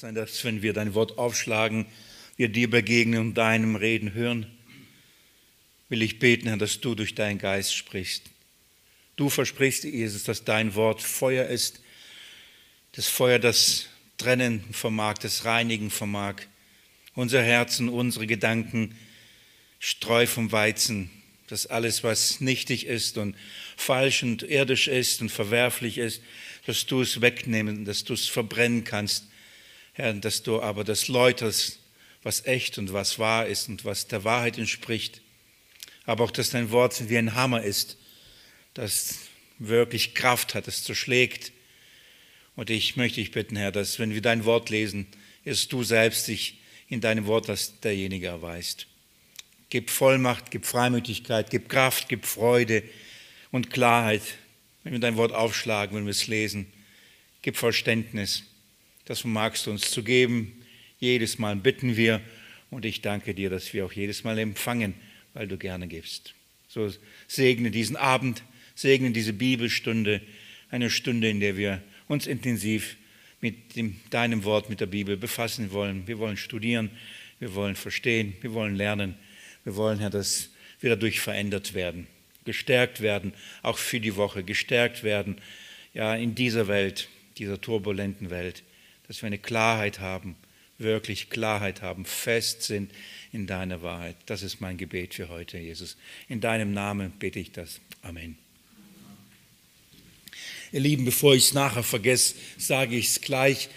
sein, 0.00 0.14
dass 0.14 0.42
wenn 0.46 0.62
wir 0.62 0.72
dein 0.72 0.94
Wort 0.94 1.18
aufschlagen, 1.18 1.84
wir 2.38 2.48
dir 2.48 2.70
begegnen 2.70 3.20
und 3.20 3.34
deinem 3.34 3.76
Reden 3.76 4.14
hören, 4.14 4.46
will 5.90 6.00
ich 6.00 6.18
beten, 6.18 6.48
Herr, 6.48 6.56
dass 6.56 6.80
du 6.80 6.94
durch 6.94 7.14
deinen 7.14 7.36
Geist 7.36 7.76
sprichst. 7.76 8.22
Du 9.16 9.28
versprichst, 9.28 9.84
Jesus, 9.84 10.24
dass 10.24 10.44
dein 10.44 10.74
Wort 10.74 11.02
Feuer 11.02 11.48
ist, 11.48 11.82
das 12.92 13.08
Feuer, 13.08 13.38
das 13.38 13.88
trennen 14.16 14.64
vermag, 14.72 15.18
das 15.18 15.44
reinigen 15.44 15.90
vermag. 15.90 16.36
Unser 17.14 17.42
Herzen, 17.42 17.90
unsere 17.90 18.26
Gedanken, 18.26 18.96
Streu 19.80 20.26
vom 20.26 20.50
Weizen, 20.50 21.10
dass 21.48 21.66
alles, 21.66 22.02
was 22.04 22.40
nichtig 22.40 22.86
ist 22.86 23.18
und 23.18 23.36
falsch 23.76 24.22
und 24.22 24.44
irdisch 24.44 24.88
ist 24.88 25.20
und 25.20 25.28
verwerflich 25.28 25.98
ist, 25.98 26.22
dass 26.64 26.86
du 26.86 27.02
es 27.02 27.20
wegnehmen, 27.20 27.84
dass 27.84 28.04
du 28.04 28.14
es 28.14 28.28
verbrennen 28.28 28.84
kannst, 28.84 29.29
Herr, 30.00 30.12
dass 30.14 30.42
du 30.42 30.60
aber 30.60 30.84
das 30.84 31.08
läuterst, 31.08 31.78
was 32.22 32.46
echt 32.46 32.78
und 32.78 32.92
was 32.92 33.18
wahr 33.18 33.46
ist 33.46 33.68
und 33.68 33.84
was 33.84 34.06
der 34.06 34.24
Wahrheit 34.24 34.58
entspricht. 34.58 35.22
Aber 36.04 36.24
auch, 36.24 36.30
dass 36.30 36.50
dein 36.50 36.70
Wort 36.70 37.08
wie 37.08 37.18
ein 37.18 37.34
Hammer 37.34 37.62
ist, 37.62 37.96
das 38.74 39.18
wirklich 39.58 40.14
Kraft 40.14 40.54
hat, 40.54 40.66
das 40.66 40.84
zerschlägt. 40.84 41.52
Und 42.56 42.70
ich 42.70 42.96
möchte 42.96 43.20
dich 43.20 43.30
bitten, 43.30 43.56
Herr, 43.56 43.72
dass 43.72 43.98
wenn 43.98 44.12
wir 44.12 44.22
dein 44.22 44.44
Wort 44.44 44.70
lesen, 44.70 45.06
ist 45.44 45.72
du 45.72 45.82
selbst 45.82 46.28
dich 46.28 46.58
in 46.88 47.00
deinem 47.00 47.26
Wort 47.26 47.48
als 47.48 47.80
derjenige 47.80 48.26
erweist. 48.26 48.86
Gib 49.68 49.90
Vollmacht, 49.90 50.50
gib 50.50 50.66
Freimütigkeit, 50.66 51.50
gib 51.50 51.68
Kraft, 51.68 52.08
gib 52.08 52.26
Freude 52.26 52.82
und 53.52 53.70
Klarheit, 53.70 54.22
wenn 54.82 54.92
wir 54.92 55.00
dein 55.00 55.16
Wort 55.16 55.32
aufschlagen, 55.32 55.96
wenn 55.96 56.04
wir 56.04 56.10
es 56.10 56.26
lesen. 56.26 56.72
Gib 57.42 57.56
Verständnis. 57.56 58.42
Das 59.10 59.22
vermagst 59.22 59.66
du 59.66 59.72
uns 59.72 59.90
zu 59.90 60.04
geben. 60.04 60.62
Jedes 61.00 61.36
Mal 61.40 61.56
bitten 61.56 61.96
wir 61.96 62.20
und 62.70 62.84
ich 62.84 63.02
danke 63.02 63.34
dir, 63.34 63.50
dass 63.50 63.74
wir 63.74 63.84
auch 63.84 63.92
jedes 63.92 64.22
Mal 64.22 64.38
empfangen, 64.38 64.94
weil 65.34 65.48
du 65.48 65.58
gerne 65.58 65.88
gibst. 65.88 66.32
So 66.68 66.92
segne 67.26 67.72
diesen 67.72 67.96
Abend, 67.96 68.44
segne 68.76 69.10
diese 69.10 69.32
Bibelstunde, 69.32 70.20
eine 70.70 70.90
Stunde, 70.90 71.28
in 71.28 71.40
der 71.40 71.56
wir 71.56 71.82
uns 72.06 72.28
intensiv 72.28 72.96
mit 73.40 73.74
dem, 73.74 73.98
deinem 74.10 74.44
Wort, 74.44 74.70
mit 74.70 74.78
der 74.78 74.86
Bibel 74.86 75.16
befassen 75.16 75.72
wollen. 75.72 76.06
Wir 76.06 76.20
wollen 76.20 76.36
studieren, 76.36 76.88
wir 77.40 77.56
wollen 77.56 77.74
verstehen, 77.74 78.34
wir 78.42 78.52
wollen 78.52 78.76
lernen. 78.76 79.16
Wir 79.64 79.74
wollen, 79.74 79.98
Herr, 79.98 80.10
dass 80.10 80.50
wir 80.78 80.90
dadurch 80.90 81.18
verändert 81.18 81.74
werden, 81.74 82.06
gestärkt 82.44 83.00
werden, 83.00 83.34
auch 83.62 83.78
für 83.78 83.98
die 83.98 84.14
Woche, 84.14 84.44
gestärkt 84.44 85.02
werden, 85.02 85.38
ja, 85.94 86.14
in 86.14 86.36
dieser 86.36 86.68
Welt, 86.68 87.08
dieser 87.38 87.60
turbulenten 87.60 88.30
Welt, 88.30 88.62
dass 89.10 89.22
wir 89.22 89.26
eine 89.26 89.38
Klarheit 89.38 89.98
haben, 89.98 90.36
wirklich 90.78 91.30
Klarheit 91.30 91.82
haben, 91.82 92.04
fest 92.04 92.62
sind 92.62 92.92
in 93.32 93.48
deiner 93.48 93.82
Wahrheit. 93.82 94.14
Das 94.26 94.44
ist 94.44 94.60
mein 94.60 94.76
Gebet 94.76 95.14
für 95.14 95.28
heute, 95.28 95.58
Jesus. 95.58 95.96
In 96.28 96.40
deinem 96.40 96.72
Namen 96.72 97.10
bete 97.18 97.40
ich 97.40 97.50
das. 97.50 97.80
Amen. 98.02 98.38
Ihr 100.70 100.78
Lieben, 100.78 101.04
bevor 101.04 101.34
ich 101.34 101.46
es 101.46 101.54
nachher 101.54 101.82
vergesse, 101.82 102.36
sage 102.56 102.94
ich 102.94 103.08
es 103.08 103.20
gleich. 103.20 103.68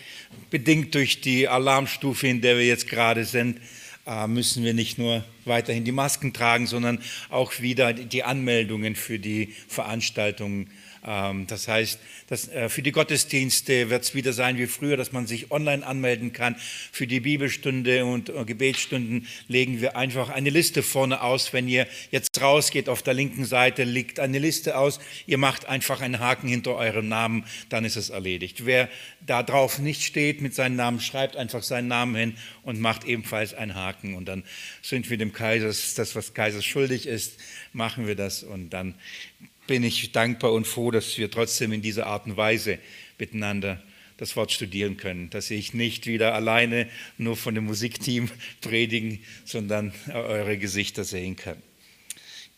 Bedingt 0.51 0.93
durch 0.93 1.19
die 1.19 1.47
Alarmstufe, 1.47 2.27
in 2.27 2.41
der 2.41 2.59
wir 2.59 2.67
jetzt 2.67 2.87
gerade 2.87 3.25
sind, 3.25 3.59
äh, 4.05 4.27
müssen 4.27 4.63
wir 4.63 4.75
nicht 4.75 4.99
nur 4.99 5.25
weiterhin 5.45 5.83
die 5.83 5.91
Masken 5.91 6.33
tragen, 6.33 6.67
sondern 6.67 7.01
auch 7.29 7.59
wieder 7.59 7.91
die 7.93 8.21
Anmeldungen 8.21 8.95
für 8.95 9.17
die 9.17 9.55
Veranstaltungen 9.67 10.69
das 11.03 11.67
heißt, 11.67 11.99
dass, 12.27 12.47
äh, 12.47 12.69
für 12.69 12.81
die 12.81 12.93
Gottesdienste 12.93 13.89
wird 13.89 14.03
es 14.03 14.15
wieder 14.15 14.31
sein 14.31 14.57
wie 14.57 14.67
früher, 14.67 14.95
dass 14.95 15.11
man 15.11 15.28
sich 15.28 15.51
online 15.51 15.85
anmelden 15.85 16.31
kann. 16.31 16.55
Für 16.91 17.07
die 17.07 17.19
Bibelstunde 17.19 18.05
und 18.05 18.29
äh, 18.29 18.45
Gebetsstunden 18.45 19.28
legen 19.50 19.81
wir 19.81 19.97
einfach 19.97 20.29
eine 20.29 20.50
Liste 20.50 20.81
vorne 20.81 21.22
aus. 21.22 21.51
Wenn 21.51 21.67
ihr 21.67 21.88
jetzt 22.11 22.41
rausgeht, 22.41 22.88
auf 22.88 23.01
der 23.01 23.13
linken 23.13 23.44
Seite 23.44 23.83
liegt 23.83 24.22
eine 24.22 24.39
Liste 24.39 24.78
aus. 24.78 25.00
Ihr 25.28 25.38
macht 25.38 25.66
einfach 25.66 26.00
einen 26.00 26.19
Haken 26.19 26.47
hinter 26.47 26.75
eurem 26.75 27.09
Namen, 27.09 27.44
dann 27.67 27.83
ist 27.83 27.97
es 27.97 28.09
erledigt. 28.09 28.66
Wer 28.66 28.88
da 29.25 29.44
drauf 29.44 29.79
nicht 29.79 30.03
steht 30.03 30.41
mit 30.41 30.55
seinem 30.55 30.78
Namen, 30.78 31.01
schreibt 31.01 31.35
einfach 31.35 31.63
seinen 31.63 31.89
Namen 31.89 32.16
hin 32.16 32.38
und 32.63 32.79
macht 32.79 33.03
ebenfalls 33.03 33.53
einen 33.53 33.75
Haken. 33.75 34.16
Und 34.16 34.25
dann 34.29 34.44
sind 34.81 35.09
wir 35.09 35.17
dem 35.17 35.33
Kaiser, 35.33 35.67
das, 35.67 36.16
was 36.16 36.33
Kaiser 36.33 36.61
schuldig 36.61 37.07
ist, 37.07 37.39
machen 37.73 38.07
wir 38.07 38.16
das 38.16 38.44
und 38.44 38.69
dann 38.69 38.95
bin 39.68 39.84
ich 39.84 40.12
dankbar 40.12 40.53
und 40.53 40.68
froh, 40.68 40.91
dass 40.91 41.18
wir 41.18 41.31
trotzdem 41.31 41.72
in 41.72 41.81
dieser 41.81 42.07
Art 42.07 42.25
und 42.25 42.38
Weise 42.38 42.79
miteinander 43.18 43.81
das 44.18 44.35
Wort 44.35 44.51
studieren 44.51 44.97
können, 44.97 45.29
dass 45.29 45.50
ich 45.50 45.74
nicht 45.74 46.07
wieder 46.07 46.34
alleine 46.34 46.88
nur 47.18 47.35
von 47.35 47.56
dem 47.56 47.66
Musikteam 47.66 48.29
predigen, 48.62 49.19
sondern 49.46 49.94
eure 50.13 50.57
Gesichter 50.57 51.03
sehen 51.03 51.35
kann. 51.35 51.62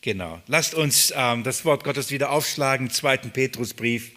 Genau. 0.02 0.42
Lasst 0.48 0.76
uns 0.76 1.12
ähm, 1.16 1.44
das 1.44 1.66
Wort 1.66 1.84
Gottes 1.84 2.12
wieder 2.12 2.30
aufschlagen, 2.30 2.92
zweiten 2.92 3.32
Petrusbrief. 3.32 4.12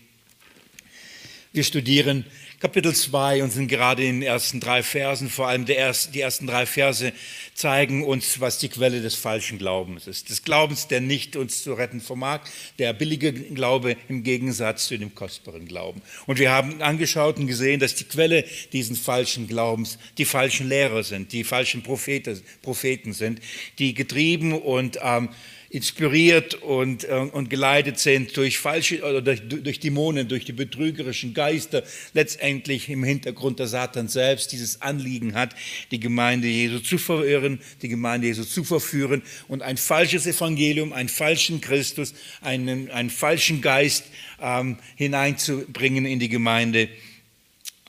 Wir 1.52 1.64
studieren 1.64 2.26
Kapitel 2.60 2.92
2 2.92 3.44
und 3.44 3.52
sind 3.52 3.68
gerade 3.68 4.04
in 4.04 4.18
den 4.18 4.28
ersten 4.28 4.58
drei 4.58 4.82
Versen, 4.82 5.30
vor 5.30 5.46
allem 5.46 5.64
die 5.64 5.76
ersten 5.76 6.48
drei 6.48 6.66
Verse 6.66 7.12
zeigen 7.54 8.02
uns, 8.02 8.40
was 8.40 8.58
die 8.58 8.68
Quelle 8.68 9.00
des 9.00 9.14
falschen 9.14 9.58
Glaubens 9.58 10.08
ist. 10.08 10.28
Des 10.28 10.42
Glaubens, 10.42 10.88
der 10.88 11.00
nicht 11.00 11.36
uns 11.36 11.62
zu 11.62 11.74
retten 11.74 12.00
vermag, 12.00 12.40
der 12.80 12.92
billige 12.94 13.32
Glaube 13.32 13.96
im 14.08 14.24
Gegensatz 14.24 14.88
zu 14.88 14.98
dem 14.98 15.14
kostbaren 15.14 15.68
Glauben. 15.68 16.02
Und 16.26 16.40
wir 16.40 16.50
haben 16.50 16.82
angeschaut 16.82 17.36
und 17.38 17.46
gesehen, 17.46 17.78
dass 17.78 17.94
die 17.94 18.04
Quelle 18.04 18.44
diesen 18.72 18.96
falschen 18.96 19.46
Glaubens 19.46 19.96
die 20.18 20.24
falschen 20.24 20.68
Lehrer 20.68 21.04
sind, 21.04 21.30
die 21.30 21.44
falschen 21.44 21.84
Propheten, 21.84 22.42
Propheten 22.62 23.12
sind, 23.12 23.40
die 23.78 23.94
getrieben 23.94 24.52
und 24.52 24.98
ähm, 25.00 25.28
inspiriert 25.70 26.54
und, 26.54 27.04
äh, 27.04 27.12
und 27.32 27.50
geleitet 27.50 27.98
sind 27.98 28.36
durch 28.36 28.58
falsche 28.58 29.02
oder 29.02 29.20
durch, 29.20 29.42
durch 29.48 29.80
Dämonen, 29.80 30.28
durch 30.28 30.44
die 30.44 30.52
betrügerischen 30.52 31.34
Geister, 31.34 31.82
letztendlich 32.14 32.88
im 32.88 33.04
Hintergrund 33.04 33.58
der 33.58 33.66
Satan 33.66 34.08
selbst 34.08 34.52
dieses 34.52 34.80
Anliegen 34.80 35.34
hat, 35.34 35.54
die 35.90 36.00
Gemeinde 36.00 36.48
Jesu 36.48 36.78
zu 36.78 36.96
verirren, 36.96 37.60
die 37.82 37.88
Gemeinde 37.88 38.28
Jesu 38.28 38.44
zu 38.44 38.64
verführen 38.64 39.22
und 39.46 39.62
ein 39.62 39.76
falsches 39.76 40.26
Evangelium, 40.26 40.92
einen 40.92 41.10
falschen 41.10 41.60
Christus, 41.60 42.14
einen, 42.40 42.90
einen 42.90 43.10
falschen 43.10 43.60
Geist 43.60 44.04
ähm, 44.40 44.78
hineinzubringen 44.96 46.06
in 46.06 46.18
die 46.18 46.30
Gemeinde 46.30 46.88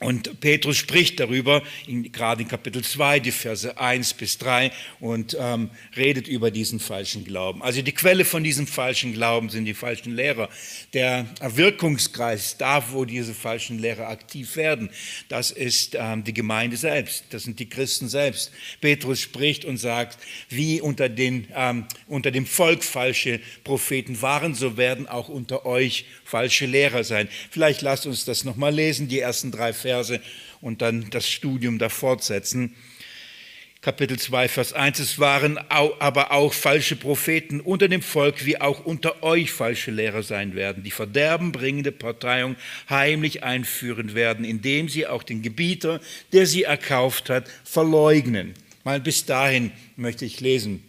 und 0.00 0.40
Petrus 0.40 0.78
spricht 0.78 1.20
darüber, 1.20 1.62
in, 1.86 2.10
gerade 2.10 2.40
in 2.40 2.48
Kapitel 2.48 2.82
2, 2.82 3.20
die 3.20 3.32
Verse 3.32 3.76
1 3.78 4.14
bis 4.14 4.38
3, 4.38 4.72
und 4.98 5.36
ähm, 5.38 5.68
redet 5.94 6.26
über 6.26 6.50
diesen 6.50 6.80
falschen 6.80 7.22
Glauben. 7.22 7.62
Also 7.62 7.82
die 7.82 7.92
Quelle 7.92 8.24
von 8.24 8.42
diesem 8.42 8.66
falschen 8.66 9.12
Glauben 9.12 9.50
sind 9.50 9.66
die 9.66 9.74
falschen 9.74 10.16
Lehrer. 10.16 10.48
Der 10.94 11.26
Wirkungskreis, 11.42 12.56
da 12.56 12.82
wo 12.92 13.04
diese 13.04 13.34
falschen 13.34 13.78
Lehrer 13.78 14.08
aktiv 14.08 14.56
werden, 14.56 14.88
das 15.28 15.50
ist 15.50 15.94
ähm, 16.00 16.24
die 16.24 16.32
Gemeinde 16.32 16.78
selbst, 16.78 17.24
das 17.28 17.42
sind 17.42 17.58
die 17.58 17.68
Christen 17.68 18.08
selbst. 18.08 18.52
Petrus 18.80 19.20
spricht 19.20 19.66
und 19.66 19.76
sagt, 19.76 20.18
wie 20.48 20.80
unter, 20.80 21.10
den, 21.10 21.46
ähm, 21.54 21.84
unter 22.06 22.30
dem 22.30 22.46
Volk 22.46 22.84
falsche 22.84 23.38
Propheten 23.64 24.22
waren, 24.22 24.54
so 24.54 24.78
werden 24.78 25.06
auch 25.06 25.28
unter 25.28 25.66
euch 25.66 26.06
falsche 26.24 26.64
Lehrer 26.64 27.04
sein. 27.04 27.28
Vielleicht 27.50 27.82
lasst 27.82 28.06
uns 28.06 28.24
das 28.24 28.44
nochmal 28.44 28.74
lesen, 28.74 29.06
die 29.06 29.18
ersten 29.18 29.50
drei 29.50 29.74
Verse. 29.74 29.89
Verse 29.90 30.20
und 30.60 30.82
dann 30.82 31.10
das 31.10 31.28
Studium 31.28 31.78
da 31.78 31.88
fortsetzen. 31.88 32.76
Kapitel 33.80 34.18
2, 34.18 34.48
Vers 34.48 34.72
1. 34.74 34.98
Es 35.00 35.18
waren 35.18 35.58
aber 35.58 36.32
auch 36.32 36.52
falsche 36.52 36.96
Propheten 36.96 37.60
unter 37.60 37.88
dem 37.88 38.02
Volk, 38.02 38.44
wie 38.44 38.60
auch 38.60 38.84
unter 38.84 39.22
euch 39.22 39.50
falsche 39.50 39.90
Lehrer 39.90 40.22
sein 40.22 40.54
werden, 40.54 40.84
die 40.84 40.90
verderbenbringende 40.90 41.90
Parteiung 41.90 42.56
heimlich 42.90 43.42
einführen 43.42 44.14
werden, 44.14 44.44
indem 44.44 44.88
sie 44.88 45.06
auch 45.06 45.22
den 45.22 45.40
Gebieter, 45.40 46.00
der 46.32 46.46
sie 46.46 46.64
erkauft 46.64 47.30
hat, 47.30 47.48
verleugnen. 47.64 48.54
Mal 48.84 49.00
bis 49.00 49.24
dahin 49.24 49.72
möchte 49.96 50.26
ich 50.26 50.40
lesen, 50.40 50.84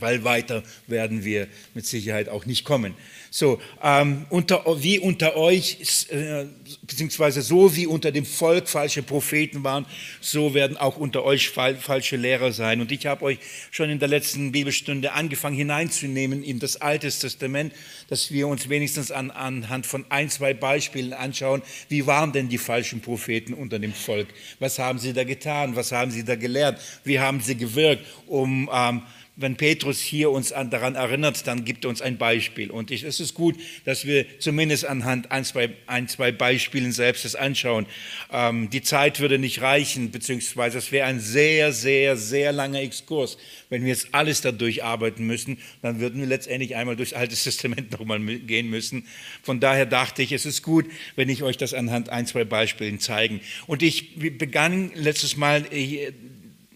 weil 0.00 0.24
weiter 0.24 0.62
werden 0.86 1.24
wir 1.24 1.48
mit 1.74 1.86
Sicherheit 1.86 2.28
auch 2.28 2.46
nicht 2.46 2.64
kommen. 2.64 2.94
So, 3.30 3.60
ähm, 3.82 4.24
unter, 4.30 4.64
wie 4.82 4.98
unter 4.98 5.36
euch, 5.36 6.06
äh, 6.10 6.46
beziehungsweise 6.86 7.42
so 7.42 7.76
wie 7.76 7.86
unter 7.86 8.10
dem 8.10 8.24
Volk 8.24 8.66
falsche 8.66 9.02
Propheten 9.02 9.62
waren, 9.62 9.84
so 10.20 10.54
werden 10.54 10.78
auch 10.78 10.96
unter 10.96 11.22
euch 11.22 11.50
fal 11.50 11.76
falsche 11.76 12.16
Lehrer 12.16 12.52
sein. 12.52 12.80
Und 12.80 12.92
ich 12.92 13.04
habe 13.06 13.24
euch 13.24 13.38
schon 13.70 13.90
in 13.90 13.98
der 13.98 14.08
letzten 14.08 14.52
Bibelstunde 14.52 15.12
angefangen 15.12 15.56
hineinzunehmen 15.56 16.42
in 16.42 16.60
das 16.60 16.80
Alte 16.80 17.10
Testament, 17.10 17.74
dass 18.08 18.30
wir 18.30 18.48
uns 18.48 18.68
wenigstens 18.68 19.10
an, 19.10 19.30
anhand 19.30 19.86
von 19.86 20.06
ein, 20.08 20.30
zwei 20.30 20.54
Beispielen 20.54 21.12
anschauen, 21.12 21.62
wie 21.88 22.06
waren 22.06 22.32
denn 22.32 22.48
die 22.48 22.58
falschen 22.58 23.00
Propheten 23.00 23.52
unter 23.52 23.78
dem 23.78 23.92
Volk? 23.92 24.28
Was 24.60 24.78
haben 24.78 24.98
sie 24.98 25.12
da 25.12 25.24
getan? 25.24 25.76
Was 25.76 25.92
haben 25.92 26.10
sie 26.10 26.24
da 26.24 26.36
gelehrt? 26.36 26.80
Wie 27.04 27.20
haben 27.20 27.40
sie 27.40 27.56
gewirkt, 27.56 28.04
um 28.26 28.70
ähm, 28.72 29.02
wenn 29.36 29.56
Petrus 29.56 30.00
hier 30.00 30.30
uns 30.30 30.50
an, 30.52 30.70
daran 30.70 30.94
erinnert, 30.94 31.46
dann 31.46 31.64
gibt 31.64 31.84
er 31.84 31.90
uns 31.90 32.00
ein 32.00 32.16
Beispiel. 32.16 32.70
Und 32.70 32.90
ich, 32.90 33.02
es 33.02 33.20
ist 33.20 33.34
gut, 33.34 33.56
dass 33.84 34.06
wir 34.06 34.24
zumindest 34.38 34.86
anhand 34.86 35.30
ein, 35.30 35.44
zwei, 35.44 35.70
ein, 35.86 36.08
zwei 36.08 36.32
Beispielen 36.32 36.90
selbst 36.90 37.26
das 37.26 37.34
anschauen. 37.34 37.86
Ähm, 38.32 38.70
die 38.70 38.80
Zeit 38.80 39.20
würde 39.20 39.38
nicht 39.38 39.60
reichen, 39.60 40.10
beziehungsweise 40.10 40.78
es 40.78 40.90
wäre 40.90 41.06
ein 41.06 41.20
sehr, 41.20 41.72
sehr, 41.72 42.16
sehr 42.16 42.52
langer 42.52 42.80
Exkurs. 42.80 43.36
Wenn 43.68 43.82
wir 43.82 43.90
jetzt 43.90 44.08
alles 44.12 44.40
da 44.40 44.52
durcharbeiten 44.52 45.26
müssen, 45.26 45.58
dann 45.82 46.00
würden 46.00 46.20
wir 46.20 46.26
letztendlich 46.26 46.74
einmal 46.74 46.96
durchs 46.96 47.12
Alte 47.12 47.36
Testament 47.36 47.90
nochmal 47.98 48.20
gehen 48.20 48.70
müssen. 48.70 49.06
Von 49.42 49.60
daher 49.60 49.84
dachte 49.84 50.22
ich, 50.22 50.32
es 50.32 50.46
ist 50.46 50.62
gut, 50.62 50.86
wenn 51.14 51.28
ich 51.28 51.42
euch 51.42 51.58
das 51.58 51.74
anhand 51.74 52.08
ein, 52.08 52.26
zwei 52.26 52.44
Beispielen 52.44 53.00
zeigen. 53.00 53.40
Und 53.66 53.82
ich 53.82 54.16
begann 54.38 54.92
letztes 54.94 55.36
Mal 55.36 55.66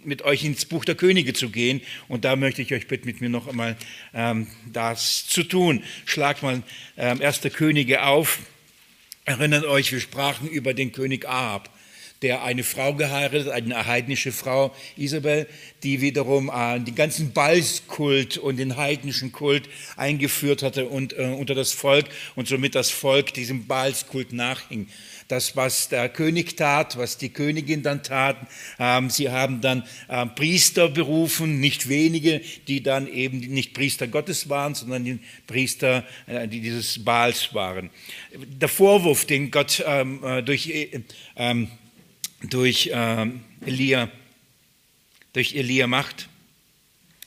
mit 0.04 0.22
euch 0.22 0.44
ins 0.44 0.64
Buch 0.64 0.84
der 0.84 0.94
Könige 0.94 1.32
zu 1.32 1.50
gehen. 1.50 1.80
Und 2.08 2.24
da 2.24 2.36
möchte 2.36 2.62
ich 2.62 2.72
euch 2.72 2.86
bitten, 2.88 3.06
mit 3.06 3.20
mir 3.20 3.28
noch 3.28 3.48
einmal 3.48 3.76
ähm, 4.14 4.46
das 4.72 5.26
zu 5.26 5.42
tun. 5.42 5.82
Schlagt 6.04 6.42
mal 6.42 6.62
ähm, 6.96 7.20
1. 7.20 7.40
Könige 7.52 8.04
auf. 8.04 8.38
Erinnert 9.24 9.64
euch, 9.64 9.92
wir 9.92 10.00
sprachen 10.00 10.48
über 10.48 10.74
den 10.74 10.92
König 10.92 11.28
Ahab, 11.28 11.70
der 12.22 12.42
eine 12.42 12.64
Frau 12.64 12.94
geheiratet, 12.94 13.48
eine 13.48 13.86
heidnische 13.86 14.32
Frau, 14.32 14.74
Isabel, 14.96 15.46
die 15.82 16.00
wiederum 16.00 16.50
äh, 16.54 16.78
den 16.80 16.94
ganzen 16.94 17.32
Balskult 17.32 18.36
und 18.36 18.58
den 18.58 18.76
heidnischen 18.76 19.32
Kult 19.32 19.68
eingeführt 19.96 20.62
hatte 20.62 20.86
und, 20.86 21.16
äh, 21.18 21.34
unter 21.38 21.54
das 21.54 21.72
Volk 21.72 22.06
und 22.36 22.48
somit 22.48 22.74
das 22.74 22.90
Volk 22.90 23.32
diesem 23.34 23.66
Balskult 23.66 24.32
nachhing 24.32 24.88
das, 25.30 25.56
was 25.56 25.88
der 25.88 26.08
König 26.08 26.56
tat, 26.56 26.96
was 26.96 27.16
die 27.16 27.28
Königin 27.28 27.82
dann 27.82 28.02
taten. 28.02 28.46
Ähm, 28.78 29.10
sie 29.10 29.30
haben 29.30 29.60
dann 29.60 29.84
äh, 30.08 30.26
Priester 30.26 30.88
berufen, 30.88 31.60
nicht 31.60 31.88
wenige, 31.88 32.40
die 32.66 32.82
dann 32.82 33.06
eben 33.06 33.38
nicht 33.38 33.74
Priester 33.74 34.08
Gottes 34.08 34.48
waren, 34.48 34.74
sondern 34.74 35.04
die 35.04 35.20
Priester, 35.46 36.04
äh, 36.26 36.48
die 36.48 36.60
dieses 36.60 37.04
Baals 37.04 37.54
waren. 37.54 37.90
Der 38.34 38.68
Vorwurf, 38.68 39.24
den 39.24 39.50
Gott 39.50 39.82
ähm, 39.86 40.22
äh, 40.24 40.42
durch, 40.42 40.68
äh, 40.68 41.00
ähm, 41.36 41.68
durch 42.42 42.90
ähm, 42.92 43.44
Elia, 43.64 44.10
durch 45.32 45.54
Elia 45.54 45.86
macht, 45.86 46.28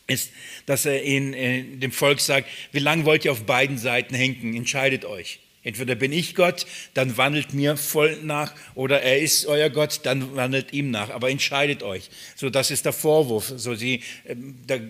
ist, 0.07 0.31
dass 0.65 0.85
er 0.85 1.01
in, 1.03 1.33
in 1.33 1.79
dem 1.79 1.91
Volk 1.91 2.19
sagt, 2.19 2.49
wie 2.71 2.79
lange 2.79 3.05
wollt 3.05 3.25
ihr 3.25 3.31
auf 3.31 3.45
beiden 3.45 3.77
Seiten 3.77 4.15
hängen? 4.15 4.55
Entscheidet 4.55 5.05
euch. 5.05 5.39
Entweder 5.63 5.95
bin 5.95 6.11
ich 6.11 6.35
Gott, 6.35 6.65
dann 6.93 7.15
wandelt 7.15 7.53
mir 7.53 7.77
voll 7.77 8.17
nach, 8.21 8.53
oder 8.75 9.01
er 9.01 9.19
ist 9.19 9.45
euer 9.45 9.69
Gott, 9.69 10.01
dann 10.03 10.35
wandelt 10.35 10.73
ihm 10.73 10.91
nach. 10.91 11.09
Aber 11.09 11.29
entscheidet 11.29 11.83
euch. 11.83 12.09
So, 12.35 12.49
das 12.49 12.69
ist 12.69 12.83
der 12.85 12.91
Vorwurf. 12.91 13.53
So, 13.55 13.73
sie, 13.73 14.01
ähm, 14.25 14.55
der, 14.67 14.81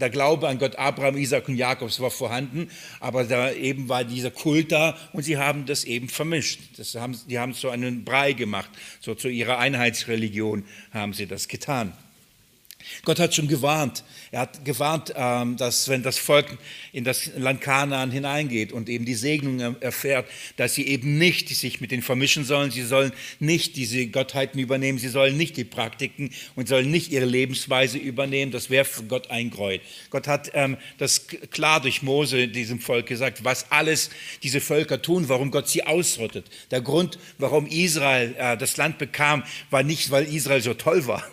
der 0.00 0.08
Glaube 0.08 0.48
an 0.48 0.58
Gott 0.58 0.76
Abraham, 0.76 1.16
Isaac 1.16 1.48
und 1.48 1.56
Jakobs 1.56 1.98
war 1.98 2.12
vorhanden, 2.12 2.70
aber 3.00 3.24
da 3.24 3.50
eben 3.52 3.88
war 3.88 4.04
dieser 4.04 4.30
Kult 4.30 4.70
da 4.70 4.96
und 5.12 5.24
sie 5.24 5.36
haben 5.36 5.66
das 5.66 5.82
eben 5.84 6.08
vermischt. 6.08 6.60
Das 6.76 6.94
haben, 6.94 7.18
die 7.28 7.38
haben 7.38 7.52
so 7.52 7.68
einen 7.68 8.04
Brei 8.04 8.32
gemacht. 8.32 8.70
So 9.00 9.16
zu 9.16 9.28
ihrer 9.28 9.58
Einheitsreligion 9.58 10.64
haben 10.92 11.12
sie 11.12 11.26
das 11.26 11.48
getan. 11.48 11.92
Gott 13.04 13.18
hat 13.18 13.34
schon 13.34 13.48
gewarnt. 13.48 14.04
Er 14.30 14.40
hat 14.40 14.64
gewarnt, 14.64 15.12
ähm, 15.16 15.56
dass 15.56 15.88
wenn 15.88 16.02
das 16.02 16.18
Volk 16.18 16.58
in 16.92 17.04
das 17.04 17.30
Land 17.36 17.60
Kanaan 17.60 18.10
hineingeht 18.10 18.72
und 18.72 18.88
eben 18.88 19.04
die 19.04 19.14
Segnung 19.14 19.76
erfährt, 19.80 20.28
dass 20.56 20.74
sie 20.74 20.86
eben 20.86 21.18
nicht 21.18 21.48
sich 21.48 21.80
mit 21.80 21.90
denen 21.90 22.02
vermischen 22.02 22.44
sollen. 22.44 22.70
Sie 22.70 22.82
sollen 22.82 23.12
nicht 23.38 23.76
diese 23.76 24.06
Gottheiten 24.06 24.60
übernehmen. 24.60 24.98
Sie 24.98 25.08
sollen 25.08 25.36
nicht 25.36 25.56
die 25.56 25.64
Praktiken 25.64 26.30
und 26.54 26.68
sollen 26.68 26.90
nicht 26.90 27.10
ihre 27.10 27.24
Lebensweise 27.24 27.98
übernehmen. 27.98 28.52
Das 28.52 28.70
wäre 28.70 28.84
für 28.84 29.04
Gott 29.04 29.30
ein 29.30 29.50
Gräuel. 29.50 29.80
Gott 30.10 30.28
hat 30.28 30.50
ähm, 30.54 30.76
das 30.98 31.26
klar 31.50 31.80
durch 31.80 32.02
Mose 32.02 32.48
diesem 32.48 32.80
Volk 32.80 33.06
gesagt, 33.06 33.44
was 33.44 33.70
alles 33.70 34.10
diese 34.42 34.60
Völker 34.60 35.02
tun, 35.02 35.28
warum 35.28 35.50
Gott 35.50 35.68
sie 35.68 35.84
ausrottet. 35.84 36.46
Der 36.70 36.80
Grund, 36.80 37.18
warum 37.38 37.66
Israel 37.66 38.34
äh, 38.38 38.56
das 38.56 38.76
Land 38.76 38.98
bekam, 38.98 39.42
war 39.70 39.82
nicht, 39.82 40.10
weil 40.10 40.24
Israel 40.24 40.60
so 40.60 40.74
toll 40.74 41.06
war 41.06 41.24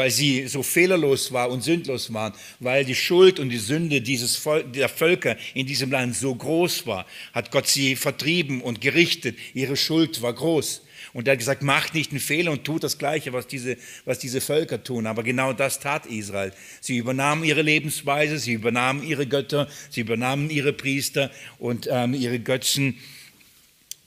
weil 0.00 0.10
sie 0.10 0.46
so 0.46 0.62
fehlerlos 0.62 1.30
war 1.30 1.50
und 1.50 1.62
sündlos 1.62 2.10
waren, 2.14 2.32
weil 2.58 2.86
die 2.86 2.94
Schuld 2.94 3.38
und 3.38 3.50
die 3.50 3.58
Sünde 3.58 4.00
dieses 4.00 4.34
Volk, 4.34 4.72
der 4.72 4.88
Völker 4.88 5.36
in 5.52 5.66
diesem 5.66 5.90
Land 5.90 6.16
so 6.16 6.34
groß 6.34 6.86
war, 6.86 7.04
hat 7.34 7.50
Gott 7.50 7.66
sie 7.66 7.96
vertrieben 7.96 8.62
und 8.62 8.80
gerichtet. 8.80 9.36
Ihre 9.52 9.76
Schuld 9.76 10.22
war 10.22 10.32
groß. 10.32 10.80
Und 11.12 11.28
er 11.28 11.32
hat 11.32 11.38
gesagt, 11.38 11.62
macht 11.62 11.92
nicht 11.92 12.12
einen 12.12 12.20
Fehler 12.20 12.50
und 12.50 12.64
tut 12.64 12.82
das 12.82 12.96
Gleiche, 12.96 13.34
was 13.34 13.46
diese, 13.46 13.76
was 14.06 14.18
diese 14.18 14.40
Völker 14.40 14.82
tun. 14.82 15.06
Aber 15.06 15.22
genau 15.22 15.52
das 15.52 15.80
tat 15.80 16.06
Israel. 16.06 16.54
Sie 16.80 16.96
übernahmen 16.96 17.44
ihre 17.44 17.60
Lebensweise, 17.60 18.38
sie 18.38 18.54
übernahmen 18.54 19.02
ihre 19.02 19.26
Götter, 19.26 19.68
sie 19.90 20.00
übernahmen 20.00 20.48
ihre 20.48 20.72
Priester 20.72 21.30
und 21.58 21.88
ähm, 21.90 22.14
ihre 22.14 22.40
Götzen. 22.40 22.96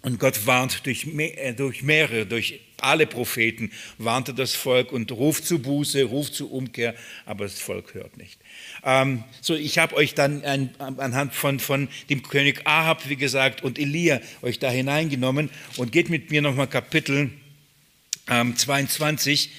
Und 0.01 0.19
Gott 0.19 0.47
warnt 0.47 0.87
durch, 0.87 1.05
äh, 1.05 1.53
durch 1.53 1.83
mehrere, 1.83 2.25
durch 2.25 2.61
alle 2.83 3.07
Propheten 3.07 3.71
warnte 3.97 4.33
das 4.33 4.53
Volk 4.53 4.91
und 4.91 5.11
ruft 5.11 5.45
zu 5.45 5.59
Buße, 5.59 6.03
ruft 6.03 6.35
zu 6.35 6.51
Umkehr, 6.51 6.95
aber 7.25 7.45
das 7.45 7.59
Volk 7.59 7.93
hört 7.93 8.17
nicht. 8.17 8.39
Ähm, 8.83 9.23
so, 9.41 9.55
ich 9.55 9.77
habe 9.77 9.95
euch 9.95 10.13
dann 10.15 10.43
ein, 10.43 10.69
anhand 10.79 11.33
von, 11.33 11.59
von 11.59 11.87
dem 12.09 12.23
König 12.23 12.61
Ahab, 12.65 13.09
wie 13.09 13.15
gesagt, 13.15 13.63
und 13.63 13.79
Elia 13.79 14.21
euch 14.41 14.59
da 14.59 14.69
hineingenommen 14.69 15.49
und 15.77 15.91
geht 15.91 16.09
mit 16.09 16.31
mir 16.31 16.41
nochmal 16.41 16.67
Kapitel 16.67 17.31
ähm, 18.29 18.55
22 18.55 19.51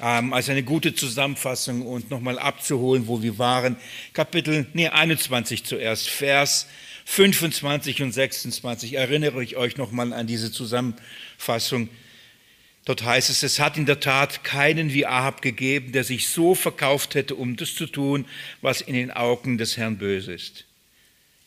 ähm, 0.00 0.32
als 0.32 0.48
eine 0.48 0.62
gute 0.62 0.94
Zusammenfassung 0.94 1.82
und 1.82 2.10
nochmal 2.10 2.38
abzuholen, 2.38 3.06
wo 3.06 3.22
wir 3.22 3.38
waren. 3.38 3.76
Kapitel 4.12 4.66
nee, 4.74 4.88
21 4.88 5.64
zuerst, 5.64 6.08
Vers 6.08 6.66
25 7.06 8.02
und 8.02 8.12
26. 8.12 8.94
Erinnere 8.94 9.42
ich 9.42 9.56
euch 9.56 9.76
nochmal 9.76 10.12
an 10.12 10.26
diese 10.26 10.50
Zusammenfassung. 10.50 11.88
Dort 12.86 13.04
heißt 13.04 13.30
es, 13.30 13.42
es 13.42 13.58
hat 13.58 13.76
in 13.76 13.84
der 13.84 13.98
Tat 13.98 14.44
keinen 14.44 14.92
wie 14.94 15.06
Ahab 15.06 15.42
gegeben, 15.42 15.90
der 15.90 16.04
sich 16.04 16.28
so 16.28 16.54
verkauft 16.54 17.16
hätte, 17.16 17.34
um 17.34 17.56
das 17.56 17.74
zu 17.74 17.86
tun, 17.86 18.26
was 18.62 18.80
in 18.80 18.94
den 18.94 19.10
Augen 19.10 19.58
des 19.58 19.76
Herrn 19.76 19.98
böse 19.98 20.32
ist. 20.32 20.64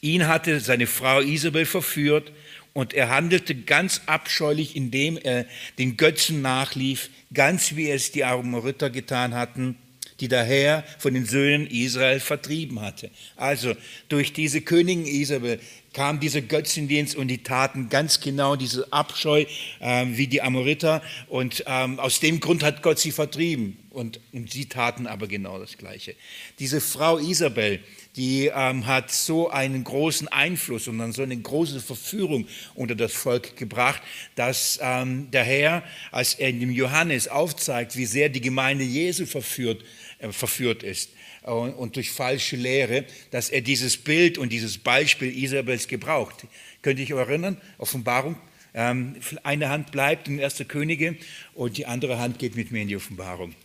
Ihn 0.02 0.28
hatte 0.28 0.60
seine 0.60 0.86
Frau 0.86 1.22
Isabel 1.22 1.66
verführt 1.66 2.34
und 2.74 2.94
er 2.94 3.10
handelte 3.10 3.56
ganz 3.56 4.02
abscheulich, 4.06 4.76
indem 4.76 5.18
er 5.18 5.46
den 5.78 5.96
Götzen 5.96 6.42
nachlief, 6.42 7.10
ganz 7.34 7.78
wie 7.78 7.90
es 7.90 8.12
die 8.12 8.26
Amoriter 8.26 8.90
getan 8.90 9.34
hatten, 9.34 9.78
die 10.20 10.28
der 10.28 10.44
Herr 10.44 10.84
von 10.98 11.14
den 11.14 11.26
Söhnen 11.26 11.68
Israel 11.68 12.20
vertrieben 12.20 12.82
hatte. 12.82 13.12
Also 13.38 13.76
durch 14.10 14.34
diese 14.34 14.60
Königin 14.60 15.06
Isabel 15.06 15.62
kam 16.00 16.22
dieser 16.22 16.40
Götzendienst 16.40 17.18
und 17.18 17.28
die 17.28 17.44
taten 17.44 17.90
ganz 17.90 18.22
genau 18.22 18.56
diese 18.56 18.94
Abscheu 18.94 19.44
äh, 19.82 20.06
wie 20.08 20.28
die 20.28 20.42
Amoriter 20.42 21.02
und 21.28 21.66
ähm, 21.68 22.00
aus 22.00 22.22
dem 22.22 22.40
Grund 22.40 22.64
hat 22.64 22.82
Gott 22.84 23.00
sie 23.00 23.12
vertrieben 23.12 23.78
und, 23.90 24.22
und 24.32 24.50
sie 24.50 24.68
taten 24.68 25.08
aber 25.08 25.28
genau 25.28 25.60
das 25.60 25.78
Gleiche. 25.78 26.16
Diese 26.58 26.80
Frau 26.80 27.18
Isabel, 27.18 27.82
die 28.16 28.46
ähm, 28.46 28.88
hat 28.88 29.12
so 29.12 29.50
einen 29.50 29.84
großen 29.84 30.30
Einfluss 30.30 30.88
und 30.88 31.00
dann 31.00 31.12
so 31.12 31.22
eine 31.22 31.36
große 31.36 31.82
Verführung 31.82 32.48
unter 32.76 32.96
das 32.96 33.12
Volk 33.12 33.58
gebracht, 33.58 34.02
dass 34.36 34.80
ähm, 34.82 35.30
der 35.32 35.44
Herr, 35.44 35.84
als 36.14 36.36
er 36.36 36.54
dem 36.54 36.72
Johannes 36.72 37.28
aufzeigt, 37.28 37.98
wie 37.98 38.06
sehr 38.06 38.30
die 38.30 38.40
Gemeinde 38.40 38.86
Jesu 38.86 39.26
verführt, 39.26 39.84
äh, 40.20 40.32
verführt 40.32 40.82
ist, 40.82 41.10
und 41.50 41.96
durch 41.96 42.12
falsche 42.12 42.56
Lehre, 42.56 43.06
dass 43.32 43.50
er 43.50 43.62
dieses 43.62 43.98
Bild 43.98 44.38
und 44.38 44.52
dieses 44.52 44.78
Beispiel 44.78 45.36
Isabels 45.36 45.88
gebraucht. 45.88 46.46
Könnt 46.82 47.00
ihr 47.00 47.16
euch 47.16 47.28
erinnern? 47.28 47.58
Offenbarung. 47.78 48.38
Ähm, 48.74 49.16
eine 49.44 49.70
Hand 49.70 49.92
bleibt 49.92 50.28
in 50.28 50.42
1. 50.42 50.64
Könige 50.68 51.18
und 51.54 51.78
die 51.78 51.86
andere 51.86 52.20
Hand 52.20 52.40
geht 52.40 52.56
mit 52.56 52.72
mir 52.72 52.84
in 52.84 52.88
die 52.88 52.96
Offenbarung. 52.96 53.56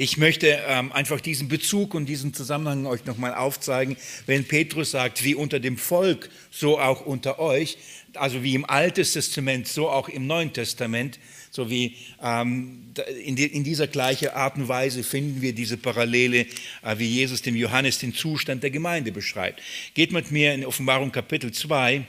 Ich 0.00 0.16
möchte 0.16 0.62
ähm, 0.68 0.92
einfach 0.92 1.20
diesen 1.20 1.48
Bezug 1.48 1.92
und 1.92 2.06
diesen 2.06 2.32
Zusammenhang 2.32 2.86
euch 2.86 3.04
nochmal 3.04 3.34
aufzeigen, 3.34 3.96
wenn 4.26 4.44
Petrus 4.44 4.92
sagt, 4.92 5.24
wie 5.24 5.34
unter 5.34 5.58
dem 5.58 5.76
Volk, 5.76 6.30
so 6.52 6.78
auch 6.78 7.04
unter 7.04 7.40
euch, 7.40 7.78
also 8.14 8.44
wie 8.44 8.54
im 8.54 8.64
Alten 8.64 9.02
Testament, 9.02 9.66
so 9.66 9.90
auch 9.90 10.08
im 10.08 10.28
Neuen 10.28 10.52
Testament, 10.52 11.18
so 11.50 11.68
wie 11.68 11.96
ähm, 12.22 12.92
in, 13.24 13.34
die, 13.34 13.46
in, 13.46 13.64
dieser 13.64 13.88
gleichen 13.88 14.28
Art 14.28 14.56
und 14.56 14.68
Weise 14.68 15.02
finden 15.02 15.42
wir 15.42 15.52
diese 15.52 15.76
Parallele, 15.76 16.46
äh, 16.82 16.98
wie 16.98 17.06
Jesus 17.08 17.42
dem 17.42 17.56
Johannes 17.56 17.98
den 17.98 18.14
Zustand 18.14 18.62
der 18.62 18.70
Gemeinde 18.70 19.10
beschreibt. 19.10 19.60
Geht 19.94 20.12
mit 20.12 20.30
mir 20.30 20.54
in 20.54 20.64
Offenbarung 20.64 21.10
Kapitel 21.10 21.50
2. 21.50 22.06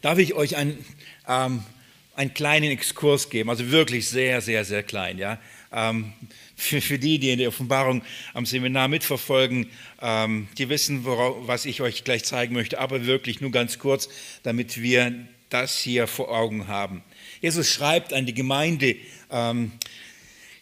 Darf 0.00 0.16
ich 0.16 0.32
euch 0.32 0.56
ein, 0.56 0.78
ähm, 1.28 1.62
einen 2.16 2.32
kleinen 2.32 2.70
Exkurs 2.70 3.28
geben, 3.28 3.50
also 3.50 3.70
wirklich 3.70 4.08
sehr, 4.08 4.40
sehr, 4.40 4.64
sehr 4.64 4.82
klein. 4.82 5.18
Ja? 5.18 5.38
Ähm, 5.74 6.12
für, 6.56 6.80
für, 6.80 6.98
die, 6.98 7.18
die 7.18 7.30
in 7.30 7.40
der 7.40 7.48
Offenbarung 7.48 8.02
am 8.32 8.46
Seminar 8.46 8.88
mitverfolgen, 8.88 9.66
ähm, 10.00 10.46
die 10.56 10.68
wissen, 10.68 11.04
worauf, 11.04 11.48
was 11.48 11.64
ich 11.64 11.80
euch 11.80 12.04
gleich 12.04 12.24
zeigen 12.24 12.54
möchte, 12.54 12.78
aber 12.78 13.06
wirklich 13.06 13.40
nur 13.40 13.50
ganz 13.50 13.78
kurz, 13.80 14.08
damit 14.44 14.80
wir 14.80 15.12
das 15.50 15.78
hier 15.78 16.06
vor 16.06 16.30
Augen 16.30 16.68
haben. 16.68 17.02
Jesus 17.40 17.70
schreibt 17.70 18.12
an 18.12 18.24
die 18.24 18.34
Gemeinde, 18.34 18.96
ähm, 19.30 19.72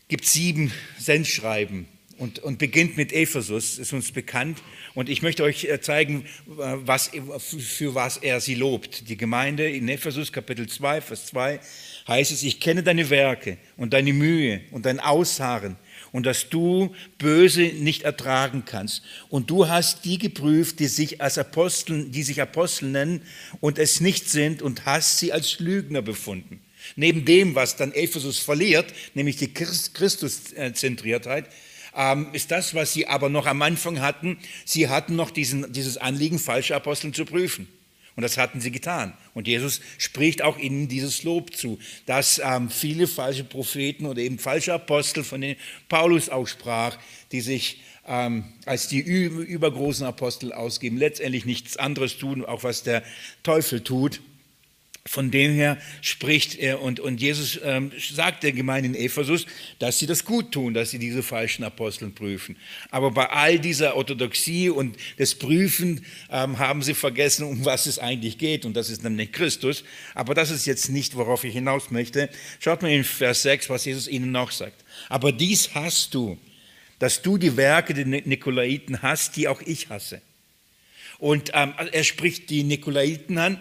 gibt 0.08 0.24
sieben 0.24 0.72
Sendschreiben 0.98 1.86
und, 2.22 2.38
und 2.38 2.58
beginnt 2.58 2.96
mit 2.96 3.12
Ephesus, 3.12 3.80
ist 3.80 3.92
uns 3.92 4.12
bekannt. 4.12 4.62
Und 4.94 5.08
ich 5.08 5.22
möchte 5.22 5.42
euch 5.42 5.64
äh, 5.64 5.80
zeigen, 5.80 6.24
äh, 6.46 6.76
was, 6.84 7.10
für 7.40 7.96
was 7.96 8.16
er 8.16 8.40
sie 8.40 8.54
lobt. 8.54 9.08
Die 9.08 9.16
Gemeinde 9.16 9.68
in 9.68 9.88
Ephesus 9.88 10.30
Kapitel 10.32 10.68
2, 10.68 11.00
Vers 11.00 11.26
2 11.26 11.58
heißt 12.06 12.30
es, 12.30 12.44
ich 12.44 12.60
kenne 12.60 12.84
deine 12.84 13.10
Werke 13.10 13.58
und 13.76 13.92
deine 13.92 14.12
Mühe 14.12 14.60
und 14.70 14.86
dein 14.86 15.00
Ausharren 15.00 15.76
und 16.12 16.24
dass 16.24 16.48
du 16.48 16.94
Böse 17.18 17.62
nicht 17.62 18.02
ertragen 18.02 18.62
kannst. 18.66 19.02
Und 19.28 19.50
du 19.50 19.66
hast 19.66 20.04
die 20.04 20.18
geprüft, 20.18 20.78
die 20.78 20.86
sich 20.86 21.20
als 21.20 21.38
Apostel, 21.38 22.08
die 22.08 22.22
sich 22.22 22.40
Apostel 22.40 22.90
nennen 22.90 23.22
und 23.60 23.80
es 23.80 24.00
nicht 24.00 24.30
sind 24.30 24.62
und 24.62 24.86
hast 24.86 25.18
sie 25.18 25.32
als 25.32 25.58
Lügner 25.58 26.02
befunden. 26.02 26.60
Neben 26.94 27.24
dem, 27.24 27.56
was 27.56 27.74
dann 27.74 27.92
Ephesus 27.92 28.38
verliert, 28.38 28.92
nämlich 29.14 29.36
die 29.36 29.52
Christuszentriertheit, 29.52 31.48
ähm, 31.96 32.28
ist 32.32 32.50
das, 32.50 32.74
was 32.74 32.92
sie 32.92 33.06
aber 33.06 33.28
noch 33.28 33.46
am 33.46 33.62
Anfang 33.62 34.00
hatten. 34.00 34.38
Sie 34.64 34.88
hatten 34.88 35.16
noch 35.16 35.30
diesen, 35.30 35.72
dieses 35.72 35.96
Anliegen, 35.98 36.38
falsche 36.38 36.74
Apostel 36.74 37.12
zu 37.12 37.24
prüfen. 37.24 37.68
Und 38.14 38.22
das 38.22 38.36
hatten 38.36 38.60
sie 38.60 38.70
getan. 38.70 39.14
Und 39.32 39.48
Jesus 39.48 39.80
spricht 39.96 40.42
auch 40.42 40.58
ihnen 40.58 40.88
dieses 40.88 41.22
Lob 41.22 41.56
zu, 41.56 41.78
dass 42.04 42.40
ähm, 42.44 42.68
viele 42.68 43.06
falsche 43.06 43.44
Propheten 43.44 44.04
oder 44.04 44.20
eben 44.20 44.38
falsche 44.38 44.74
Apostel, 44.74 45.24
von 45.24 45.40
denen 45.40 45.56
Paulus 45.88 46.28
auch 46.28 46.46
sprach, 46.46 46.98
die 47.32 47.40
sich 47.40 47.80
ähm, 48.06 48.44
als 48.66 48.88
die 48.88 48.98
übergroßen 48.98 50.06
Apostel 50.06 50.52
ausgeben, 50.52 50.98
letztendlich 50.98 51.46
nichts 51.46 51.76
anderes 51.76 52.18
tun, 52.18 52.44
auch 52.44 52.64
was 52.64 52.82
der 52.82 53.02
Teufel 53.42 53.82
tut. 53.82 54.20
Von 55.04 55.32
dem 55.32 55.52
her 55.52 55.78
spricht 56.00 56.54
er 56.54 56.80
und, 56.80 57.00
und 57.00 57.20
Jesus 57.20 57.58
ähm, 57.64 57.90
sagt 57.98 58.44
der 58.44 58.52
Gemeinde 58.52 58.88
in 58.88 58.94
Ephesus, 58.94 59.46
dass 59.80 59.98
sie 59.98 60.06
das 60.06 60.24
gut 60.24 60.52
tun, 60.52 60.74
dass 60.74 60.90
sie 60.90 61.00
diese 61.00 61.24
falschen 61.24 61.64
Apostel 61.64 62.10
prüfen. 62.10 62.56
Aber 62.90 63.10
bei 63.10 63.28
all 63.28 63.58
dieser 63.58 63.96
Orthodoxie 63.96 64.70
und 64.70 64.96
des 65.18 65.34
Prüfen 65.34 66.06
ähm, 66.30 66.60
haben 66.60 66.82
sie 66.82 66.94
vergessen, 66.94 67.44
um 67.44 67.64
was 67.64 67.86
es 67.86 67.98
eigentlich 67.98 68.38
geht 68.38 68.64
und 68.64 68.76
das 68.76 68.90
ist 68.90 69.02
nämlich 69.02 69.32
Christus. 69.32 69.82
Aber 70.14 70.34
das 70.34 70.50
ist 70.52 70.66
jetzt 70.66 70.88
nicht, 70.88 71.16
worauf 71.16 71.42
ich 71.42 71.52
hinaus 71.52 71.90
möchte. 71.90 72.30
Schaut 72.60 72.82
mal 72.82 72.92
in 72.92 73.02
Vers 73.02 73.42
6, 73.42 73.70
was 73.70 73.84
Jesus 73.84 74.06
ihnen 74.06 74.30
noch 74.30 74.52
sagt. 74.52 74.84
Aber 75.08 75.32
dies 75.32 75.74
hast 75.74 76.14
du, 76.14 76.38
dass 77.00 77.22
du 77.22 77.38
die 77.38 77.56
Werke 77.56 77.92
der 77.92 78.06
Nikolaiten 78.06 79.02
hast, 79.02 79.34
die 79.34 79.48
auch 79.48 79.62
ich 79.62 79.88
hasse. 79.88 80.22
Und 81.18 81.50
ähm, 81.54 81.74
er 81.90 82.04
spricht 82.04 82.50
die 82.50 82.62
Nikolaiten 82.62 83.38
an 83.38 83.58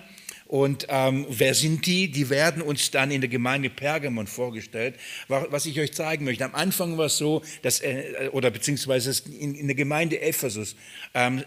und 0.51 0.87
ähm, 0.89 1.25
wer 1.29 1.53
sind 1.53 1.85
die? 1.85 2.11
Die 2.11 2.29
werden 2.29 2.61
uns 2.61 2.91
dann 2.91 3.09
in 3.09 3.21
der 3.21 3.29
Gemeinde 3.29 3.69
Pergamon 3.69 4.27
vorgestellt. 4.27 4.95
Was 5.29 5.65
ich 5.65 5.79
euch 5.79 5.93
zeigen 5.93 6.25
möchte, 6.25 6.43
am 6.43 6.53
Anfang 6.55 6.97
war 6.97 7.05
es 7.05 7.17
so, 7.17 7.41
dass, 7.61 7.79
äh, 7.79 8.29
oder 8.33 8.51
beziehungsweise 8.51 9.13
in, 9.31 9.55
in 9.55 9.67
der 9.67 9.77
Gemeinde 9.77 10.19
Ephesus 10.19 10.75
ähm, 11.13 11.45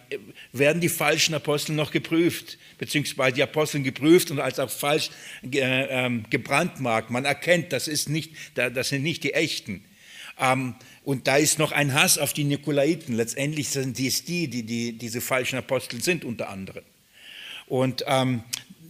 werden 0.54 0.80
die 0.80 0.88
falschen 0.88 1.34
Apostel 1.34 1.75
noch 1.75 1.90
geprüft, 1.90 2.56
beziehungsweise 2.78 3.34
die 3.34 3.42
Apostel 3.42 3.82
geprüft 3.82 4.30
und 4.30 4.40
als 4.40 4.58
auch 4.58 4.70
falsch 4.70 5.11
äh, 5.42 5.58
ähm, 5.61 6.25
gebrandmarkt. 6.30 7.11
Man 7.11 7.26
erkennt, 7.26 7.75
das, 7.75 7.88
ist 7.88 8.08
nicht, 8.08 8.32
das 8.54 8.88
sind 8.88 9.02
nicht 9.02 9.23
die 9.23 9.34
echten. 9.34 9.84
Ähm, 10.40 10.76
und 11.04 11.26
da 11.26 11.37
ist 11.37 11.58
noch 11.58 11.73
ein 11.73 11.92
Hass 11.92 12.16
auf 12.16 12.32
die 12.32 12.44
Nikolaiten. 12.44 13.14
Letztendlich 13.16 13.68
sind 13.68 13.99
dies 13.99 14.25
die, 14.25 14.49
die, 14.49 14.62
die 14.62 14.96
diese 14.96 15.20
falschen 15.20 15.58
Apostel 15.58 16.00
sind, 16.00 16.25
unter 16.25 16.49
anderem. 16.49 16.84
Und 17.66 18.04
ähm, 18.06 18.42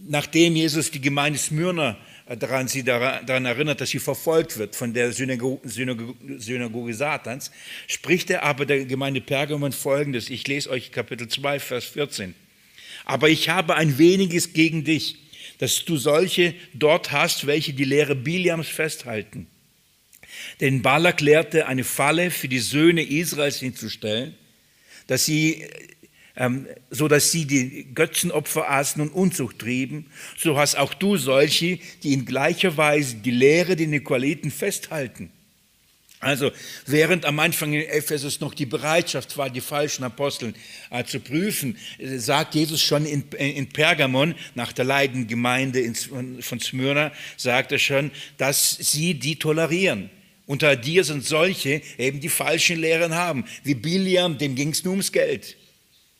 nachdem 0.07 0.55
Jesus 0.55 0.91
die 0.91 1.01
Gemeinde 1.01 1.39
Smyrna 1.39 1.97
äh, 2.27 2.37
daran, 2.37 2.67
sie 2.67 2.83
daran 2.83 3.45
erinnert, 3.45 3.81
dass 3.81 3.89
sie 3.89 3.99
verfolgt 3.99 4.57
wird 4.57 4.75
von 4.75 4.93
der 4.93 5.11
Synagoge, 5.11 5.67
Synagoge, 5.67 6.15
Synagoge 6.37 6.93
Satans, 6.93 7.51
spricht 7.87 8.29
er 8.29 8.43
aber 8.43 8.65
der 8.65 8.85
Gemeinde 8.85 9.21
Pergamon 9.21 9.71
folgendes. 9.71 10.29
Ich 10.29 10.47
lese 10.47 10.69
euch 10.69 10.91
Kapitel 10.91 11.27
2, 11.27 11.59
Vers 11.59 11.85
14. 11.85 12.35
Aber 13.05 13.29
ich 13.29 13.49
habe 13.49 13.75
ein 13.75 13.97
weniges 13.97 14.53
gegen 14.53 14.83
dich, 14.83 15.17
dass 15.59 15.85
du 15.85 15.97
solche 15.97 16.53
dort 16.73 17.11
hast, 17.11 17.47
welche 17.47 17.73
die 17.73 17.83
Lehre 17.83 18.15
Biliams 18.15 18.67
festhalten. 18.67 19.47
Denn 20.59 20.81
Balak 20.81 21.21
lehrte, 21.21 21.67
eine 21.67 21.83
Falle 21.83 22.31
für 22.31 22.47
die 22.47 22.59
Söhne 22.59 23.03
Israels 23.03 23.59
hinzustellen, 23.59 24.35
dass 25.07 25.25
sie 25.25 25.63
ähm, 26.35 26.67
so 26.89 27.07
dass 27.07 27.31
sie 27.31 27.45
die 27.45 27.87
Götzenopfer 27.93 28.69
aßen 28.69 29.01
und 29.01 29.09
Unzucht 29.09 29.59
trieben, 29.59 30.07
so 30.37 30.57
hast 30.57 30.77
auch 30.77 30.93
du 30.93 31.17
solche, 31.17 31.79
die 32.03 32.13
in 32.13 32.25
gleicher 32.25 32.77
Weise 32.77 33.15
die 33.15 33.31
Lehre 33.31 33.75
der 33.75 33.87
Nikoliten 33.87 34.51
festhalten. 34.51 35.31
Also 36.25 36.51
während 36.87 37.25
am 37.25 37.39
Anfang 37.39 37.73
in 37.73 37.81
Ephesus 37.81 38.39
noch 38.39 38.55
die 38.55 38.65
Bereitschaft 38.65 39.37
war, 39.37 39.49
die 39.49 39.61
falschen 39.61 40.03
Apostel 40.03 40.53
äh, 40.89 41.03
zu 41.03 41.19
prüfen, 41.19 41.77
äh, 41.99 42.17
sagt 42.17 42.55
Jesus 42.55 42.81
schon 42.81 43.05
in, 43.05 43.23
in 43.37 43.69
Pergamon, 43.69 44.33
nach 44.55 44.71
der 44.71 44.85
leidenden 44.85 45.27
Gemeinde 45.27 45.81
in, 45.81 45.93
von 45.93 46.59
Smyrna, 46.59 47.11
sagt 47.37 47.73
er 47.73 47.79
schon, 47.79 48.11
dass 48.37 48.71
sie 48.71 49.13
die 49.13 49.37
tolerieren. 49.37 50.09
Unter 50.47 50.75
dir 50.75 51.03
sind 51.03 51.25
solche, 51.25 51.81
eben 51.97 52.19
die 52.21 52.29
falschen 52.29 52.79
Lehren 52.79 53.13
haben, 53.13 53.45
wie 53.63 53.75
Biliam, 53.75 54.37
dem 54.37 54.55
ging 54.55 54.69
es 54.69 54.83
nur 54.83 54.93
ums 54.93 55.11
Geld. 55.11 55.57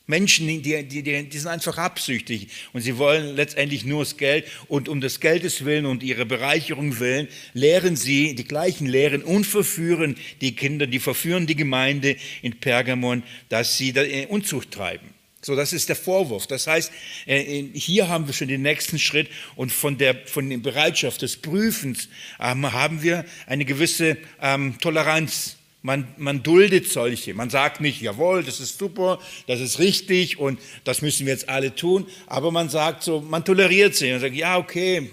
Menschen, 0.08 0.48
die, 0.48 0.84
die, 0.84 1.02
die, 1.02 1.38
sind 1.38 1.48
einfach 1.48 1.78
absüchtig 1.78 2.50
und 2.74 2.82
sie 2.82 2.98
wollen 2.98 3.36
letztendlich 3.36 3.86
nur 3.86 4.04
das 4.04 4.18
Geld 4.18 4.46
und 4.68 4.88
um 4.88 5.02
des 5.02 5.20
Geldes 5.20 5.66
willen 5.66 5.86
und 5.86 6.04
ihre 6.04 6.26
Bereicherung 6.26 7.00
willen 7.00 7.28
lehren 7.54 7.96
sie 7.96 8.36
die 8.36 8.44
gleichen 8.44 8.86
Lehren 8.86 9.24
und 9.24 9.46
verführen 9.46 10.16
die 10.42 10.56
Kinder, 10.56 10.86
die 10.86 11.00
verführen 11.00 11.48
die 11.48 11.56
Gemeinde 11.56 12.18
in 12.42 12.60
Pergamon, 12.60 13.24
dass 13.50 13.78
sie 13.78 13.94
Unzucht 14.30 14.72
treiben. 14.72 15.16
So, 15.46 15.56
das 15.56 15.74
ist 15.74 15.90
der 15.90 15.96
Vorwurf. 15.96 16.48
Das 16.48 16.66
heißt, 16.66 16.92
äh, 17.28 17.66
hier 17.74 18.08
haben 18.08 18.26
wir 18.26 18.34
schon 18.34 18.48
den 18.48 18.64
nächsten 18.64 18.98
Schritt 18.98 19.30
und 19.56 19.72
von 19.72 19.98
der, 19.98 20.16
von 20.26 20.50
der 20.50 20.58
Bereitschaft 20.58 21.22
des 21.22 21.38
Prüfens 21.38 22.10
ähm, 22.40 22.72
haben 22.74 23.04
wir 23.04 23.26
eine 23.46 23.64
gewisse 23.64 24.18
ähm, 24.42 24.80
Toleranz 24.80 25.58
man, 25.86 26.08
man 26.18 26.42
duldet 26.42 26.92
solche. 26.92 27.36
Man 27.36 27.52
sagt 27.52 27.80
nicht, 27.80 28.02
jawohl, 28.02 28.44
das 28.44 28.60
ist 28.60 28.80
super, 28.80 29.20
das 29.46 29.62
ist 29.62 29.78
richtig 29.78 30.40
und 30.40 30.60
das 30.84 31.04
müssen 31.04 31.28
wir 31.28 31.34
jetzt 31.34 31.48
alle 31.48 31.76
tun. 31.76 32.08
Aber 32.26 32.52
man 32.52 32.70
sagt 32.70 33.04
so, 33.04 33.22
man 33.22 33.46
toleriert 33.46 33.96
sie 33.96 34.12
und 34.12 34.20
sagt, 34.20 34.34
ja, 34.34 34.58
okay, 34.58 35.12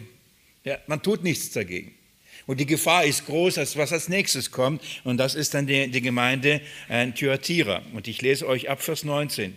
ja, 0.65 0.79
man 0.87 1.03
tut 1.03 1.25
nichts 1.25 1.51
dagegen. 1.51 1.95
Und 2.47 2.59
die 2.59 2.65
Gefahr 2.65 3.05
ist 3.05 3.27
groß, 3.27 3.59
als 3.59 3.77
was 3.77 3.93
als 3.93 4.09
nächstes 4.09 4.51
kommt. 4.51 4.83
Und 5.05 5.19
das 5.19 5.35
ist 5.35 5.53
dann 5.53 5.67
die, 5.67 5.89
die 5.89 6.01
Gemeinde 6.01 6.63
äh, 6.89 7.11
Thyatira. 7.13 7.83
Und 7.93 8.09
ich 8.09 8.23
lese 8.23 8.49
euch 8.49 8.71
ab 8.71 8.83
Vers 8.83 9.05
19. 9.05 9.57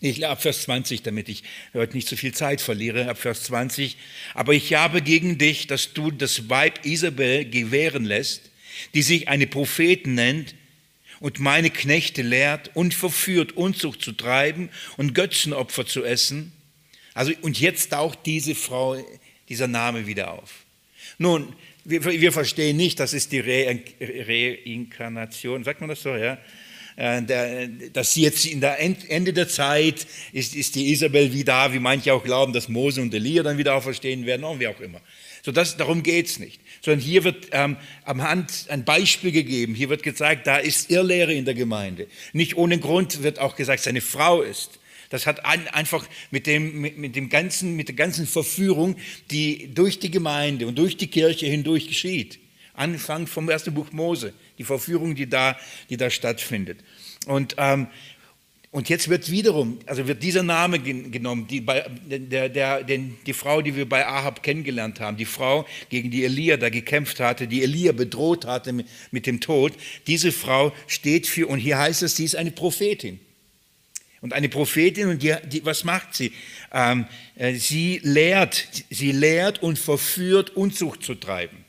Ich 0.00 0.24
ab 0.24 0.42
Vers 0.42 0.62
20, 0.62 1.02
damit 1.02 1.28
ich 1.28 1.42
heute 1.74 1.96
nicht 1.96 2.08
so 2.08 2.14
viel 2.14 2.32
Zeit 2.32 2.60
verliere, 2.60 3.08
ab 3.08 3.18
Vers 3.18 3.42
20. 3.44 3.96
Aber 4.34 4.52
ich 4.52 4.74
habe 4.74 5.02
gegen 5.02 5.38
dich, 5.38 5.66
dass 5.66 5.92
du 5.92 6.12
das 6.12 6.48
Weib 6.48 6.84
Isabel 6.84 7.44
gewähren 7.44 8.04
lässt, 8.04 8.51
die 8.94 9.02
sich 9.02 9.28
eine 9.28 9.46
Propheten 9.46 10.14
nennt 10.14 10.54
und 11.20 11.38
meine 11.38 11.70
Knechte 11.70 12.22
lehrt 12.22 12.70
und 12.74 12.94
verführt, 12.94 13.52
Unzucht 13.52 14.02
zu 14.02 14.12
treiben 14.12 14.70
und 14.96 15.14
Götzenopfer 15.14 15.86
zu 15.86 16.04
essen. 16.04 16.52
Also, 17.14 17.32
und 17.42 17.60
jetzt 17.60 17.90
taucht 17.90 18.20
diese 18.26 18.54
Frau, 18.54 18.96
dieser 19.48 19.68
Name 19.68 20.06
wieder 20.06 20.32
auf. 20.32 20.64
Nun, 21.18 21.54
wir, 21.84 22.04
wir 22.04 22.32
verstehen 22.32 22.76
nicht, 22.76 23.00
das 23.00 23.12
ist 23.12 23.32
die 23.32 23.40
Re 23.40 23.80
Reinkarnation, 24.00 25.64
sagt 25.64 25.80
man 25.80 25.90
das 25.90 26.02
so, 26.02 26.14
ja? 26.16 26.38
Äh, 26.96 27.68
dass 27.92 28.12
sie 28.12 28.22
jetzt 28.22 28.44
in 28.44 28.60
der 28.60 28.78
Ende 28.78 29.32
der 29.32 29.48
Zeit 29.48 30.06
ist, 30.32 30.54
ist 30.54 30.74
die 30.74 30.92
Isabel 30.92 31.32
wie 31.32 31.42
da, 31.42 31.72
wie 31.72 31.78
manche 31.78 32.12
auch 32.12 32.22
glauben, 32.22 32.52
dass 32.52 32.68
Mose 32.68 33.00
und 33.00 33.14
Elia 33.14 33.42
dann 33.42 33.56
wieder 33.58 33.74
auferstehen 33.74 34.26
werden, 34.26 34.44
und 34.44 34.60
wie 34.60 34.66
auch 34.66 34.80
immer. 34.80 35.00
So 35.42 35.52
das, 35.52 35.76
darum 35.76 36.02
geht 36.02 36.26
es 36.26 36.38
nicht. 36.38 36.60
Sondern 36.84 37.00
hier 37.00 37.24
wird 37.24 37.48
ähm, 37.52 37.76
am 38.04 38.22
Hand 38.22 38.66
ein 38.68 38.84
Beispiel 38.84 39.30
gegeben. 39.32 39.74
Hier 39.74 39.88
wird 39.88 40.02
gezeigt, 40.02 40.46
da 40.46 40.56
ist 40.56 40.90
Irrlehre 40.90 41.32
in 41.32 41.44
der 41.44 41.54
Gemeinde. 41.54 42.08
Nicht 42.32 42.56
ohne 42.56 42.78
Grund 42.78 43.22
wird 43.22 43.38
auch 43.38 43.56
gesagt, 43.56 43.82
seine 43.82 44.00
Frau 44.00 44.42
ist. 44.42 44.80
Das 45.08 45.26
hat 45.26 45.44
ein, 45.44 45.68
einfach 45.68 46.06
mit, 46.30 46.46
dem, 46.46 46.80
mit, 46.80 46.98
mit, 46.98 47.16
dem 47.16 47.28
ganzen, 47.28 47.76
mit 47.76 47.88
der 47.88 47.94
ganzen 47.94 48.26
Verführung, 48.26 48.96
die 49.30 49.72
durch 49.74 49.98
die 49.98 50.10
Gemeinde 50.10 50.66
und 50.66 50.76
durch 50.76 50.96
die 50.96 51.06
Kirche 51.06 51.46
hindurch 51.46 51.86
geschieht. 51.86 52.38
Anfang 52.74 53.26
vom 53.26 53.50
ersten 53.50 53.74
Buch 53.74 53.92
Mose, 53.92 54.32
die 54.58 54.64
Verführung, 54.64 55.14
die 55.14 55.28
da, 55.28 55.58
die 55.90 55.98
da 55.98 56.08
stattfindet. 56.08 56.78
Und 57.26 57.54
ähm, 57.58 57.88
und 58.72 58.88
jetzt 58.88 59.10
wird 59.10 59.30
wiederum, 59.30 59.78
also 59.84 60.08
wird 60.08 60.22
dieser 60.22 60.42
Name 60.42 60.78
genommen, 60.78 61.46
die, 61.46 61.60
bei, 61.60 61.84
der, 62.06 62.48
der, 62.48 62.82
den, 62.82 63.18
die 63.26 63.34
Frau, 63.34 63.60
die 63.60 63.76
wir 63.76 63.86
bei 63.86 64.06
Ahab 64.06 64.42
kennengelernt 64.42 64.98
haben, 64.98 65.18
die 65.18 65.26
Frau, 65.26 65.66
gegen 65.90 66.10
die 66.10 66.24
Elia 66.24 66.56
da 66.56 66.70
gekämpft 66.70 67.20
hatte, 67.20 67.46
die 67.46 67.62
Elia 67.62 67.92
bedroht 67.92 68.46
hatte 68.46 68.72
mit, 68.72 68.86
mit 69.10 69.26
dem 69.26 69.40
Tod. 69.40 69.74
Diese 70.06 70.32
Frau 70.32 70.72
steht 70.86 71.26
für, 71.26 71.48
und 71.48 71.58
hier 71.58 71.78
heißt 71.78 72.02
es, 72.02 72.16
sie 72.16 72.24
ist 72.24 72.34
eine 72.34 72.50
Prophetin. 72.50 73.20
Und 74.22 74.32
eine 74.32 74.48
Prophetin, 74.48 75.08
und 75.08 75.22
die, 75.22 75.34
die, 75.50 75.66
was 75.66 75.84
macht 75.84 76.14
sie? 76.14 76.32
Ähm, 76.72 77.04
äh, 77.36 77.52
sie 77.52 78.00
lehrt, 78.02 78.68
sie 78.88 79.12
lehrt 79.12 79.62
und 79.62 79.78
verführt, 79.78 80.48
Unzucht 80.48 81.02
zu 81.02 81.14
treiben. 81.14 81.61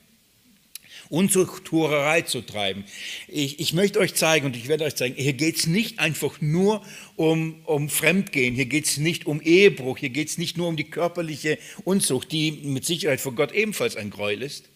Unzuchthurerei 1.13 2.24
zu 2.24 2.41
treiben. 2.41 2.86
Ich, 3.27 3.60
ich, 3.60 3.74
möchte 3.74 4.00
euch 4.00 4.15
zeigen 4.15 4.48
und 4.48 4.58
ich 4.58 4.67
werde 4.67 4.84
euch 4.84 4.96
zeigen, 4.96 5.13
hier 5.15 5.34
geht 5.34 5.58
es 5.58 5.67
nicht 5.67 6.00
einfach 6.00 6.41
nur 6.41 6.84
um, 7.17 7.62
um 7.65 7.88
Fremdgehen, 7.88 8.55
hier 8.55 8.65
geht 8.65 8.86
es 8.86 8.98
nicht 8.98 9.27
um 9.27 9.39
Ehebruch, 9.39 10.00
hier 10.00 10.10
geht 10.10 10.29
es 10.29 10.39
nicht 10.39 10.58
nur 10.58 10.67
um 10.67 10.75
die 10.75 10.86
körperliche 10.86 11.60
Unzucht, 11.84 12.32
die 12.32 12.51
mit 12.51 12.84
Sicherheit 12.86 13.22
vor 13.22 13.36
Gott 13.36 13.51
ebenfalls 13.51 13.96
ein 13.96 14.10
Gräuel 14.10 14.41
ist. 14.41 14.70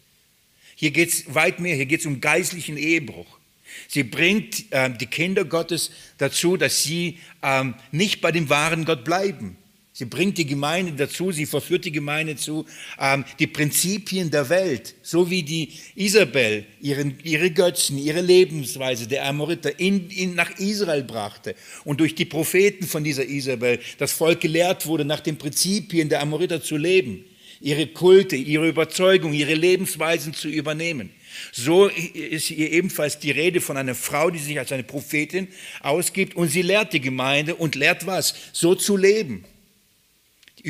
Hier 0.75 0.91
geht 0.91 1.09
es 1.09 1.33
weit 1.33 1.59
mehr, 1.59 1.75
hier 1.75 1.87
geht 1.87 2.01
es 2.01 2.05
um 2.05 2.21
geistlichen 2.21 2.77
Ehebruch. 2.77 3.39
Sie 3.87 4.03
bringt 4.03 4.71
äh, 4.71 4.91
die 4.95 5.07
Kinder 5.07 5.43
Gottes 5.43 5.89
dazu, 6.19 6.55
dass 6.55 6.83
sie 6.83 7.17
ähm, 7.41 7.73
nicht 7.91 8.21
bei 8.21 8.31
dem 8.31 8.47
wahren 8.47 8.85
Gott 8.85 9.03
bleiben 9.03 9.57
Sie 9.97 10.05
bringt 10.05 10.37
die 10.37 10.45
Gemeinde 10.45 10.91
dazu, 10.91 11.31
sie 11.31 11.47
verführt 11.47 11.83
die 11.83 11.91
Gemeinde 11.91 12.35
zu, 12.35 12.67
ähm, 12.99 13.25
die 13.39 13.47
Prinzipien 13.47 14.29
der 14.29 14.47
Welt, 14.47 14.93
so 15.01 15.31
wie 15.31 15.41
die 15.41 15.69
Isabel 15.95 16.67
ihren, 16.79 17.17
ihre 17.23 17.49
Götzen, 17.49 17.97
ihre 17.97 18.21
Lebensweise 18.21 19.07
der 19.07 19.25
Amoriter 19.25 19.79
in, 19.79 20.11
in, 20.11 20.35
nach 20.35 20.51
Israel 20.59 21.01
brachte 21.01 21.55
und 21.83 21.99
durch 21.99 22.13
die 22.13 22.25
Propheten 22.25 22.85
von 22.85 23.03
dieser 23.03 23.25
Isabel 23.25 23.79
das 23.97 24.11
Volk 24.11 24.41
gelehrt 24.41 24.85
wurde, 24.85 25.03
nach 25.03 25.19
den 25.19 25.39
Prinzipien 25.39 26.09
der 26.09 26.21
Amoriter 26.21 26.61
zu 26.61 26.77
leben, 26.77 27.25
ihre 27.59 27.87
Kulte, 27.87 28.35
ihre 28.35 28.69
Überzeugung, 28.69 29.33
ihre 29.33 29.55
Lebensweisen 29.55 30.31
zu 30.35 30.47
übernehmen. 30.47 31.09
So 31.51 31.87
ist 31.87 32.49
hier 32.49 32.71
ebenfalls 32.71 33.17
die 33.17 33.31
Rede 33.31 33.61
von 33.61 33.77
einer 33.77 33.95
Frau, 33.95 34.29
die 34.29 34.37
sich 34.37 34.59
als 34.59 34.71
eine 34.71 34.83
Prophetin 34.83 35.47
ausgibt 35.81 36.35
und 36.35 36.49
sie 36.49 36.61
lehrt 36.61 36.93
die 36.93 37.01
Gemeinde 37.01 37.55
und 37.55 37.73
lehrt 37.73 38.05
was? 38.05 38.35
So 38.53 38.75
zu 38.75 38.95
leben 38.95 39.43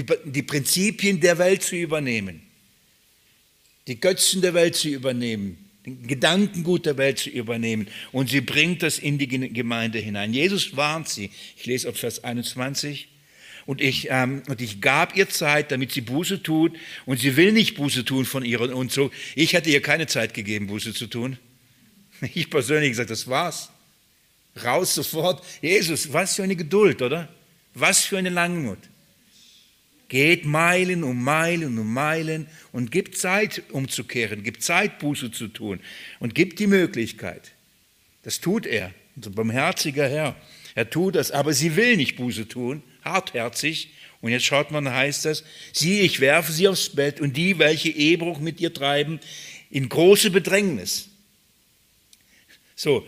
die 0.04 0.44
Prinzipien 0.44 1.20
der 1.20 1.38
Welt 1.38 1.64
zu 1.64 1.76
übernehmen, 1.76 2.42
die 3.88 4.00
Götzen 4.00 4.42
der 4.42 4.54
Welt 4.54 4.76
zu 4.76 4.90
übernehmen, 4.90 5.58
den 5.86 6.06
Gedankengut 6.06 6.86
der 6.86 6.98
Welt 6.98 7.20
zu 7.20 7.30
übernehmen. 7.30 7.88
Und 8.12 8.30
sie 8.30 8.42
bringt 8.42 8.84
das 8.84 9.00
in 9.00 9.18
die 9.18 9.28
Gemeinde 9.28 10.00
hinein. 10.00 10.34
Jesus 10.34 10.76
warnt 10.76 11.08
sie. 11.08 11.32
Ich 11.56 11.66
lese 11.66 11.90
auf 11.90 11.98
Vers 11.98 12.24
21. 12.24 13.08
Und 13.66 13.82
ich, 13.82 14.08
ähm, 14.10 14.44
und 14.48 14.62
ich 14.62 14.82
gab 14.82 15.16
ihr 15.16 15.30
Zeit, 15.30 15.72
damit 15.72 15.92
sie 15.92 16.02
Buße 16.02 16.44
tut. 16.44 16.78
Und 17.06 17.20
sie 17.20 17.38
will 17.38 17.54
nicht 17.54 17.76
Buße 17.76 18.04
tun 18.06 18.26
von 18.26 18.44
ihren 18.44 18.74
Unzug. 18.74 19.14
Ich 19.36 19.54
hätte 19.54 19.70
ihr 19.70 19.82
keine 19.82 20.08
Zeit 20.08 20.34
gegeben, 20.34 20.68
Buße 20.68 20.94
zu 20.94 21.08
tun. 21.08 21.38
Ich 22.34 22.50
persönlich 22.50 22.90
gesagt, 22.90 23.12
das 23.12 23.28
war's. 23.28 23.70
Raus 24.64 24.96
sofort. 24.96 25.46
Jesus, 25.62 26.12
was 26.12 26.36
für 26.36 26.44
eine 26.44 26.56
Geduld, 26.56 27.04
oder? 27.04 27.30
Was 27.76 28.06
für 28.06 28.18
eine 28.18 28.30
Langmut. 28.30 28.80
Geht 30.10 30.46
Meilen 30.46 31.04
um 31.04 31.24
Meilen 31.24 31.78
um 31.78 31.94
Meilen 31.94 32.48
und 32.72 32.92
gibt 32.92 33.18
Zeit 33.18 33.64
umzukehren, 33.72 34.44
gibt 34.44 34.64
Zeit 34.64 35.00
Buße 35.00 35.32
zu 35.32 35.48
tun 35.48 35.80
und 36.20 36.34
gibt 36.34 36.60
die 36.60 36.68
Möglichkeit. 36.68 37.52
Das 38.24 38.40
tut 38.40 38.66
er, 38.66 38.94
unser 39.16 39.32
barmherziger 39.32 40.08
Herr. 40.08 40.36
Er 40.76 40.90
tut 40.90 41.16
das, 41.16 41.32
aber 41.32 41.54
sie 41.54 41.76
will 41.76 41.98
nicht 41.98 42.16
Buße 42.16 42.48
tun, 42.48 42.84
hartherzig. 43.04 43.94
Und 44.22 44.32
jetzt 44.32 44.46
schaut 44.46 44.72
man, 44.72 44.90
heißt 44.90 45.26
das, 45.26 45.44
sieh, 45.74 46.02
ich 46.02 46.20
werfe 46.20 46.52
sie 46.52 46.68
aufs 46.68 46.90
Bett 46.90 47.22
und 47.22 47.38
die, 47.38 47.60
welche 47.60 47.90
Ehebruch 47.90 48.40
mit 48.40 48.60
ihr 48.60 48.74
treiben, 48.74 49.20
in 49.70 49.90
große 49.90 50.32
Bedrängnis. 50.32 51.10
So, 52.76 53.06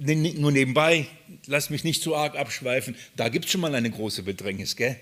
nur 0.00 0.52
nebenbei, 0.52 1.06
lass 1.46 1.70
mich 1.70 1.84
nicht 1.84 2.02
zu 2.02 2.14
arg 2.14 2.36
abschweifen, 2.36 2.94
da 3.16 3.28
gibt 3.28 3.46
es 3.46 3.50
schon 3.50 3.60
mal 3.60 3.74
eine 3.74 3.90
große 3.90 4.22
Bedrängnis, 4.22 4.76
gell? 4.76 4.96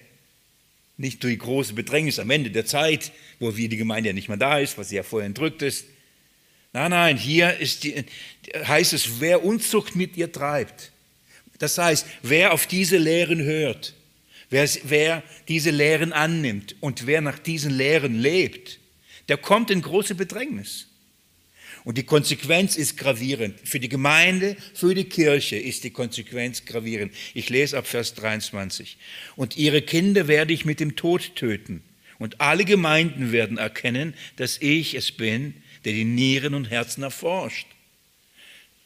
Nicht 0.99 1.23
durch 1.23 1.39
große 1.39 1.75
Bedrängnis 1.75 2.19
am 2.19 2.31
Ende 2.31 2.51
der 2.51 2.65
Zeit, 2.65 3.13
wo 3.39 3.51
die 3.51 3.69
Gemeinde 3.69 4.09
ja 4.09 4.13
nicht 4.13 4.29
mehr 4.29 4.39
da 4.39 4.59
ist, 4.59 4.79
was 4.79 4.89
sie 4.89 4.97
ja 4.97 5.03
vorher 5.03 5.27
entrückt 5.27 5.63
ist. 5.63 5.87
Nein, 6.73 6.91
nein, 6.91 7.17
hier 7.17 7.57
die, 7.83 8.05
heißt 8.55 8.93
es, 8.93 9.21
wer 9.21 9.45
Unzucht 9.45 9.97
mit 9.97 10.17
ihr 10.17 10.31
treibt. 10.33 10.93
Das 11.59 11.79
heißt, 11.79 12.07
wer 12.23 12.53
auf 12.53 12.67
diese 12.67 12.99
Lehren 12.99 13.43
hört, 13.43 13.95
wer, 14.51 14.69
wer 14.85 15.23
diese 15.49 15.71
Lehren 15.71 16.13
annimmt 16.13 16.77
und 16.81 17.07
wer 17.07 17.21
nach 17.21 17.39
diesen 17.39 17.71
Lehren 17.71 18.19
lebt, 18.19 18.79
der 19.29 19.39
kommt 19.39 19.71
in 19.71 19.83
große 19.83 20.15
Bedrängnis. 20.15 20.89
Und 21.87 21.99
die 21.99 22.03
Konsequenz 22.03 22.75
ist 22.75 22.97
gravierend. 22.97 23.61
Für 23.63 23.79
die 23.79 23.89
Gemeinde, 23.89 24.57
für 24.75 24.93
die 24.93 25.05
Kirche 25.05 25.55
ist 25.55 25.85
die 25.85 25.93
Konsequenz 25.93 26.65
gravierend. 26.65 27.15
Ich 27.33 27.49
lese 27.49 27.79
ab 27.79 27.87
Vers 27.87 28.15
23. 28.15 28.99
Und 29.37 29.57
ihre 29.57 29.83
Kinder 29.83 30.27
werde 30.27 30.53
ich 30.53 30.65
mit 30.65 30.81
dem 30.81 30.97
Tod 30.97 31.37
töten. 31.37 31.85
Und 32.19 32.41
alle 32.41 32.65
Gemeinden 32.65 33.31
werden 33.31 33.57
erkennen, 33.57 34.15
dass 34.35 34.61
ich 34.61 34.97
es 34.97 35.13
bin, 35.13 35.55
der 35.85 35.93
die 35.93 36.05
Nieren 36.05 36.55
und 36.55 36.71
Herzen 36.71 37.05
erforscht. 37.05 37.69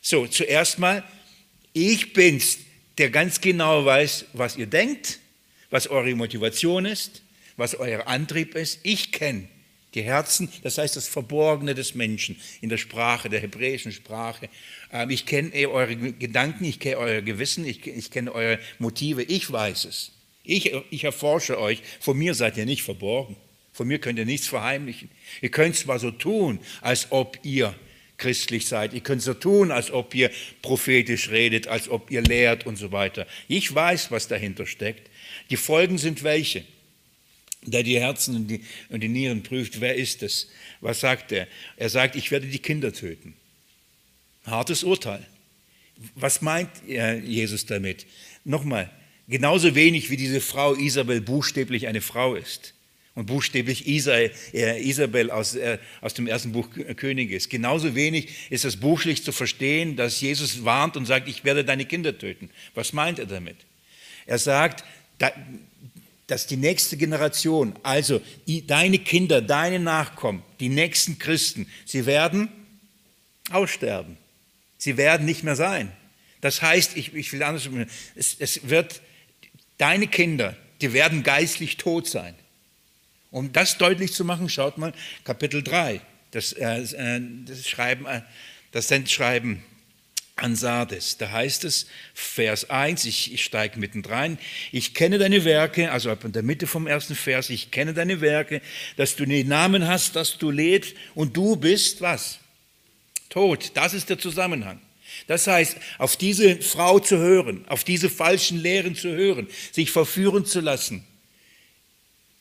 So, 0.03 0.27
zuerst 0.27 0.79
mal, 0.79 1.03
ich 1.73 2.13
bin's, 2.13 2.59
der 2.99 3.09
ganz 3.09 3.41
genau 3.41 3.83
weiß, 3.83 4.27
was 4.35 4.59
ihr 4.59 4.67
denkt, 4.67 5.21
was 5.71 5.87
eure 5.87 6.15
Motivation 6.15 6.85
ist, 6.85 7.23
was 7.57 7.75
euer 7.77 8.09
Antrieb 8.09 8.55
ist. 8.57 8.81
Ich 8.83 9.11
kenne 9.11 9.49
die 9.95 10.03
Herzen, 10.03 10.49
das 10.63 10.79
heißt 10.79 10.97
das 10.97 11.09
Verborgene 11.09 11.75
des 11.75 11.95
Menschen 11.95 12.41
in 12.61 12.69
der 12.69 12.77
Sprache, 12.77 13.29
der 13.29 13.41
hebräischen 13.41 13.93
Sprache. 13.93 14.49
Ähm, 14.93 15.11
ich 15.11 15.27
kenne 15.27 15.53
eure 15.69 15.97
Gedanken, 15.97 16.65
ich 16.65 16.79
kenne 16.79 16.99
euer 16.99 17.23
Gewissen, 17.23 17.67
ich, 17.67 18.11
kenne 18.11 18.33
eure 18.33 18.59
Motive, 18.79 19.23
ich 19.23 19.51
weiß 19.51 19.87
es. 19.87 20.13
Ich, 20.45 20.73
ich 20.91 21.05
erforsche 21.05 21.61
euch, 21.61 21.83
vor 22.01 22.15
mir 22.15 22.35
seid 22.35 22.57
ihr 22.57 22.67
nicht 22.67 22.83
verborgen. 22.83 23.37
Von 23.73 23.89
mir 23.89 23.99
könnt 23.99 24.19
ihr 24.19 24.27
nichts 24.27 24.47
verheimlichen. 24.47 25.11
Ihr 25.41 25.51
könnt 25.51 25.77
zwar 25.77 25.99
so 25.99 26.11
tun, 26.11 26.59
als 26.81 27.07
ob 27.11 27.39
ihr 27.45 27.75
christlich 28.19 28.67
seid. 28.67 28.93
Ihr 28.93 29.01
könnt 29.01 29.23
so 29.23 29.35
tun, 29.35 29.71
als 29.71 29.91
ob 29.91 30.15
ihr 30.15 30.31
prophetisch 30.63 31.31
redet, 31.31 31.67
als 31.67 31.89
ob 31.89 32.11
ihr 32.11 32.23
lehrt 32.23 32.67
und 32.67 32.77
so 32.77 32.93
weiter. 32.93 33.27
Ich 33.49 33.75
weiß, 33.75 34.11
was 34.11 34.29
dahinter 34.29 34.67
steckt. 34.67 35.11
Die 35.51 35.57
Folgen 35.57 35.99
sind 35.99 36.23
welche? 36.23 36.65
Der 37.63 37.83
die 37.83 37.99
Herzen 37.99 38.37
und 38.37 38.49
die, 38.49 38.65
und 38.89 39.01
die 39.01 39.09
Nieren 39.09 39.43
prüft, 39.43 39.81
wer 39.81 39.95
ist 39.95 40.23
es? 40.23 40.49
Was 40.81 41.01
sagt 41.01 41.33
er? 41.33 41.47
Er 41.77 41.91
sagt, 41.91 42.17
ich 42.17 42.31
werde 42.31 42.47
die 42.47 42.59
Kinder 42.59 42.93
töten. 42.93 43.35
Hartes 44.45 44.83
Urteil. 44.83 45.27
Was 46.15 46.41
meint 46.41 46.71
Jesus 46.87 47.67
damit? 47.67 48.07
Nochmal, 48.45 48.91
genauso 49.29 49.75
wenig 49.75 50.09
wie 50.11 50.17
diese 50.17 50.41
Frau 50.41 50.75
Isabel 50.75 51.21
buchstäblich 51.21 51.87
eine 51.87 52.01
Frau 52.01 52.35
ist 52.35 52.73
und 53.15 53.27
buchstäblich 53.27 53.87
Isabel 53.87 55.31
aus, 55.31 55.55
äh, 55.57 55.79
aus 56.01 56.15
dem 56.15 56.27
ersten 56.27 56.53
Buch 56.53 56.69
König 56.97 57.33
ist. 57.33 57.51
Genauso 57.51 57.95
wenig 57.95 58.29
ist 58.49 58.65
es 58.65 58.79
buchlich 58.79 59.23
zu 59.23 59.33
verstehen, 59.33 59.97
dass 59.97 60.23
Jesus 60.23 60.65
warnt 60.65 60.97
und 60.97 61.05
sagt, 61.05 61.29
ich 61.29 61.45
werde 61.45 61.65
deine 61.65 61.85
Kinder 61.85 62.17
töten. 62.17 62.49
Was 62.75 62.95
meint 62.95 63.19
er 63.19 63.27
damit? 63.27 63.57
Er 64.25 64.39
sagt, 64.39 64.85
dass 66.31 66.47
die 66.47 66.57
nächste 66.57 66.97
Generation, 66.97 67.75
also 67.83 68.21
deine 68.47 68.99
Kinder, 69.01 69.43
deine 69.43 69.81
Nachkommen, 69.81 70.45
die 70.61 70.69
nächsten 70.69 71.19
Christen, 71.19 71.67
sie 71.85 72.07
werden 72.07 72.49
aussterben. 73.51 74.17
Sie 74.79 74.97
werden 74.97 75.27
nicht 75.27 75.43
mehr 75.43 75.57
sein. 75.57 75.91
Das 76.41 76.63
heißt, 76.63 76.97
ich, 76.97 77.15
ich 77.15 77.33
will 77.33 77.43
anders, 77.43 77.69
es, 78.15 78.37
es 78.39 78.69
wird, 78.69 79.03
deine 79.77 80.07
Kinder, 80.07 80.57
die 80.81 80.93
werden 80.93 81.23
geistlich 81.23 81.77
tot 81.77 82.07
sein. 82.07 82.35
Um 83.31 83.53
das 83.53 83.77
deutlich 83.77 84.13
zu 84.13 84.25
machen, 84.25 84.49
schaut 84.49 84.79
mal 84.79 84.93
Kapitel 85.25 85.63
3, 85.63 86.01
das, 86.31 86.53
äh, 86.53 87.21
das 87.45 87.69
Schreiben, 87.69 88.07
äh, 88.07 88.23
das 88.71 88.89
Sendschreiben 88.89 89.63
an 90.41 90.57
Sardes. 90.57 91.17
Da 91.19 91.31
heißt 91.31 91.65
es, 91.65 91.87
Vers 92.15 92.71
1, 92.71 93.05
ich, 93.05 93.33
ich 93.33 93.45
steige 93.45 93.79
mittendrin, 93.79 94.39
ich 94.73 94.95
kenne 94.95 95.19
deine 95.19 95.45
Werke, 95.45 95.91
also 95.91 96.11
ab 96.11 96.25
in 96.25 96.33
der 96.33 96.43
Mitte 96.43 96.67
vom 96.67 96.87
ersten 96.87 97.15
Vers, 97.15 97.51
ich 97.51 97.71
kenne 97.71 97.95
deine 97.95 98.21
Werke, 98.21 98.61
dass 98.97 99.17
du 99.17 99.27
den 99.27 99.49
Namen 99.49 99.87
hast, 99.87 100.17
dass 100.17 100.39
du 100.39 100.51
lebst 100.51 100.95
und 101.15 101.37
du 101.37 101.57
bist 101.57 102.01
was? 102.01 102.39
Tot. 103.29 103.73
Das 103.75 103.95
ist 103.95 104.11
der 104.11 104.19
Zusammenhang. 104.19 104.81
Das 105.27 105.47
heißt, 105.47 105.77
auf 105.99 106.17
diese 106.17 106.57
Frau 106.57 106.99
zu 106.99 107.19
hören, 107.19 107.65
auf 107.69 107.85
diese 107.85 108.11
falschen 108.11 108.59
Lehren 108.59 108.95
zu 108.95 109.11
hören, 109.11 109.49
sich 109.73 109.91
verführen 109.91 110.45
zu 110.47 110.61
lassen, 110.61 111.05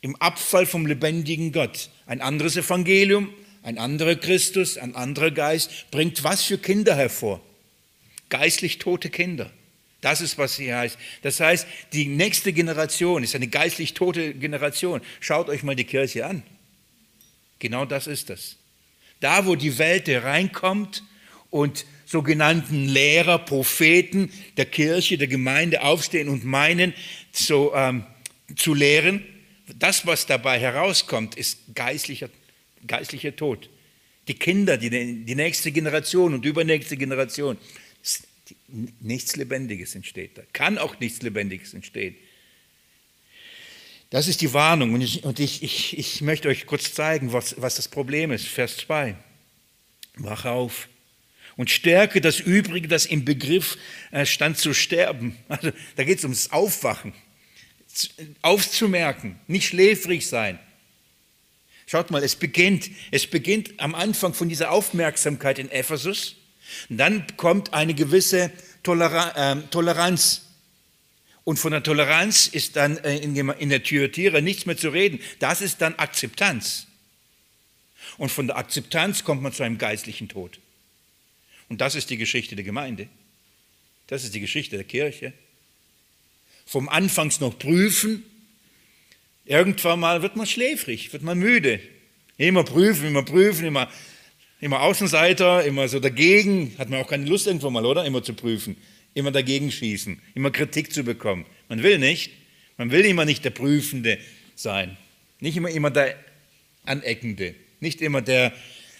im 0.02 0.16
Abfall 0.16 0.66
vom 0.66 0.86
lebendigen 0.86 1.52
Gott, 1.52 1.90
ein 2.06 2.22
anderes 2.22 2.56
Evangelium, 2.56 3.34
ein 3.64 3.78
anderer 3.78 4.16
Christus, 4.16 4.78
ein 4.78 4.96
anderer 4.96 5.32
Geist, 5.32 5.92
bringt 5.92 6.24
was 6.24 6.44
für 6.44 6.58
Kinder 6.58 6.96
hervor? 6.96 7.42
Geistlich 8.30 8.78
tote 8.78 9.10
Kinder. 9.10 9.52
Das 10.02 10.22
ist, 10.22 10.38
was 10.38 10.56
hier 10.56 10.78
heißt. 10.78 10.98
Das 11.24 11.40
heißt, 11.40 11.68
die 11.92 12.06
nächste 12.06 12.54
Generation 12.54 13.24
ist 13.24 13.36
eine 13.36 13.48
geistlich 13.48 13.94
tote 13.94 14.34
Generation. 14.34 15.02
Schaut 15.20 15.50
euch 15.50 15.64
mal 15.64 15.76
die 15.76 15.84
Kirche 15.84 16.26
an. 16.26 16.44
Genau 17.60 17.84
das 17.86 18.08
ist 18.08 18.30
das. 18.30 18.56
Da, 19.20 19.46
wo 19.46 19.56
die 19.56 19.78
Welt 19.78 20.08
reinkommt 20.08 21.04
und 21.50 21.86
sogenannten 22.06 22.88
Lehrer, 22.88 23.40
Propheten 23.40 24.32
der 24.56 24.66
Kirche, 24.66 25.18
der 25.18 25.28
Gemeinde 25.28 25.82
aufstehen 25.82 26.30
und 26.30 26.46
meinen, 26.46 26.94
so, 27.34 27.76
ähm, 27.76 28.06
zu 28.56 28.74
lehren, 28.74 29.26
das, 29.78 30.06
was 30.06 30.26
dabei 30.26 30.60
herauskommt, 30.60 31.36
ist 31.36 31.60
geistlicher, 31.76 32.30
geistlicher 32.88 33.36
Tod. 33.36 33.70
die 34.30 34.36
Kinder, 34.36 34.78
die, 34.78 34.90
die 35.26 35.36
nächste 35.36 35.72
Generation 35.72 36.36
und 36.36 36.46
übernächste 36.46 36.96
Generation. 36.96 37.58
Nichts 39.00 39.36
Lebendiges 39.36 39.96
entsteht 39.96 40.38
da. 40.38 40.44
Kann 40.54 40.78
auch 40.78 41.00
nichts 41.00 41.22
Lebendiges 41.22 41.74
entstehen. 41.74 42.16
Das 44.10 44.28
ist 44.28 44.42
die 44.42 44.54
Warnung 44.54 44.94
und 44.94 45.02
ich, 45.02 45.24
und 45.24 45.40
ich, 45.40 45.62
ich, 45.62 45.98
ich 45.98 46.22
möchte 46.22 46.48
euch 46.48 46.66
kurz 46.66 46.94
zeigen, 46.94 47.32
was, 47.32 47.62
was 47.62 47.76
das 47.76 47.88
Problem 47.88 48.32
ist. 48.32 48.48
Vers 48.48 48.78
2. 48.78 49.16
Wach 50.16 50.46
auf 50.46 50.90
und 51.60 51.70
stärke 51.70 52.22
das 52.22 52.40
Übrige, 52.40 52.88
das 52.88 53.06
im 53.06 53.26
Begriff 53.26 53.78
äh, 54.12 54.26
stand 54.26 54.58
zu 54.58 54.74
sterben. 54.74 55.38
Also 55.50 55.72
da 55.96 56.04
geht 56.06 56.20
es 56.20 56.24
ums 56.24 56.52
Aufwachen, 56.52 57.14
aufzumerken, 58.42 59.40
nicht 59.48 59.68
schläfrig 59.68 60.26
sein. 60.28 60.58
Schaut 61.86 62.12
mal, 62.12 62.24
es 62.24 62.36
beginnt, 62.36 62.90
es 63.12 63.28
beginnt 63.28 63.80
am 63.80 63.94
Anfang 63.94 64.34
von 64.34 64.48
dieser 64.48 64.72
Aufmerksamkeit 64.72 65.60
in 65.60 65.70
Ephesus. 65.70 66.36
Und 66.90 66.98
dann 66.98 67.26
kommt 67.38 67.74
eine 67.74 67.94
gewisse 67.94 68.52
Toleranz, 68.84 69.34
äh, 69.36 69.68
Toleranz 69.70 70.42
und 71.50 71.58
von 71.58 71.72
der 71.72 71.82
Toleranz 71.82 72.46
ist 72.46 72.76
dann 72.76 72.98
äh, 72.98 73.18
in 73.18 73.70
der 73.70 73.84
Thyatira 73.84 74.40
nichts 74.40 74.68
mehr 74.68 74.78
zu 74.78 74.90
reden. 74.90 75.20
Das 75.40 75.62
ist 75.62 75.82
dann 75.82 75.96
Akzeptanz. 75.96 76.86
Und 78.20 78.32
von 78.32 78.46
der 78.46 78.58
Akzeptanz 78.58 79.24
kommt 79.24 79.42
man 79.42 79.52
zu 79.52 79.64
einem 79.64 79.80
geistlichen 79.80 80.30
Tod. 80.30 80.60
Und 81.68 81.82
das 81.82 81.96
ist 81.96 82.10
die 82.12 82.18
Geschichte 82.18 82.56
der 82.56 82.64
Gemeinde. 82.64 83.08
Das 84.06 84.24
ist 84.24 84.36
die 84.36 84.40
Geschichte 84.40 84.76
der 84.76 84.86
Kirche. 84.86 85.34
Vom 86.66 86.88
Anfangs 86.88 87.40
noch 87.40 87.58
prüfen, 87.58 88.24
irgendwann 89.46 90.00
mal 90.02 90.22
wird 90.22 90.36
man 90.36 90.46
schläfrig, 90.46 91.12
wird 91.14 91.24
man 91.24 91.40
müde. 91.40 91.80
Immer 92.38 92.64
prüfen, 92.64 93.08
immer 93.08 93.24
prüfen, 93.24 93.66
immer, 93.66 93.92
immer 94.60 94.82
Außenseiter, 94.82 95.66
immer 95.66 95.88
so 95.88 96.00
dagegen. 96.00 96.74
Hat 96.78 96.90
man 96.90 97.02
auch 97.02 97.08
keine 97.08 97.26
Lust 97.26 97.48
irgendwann 97.48 97.74
mal, 97.74 97.86
oder? 97.86 98.06
Immer 98.06 98.24
zu 98.24 98.34
prüfen 98.34 98.76
immer 99.14 99.32
dagegen 99.32 99.72
schießen, 99.72 100.22
immer 100.36 100.52
Kritik 100.52 100.94
zu 100.94 101.04
bekommen. 101.04 101.46
Man 101.68 101.84
will 101.84 102.00
nicht, 102.00 102.32
man 102.78 102.92
will 102.92 103.06
immer 103.06 103.26
nicht 103.26 103.44
der 103.46 103.52
Prüfende 103.52 104.18
sein, 104.56 104.98
nicht 105.40 105.58
immer, 105.58 105.70
immer 105.70 105.92
der 105.92 106.18
Aneckende, 106.86 107.56
nicht 107.80 108.02
immer 108.02 108.22
der, 108.22 108.54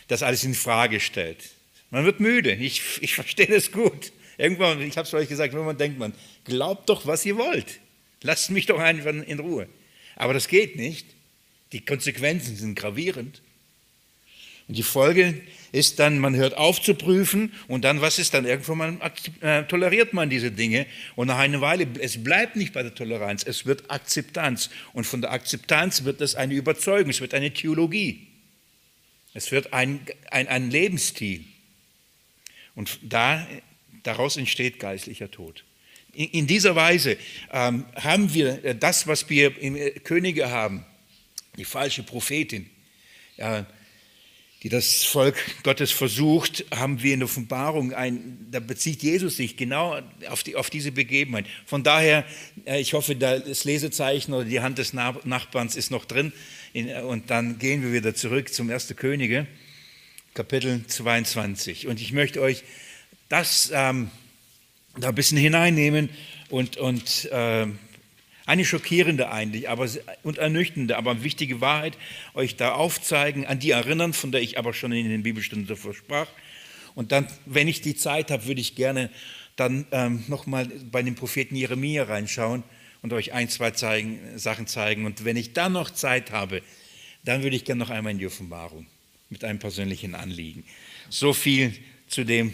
das 0.08 0.24
alles 0.24 0.44
in 0.44 0.54
Frage 0.54 1.00
stellt. 1.00 1.50
Man 1.92 2.06
wird 2.06 2.20
müde, 2.20 2.54
ich, 2.54 2.82
ich 3.02 3.16
verstehe 3.16 3.48
das 3.48 3.72
gut. 3.72 4.12
Irgendwann, 4.38 4.82
ich 4.82 4.98
habe 4.98 5.08
es 5.08 5.14
euch 5.14 5.28
gesagt, 5.28 5.54
wenn 5.54 5.66
man 5.66 5.78
denkt, 5.78 6.00
man 6.00 6.14
glaubt 6.46 6.88
doch, 6.90 7.06
was 7.06 7.26
ihr 7.26 7.38
wollt. 7.38 7.80
Lasst 8.22 8.52
mich 8.52 8.66
doch 8.66 8.80
einfach 8.80 9.14
in 9.14 9.40
Ruhe. 9.40 9.68
Aber 10.16 10.34
das 10.34 10.48
geht 10.48 10.76
nicht. 10.76 11.06
Die 11.72 11.84
Konsequenzen 11.84 12.56
sind 12.56 12.76
gravierend. 12.76 13.42
Und 14.70 14.78
die 14.78 14.84
Folge 14.84 15.42
ist 15.72 15.98
dann, 15.98 16.20
man 16.20 16.36
hört 16.36 16.56
auf 16.56 16.80
zu 16.80 16.94
prüfen 16.94 17.52
und 17.68 17.84
dann, 17.84 18.02
was 18.02 18.20
ist 18.20 18.36
dann? 18.36 18.46
Irgendwann 18.46 19.00
mal 19.00 19.12
äh, 19.42 19.64
toleriert 19.64 20.14
man 20.14 20.30
diese 20.30 20.52
Dinge 20.52 20.86
und 21.16 21.28
nach 21.28 21.40
einer 21.40 21.60
Weile, 21.60 21.88
es 22.00 22.24
bleibt 22.24 22.56
nicht 22.56 22.72
bei 22.74 22.84
der 22.84 22.94
Toleranz, 22.94 23.44
es 23.44 23.66
wird 23.66 23.90
Akzeptanz. 23.90 24.70
Und 24.94 25.06
von 25.06 25.22
der 25.22 25.32
Akzeptanz 25.32 26.04
wird 26.04 26.22
es 26.22 26.36
eine 26.36 26.54
Überzeugung, 26.54 27.10
es 27.10 27.20
wird 27.20 27.34
eine 27.34 27.52
Theologie. 27.52 28.28
Es 29.34 29.52
wird 29.52 29.74
ein, 29.74 30.02
ein, 30.30 30.48
ein 30.48 30.70
Lebensstil. 30.70 31.46
Und 32.76 33.00
da, 33.02 33.48
daraus 34.04 34.38
entsteht 34.38 34.80
geistlicher 34.80 35.32
Tod. 35.32 35.64
In, 36.14 36.30
in 36.30 36.48
dieser 36.48 36.76
Weise 36.76 37.18
ähm, 37.52 37.86
haben 37.96 38.32
wir 38.36 38.76
das, 38.76 39.08
was 39.08 39.28
wir 39.32 39.58
im 39.60 39.76
äh, 39.76 39.90
Könige 39.92 40.52
haben, 40.52 40.86
die 41.58 41.66
falsche 41.66 42.04
Prophetin. 42.04 42.70
Ja, 43.36 43.66
die 44.64 44.70
das 44.70 45.06
Volk 45.06 45.38
Gottes 45.64 45.92
versucht, 45.92 46.66
haben 46.76 47.02
wir 47.02 47.14
in 47.14 47.24
Offenbarung 47.24 47.94
ein, 47.94 48.48
da 48.52 48.60
bezieht 48.60 49.02
Jesus 49.04 49.38
sich 49.38 49.56
genau 49.56 50.02
auf, 50.30 50.44
die, 50.44 50.58
auf 50.58 50.70
diese 50.70 50.92
Begebenheit. 50.92 51.46
Von 51.66 51.84
daher, 51.84 52.26
äh, 52.66 52.80
ich 52.82 52.94
hoffe, 52.94 53.16
das 53.16 53.64
Lesezeichen 53.64 54.34
oder 54.34 54.46
die 54.46 54.60
Hand 54.60 54.78
des 54.78 54.94
Nachbarns 54.94 55.76
ist 55.76 55.92
noch 55.92 56.06
drin. 56.06 56.34
Und 57.08 57.30
dann 57.30 57.58
gehen 57.58 57.82
wir 57.82 57.94
wieder 57.94 58.14
zurück 58.14 58.54
zum 58.54 58.70
1. 58.70 58.94
Könige, 58.96 59.48
Kapitel 60.34 60.86
22. 60.86 61.88
Und 61.88 62.02
ich 62.02 62.12
möchte 62.12 62.42
euch 62.42 62.64
das 63.30 63.72
ähm, 63.74 64.12
da 64.98 65.10
ein 65.10 65.16
bisschen 65.16 65.38
hineinnehmen 65.38 66.10
und, 66.50 66.78
und 66.78 67.26
äh, 67.32 67.68
eine 68.50 68.66
schockierende 68.66 69.32
eigentlich 69.32 69.70
aber, 69.70 69.88
und 70.24 70.40
ernüchternde, 70.40 70.98
aber 70.98 71.24
wichtige 71.24 71.62
Wahrheit 71.62 71.96
euch 72.34 72.56
da 72.56 72.74
aufzeigen, 72.74 73.46
an 73.46 73.60
die 73.60 73.70
erinnern, 73.70 74.12
von 74.12 74.32
der 74.32 74.42
ich 74.42 74.58
aber 74.58 74.74
schon 74.74 74.92
in 74.92 75.08
den 75.08 75.22
Bibelstunden 75.22 75.68
davor 75.68 75.94
sprach. 75.94 76.28
Und 76.96 77.12
dann, 77.12 77.28
wenn 77.46 77.68
ich 77.68 77.82
die 77.82 77.96
Zeit 77.96 78.32
habe, 78.32 78.48
würde 78.48 78.60
ich 78.60 78.74
gerne 78.74 79.12
dann 79.56 79.86
ähm, 79.92 80.24
nochmal 80.28 80.66
bei 80.66 81.04
dem 81.04 81.14
Propheten 81.14 81.56
Jeremia 81.56 82.06
reinschauen 82.06 82.64
und 83.04 83.14
euch 83.14 83.34
ein, 83.34 83.50
zwei 83.50 83.70
zeigen, 83.70 84.20
Sachen 84.36 84.66
zeigen. 84.66 85.06
Und 85.06 85.26
wenn 85.26 85.38
ich 85.38 85.54
dann 85.54 85.74
noch 85.74 85.92
Zeit 85.92 86.32
habe, 86.32 86.64
dann 87.24 87.44
würde 87.44 87.56
ich 87.56 87.66
gerne 87.66 87.78
noch 87.78 87.92
einmal 87.92 88.14
in 88.14 88.18
die 88.18 88.26
Offenbarung 88.26 88.88
mit 89.30 89.44
einem 89.44 89.60
persönlichen 89.60 90.16
Anliegen. 90.16 90.64
So 91.12 91.34
viel 91.34 91.72
zu 92.08 92.24
dem, 92.24 92.52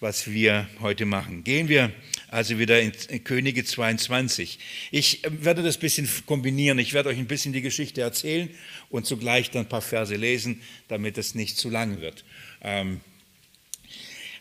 was 0.00 0.30
wir 0.30 0.66
heute 0.80 1.04
machen. 1.04 1.44
Gehen 1.44 1.68
wir 1.68 1.92
also 2.28 2.58
wieder 2.58 2.80
in 2.80 2.92
Könige 3.24 3.64
22. 3.64 4.58
Ich 4.90 5.24
äh, 5.24 5.44
werde 5.44 5.62
das 5.62 5.76
ein 5.76 5.80
bisschen 5.80 6.08
kombinieren. 6.26 6.78
Ich 6.78 6.94
werde 6.94 7.10
euch 7.10 7.18
ein 7.18 7.26
bisschen 7.26 7.52
die 7.52 7.60
Geschichte 7.60 8.00
erzählen 8.00 8.48
und 8.88 9.06
zugleich 9.06 9.50
dann 9.50 9.62
ein 9.66 9.68
paar 9.68 9.82
Verse 9.82 10.14
lesen, 10.14 10.62
damit 10.88 11.18
es 11.18 11.34
nicht 11.34 11.58
zu 11.58 11.68
lang 11.68 12.00
wird. 12.00 12.24
Ähm, 12.62 13.00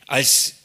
als 0.07 0.55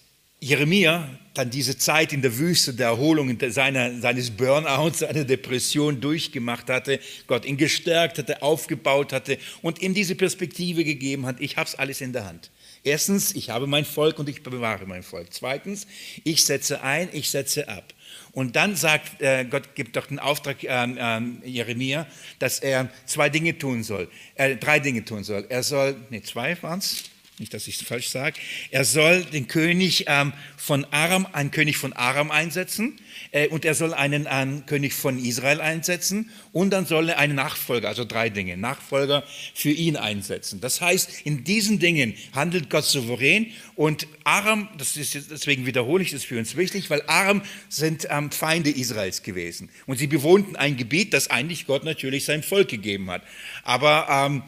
Jeremia 0.40 1.18
dann 1.33 1.50
diese 1.50 1.76
Zeit 1.76 2.12
in 2.12 2.22
der 2.22 2.38
Wüste 2.38 2.74
der 2.74 2.88
Erholung 2.88 3.37
seiner, 3.50 4.00
seines 4.00 4.30
Burnouts, 4.30 5.00
seiner 5.00 5.24
Depression 5.24 6.00
durchgemacht 6.00 6.70
hatte, 6.70 7.00
Gott 7.26 7.44
ihn 7.44 7.57
gestärkt 7.57 8.18
hatte, 8.18 8.42
aufgebaut 8.42 9.12
hatte 9.12 9.38
und 9.62 9.83
ihm 9.83 9.94
diese 9.94 10.14
Perspektive 10.14 10.85
gegeben 10.85 11.26
hat, 11.26 11.40
ich 11.40 11.57
habe 11.57 11.68
es 11.68 11.74
alles 11.74 12.00
in 12.00 12.12
der 12.12 12.26
Hand. 12.26 12.50
Erstens, 12.85 13.35
ich 13.35 13.49
habe 13.49 13.66
mein 13.66 13.87
Volk 13.87 14.18
und 14.18 14.29
ich 14.29 14.42
bewahre 14.42 14.87
mein 14.87 15.03
Volk. 15.03 15.29
Zweitens, 15.31 15.87
ich 16.23 16.44
setze 16.44 16.83
ein, 16.83 17.09
ich 17.12 17.31
setze 17.31 17.66
ab. 17.66 17.94
Und 18.33 18.57
dann 18.57 18.77
sagt 18.77 19.23
äh, 19.23 19.47
Gott, 19.47 19.75
gibt 19.75 19.97
doch 19.97 20.07
den 20.07 20.18
Auftrag 20.18 20.62
ähm, 20.62 20.99
ähm, 21.01 21.42
Jeremia, 21.44 22.07
dass 22.38 22.59
er 22.59 22.90
zwei 23.07 23.31
Dinge 23.31 23.57
tun 23.57 23.83
soll, 23.83 24.11
äh, 24.35 24.57
drei 24.57 24.81
Dinge 24.81 25.03
tun 25.03 25.25
soll. 25.25 25.47
Er 25.49 25.62
soll, 25.62 25.97
nee, 26.11 26.20
zwei 26.20 26.61
waren 26.62 26.81
es, 26.81 27.05
nicht, 27.38 27.53
dass 27.53 27.66
ich 27.66 27.81
es 27.81 27.83
falsch 27.87 28.09
sage, 28.09 28.38
er 28.70 28.85
soll 28.85 29.25
den 29.25 29.49
König 29.49 30.05
ähm, 30.07 30.33
von 30.57 30.85
Aram, 30.92 31.27
einen 31.33 31.51
König 31.51 31.77
von 31.77 31.92
Aram 31.92 32.31
einsetzen 32.31 32.97
äh, 33.33 33.49
und 33.49 33.64
er 33.64 33.75
soll 33.75 33.92
einen, 33.92 34.29
einen, 34.29 34.66
König 34.66 34.94
von 34.94 35.18
Israel 35.18 35.61
einsetzen 35.61 36.31
und 36.53 36.70
dann 36.70 36.87
soll 36.87 37.09
er 37.09 37.18
einen 37.18 37.35
Nachfolger, 37.35 37.88
also 37.88 38.05
drei 38.05 38.31
Dinge, 38.31 38.57
Nachfolger 38.57 39.25
für 39.53 39.70
ihn 39.70 39.97
einsetzen. 39.97 40.61
Das 40.61 40.81
heißt, 40.81 41.23
in 41.25 41.42
diesen 41.42 41.81
Dingen 41.81 42.14
handelt 42.33 42.70
Gott 42.70 42.85
souverän 42.85 43.49
und 43.75 44.07
Aram, 44.23 44.68
das 44.79 44.97
ist 44.97 45.14
deswegen 45.31 45.66
wiederhole 45.66 46.05
ich 46.05 46.12
das 46.12 46.23
für 46.23 46.38
uns 46.38 46.57
wichtig, 46.57 46.88
weil 46.88 47.03
Aram 47.09 47.42
sind 47.68 48.07
ähm, 48.11 48.31
Feinde 48.31 48.70
Israels 48.70 49.25
gewesen 49.25 49.70
und 49.87 49.99
sie 49.99 50.07
bewohnten 50.07 50.55
ein 50.55 50.77
Gebiet, 50.77 51.12
das 51.12 51.31
eigentlich 51.31 51.66
Gott 51.66 51.83
natürlich 51.83 52.25
sein 52.25 52.44
Volk 52.44 52.68
gegeben 52.68 53.11
hat. 53.11 53.23
Aber 53.64 54.07
ähm, 54.09 54.42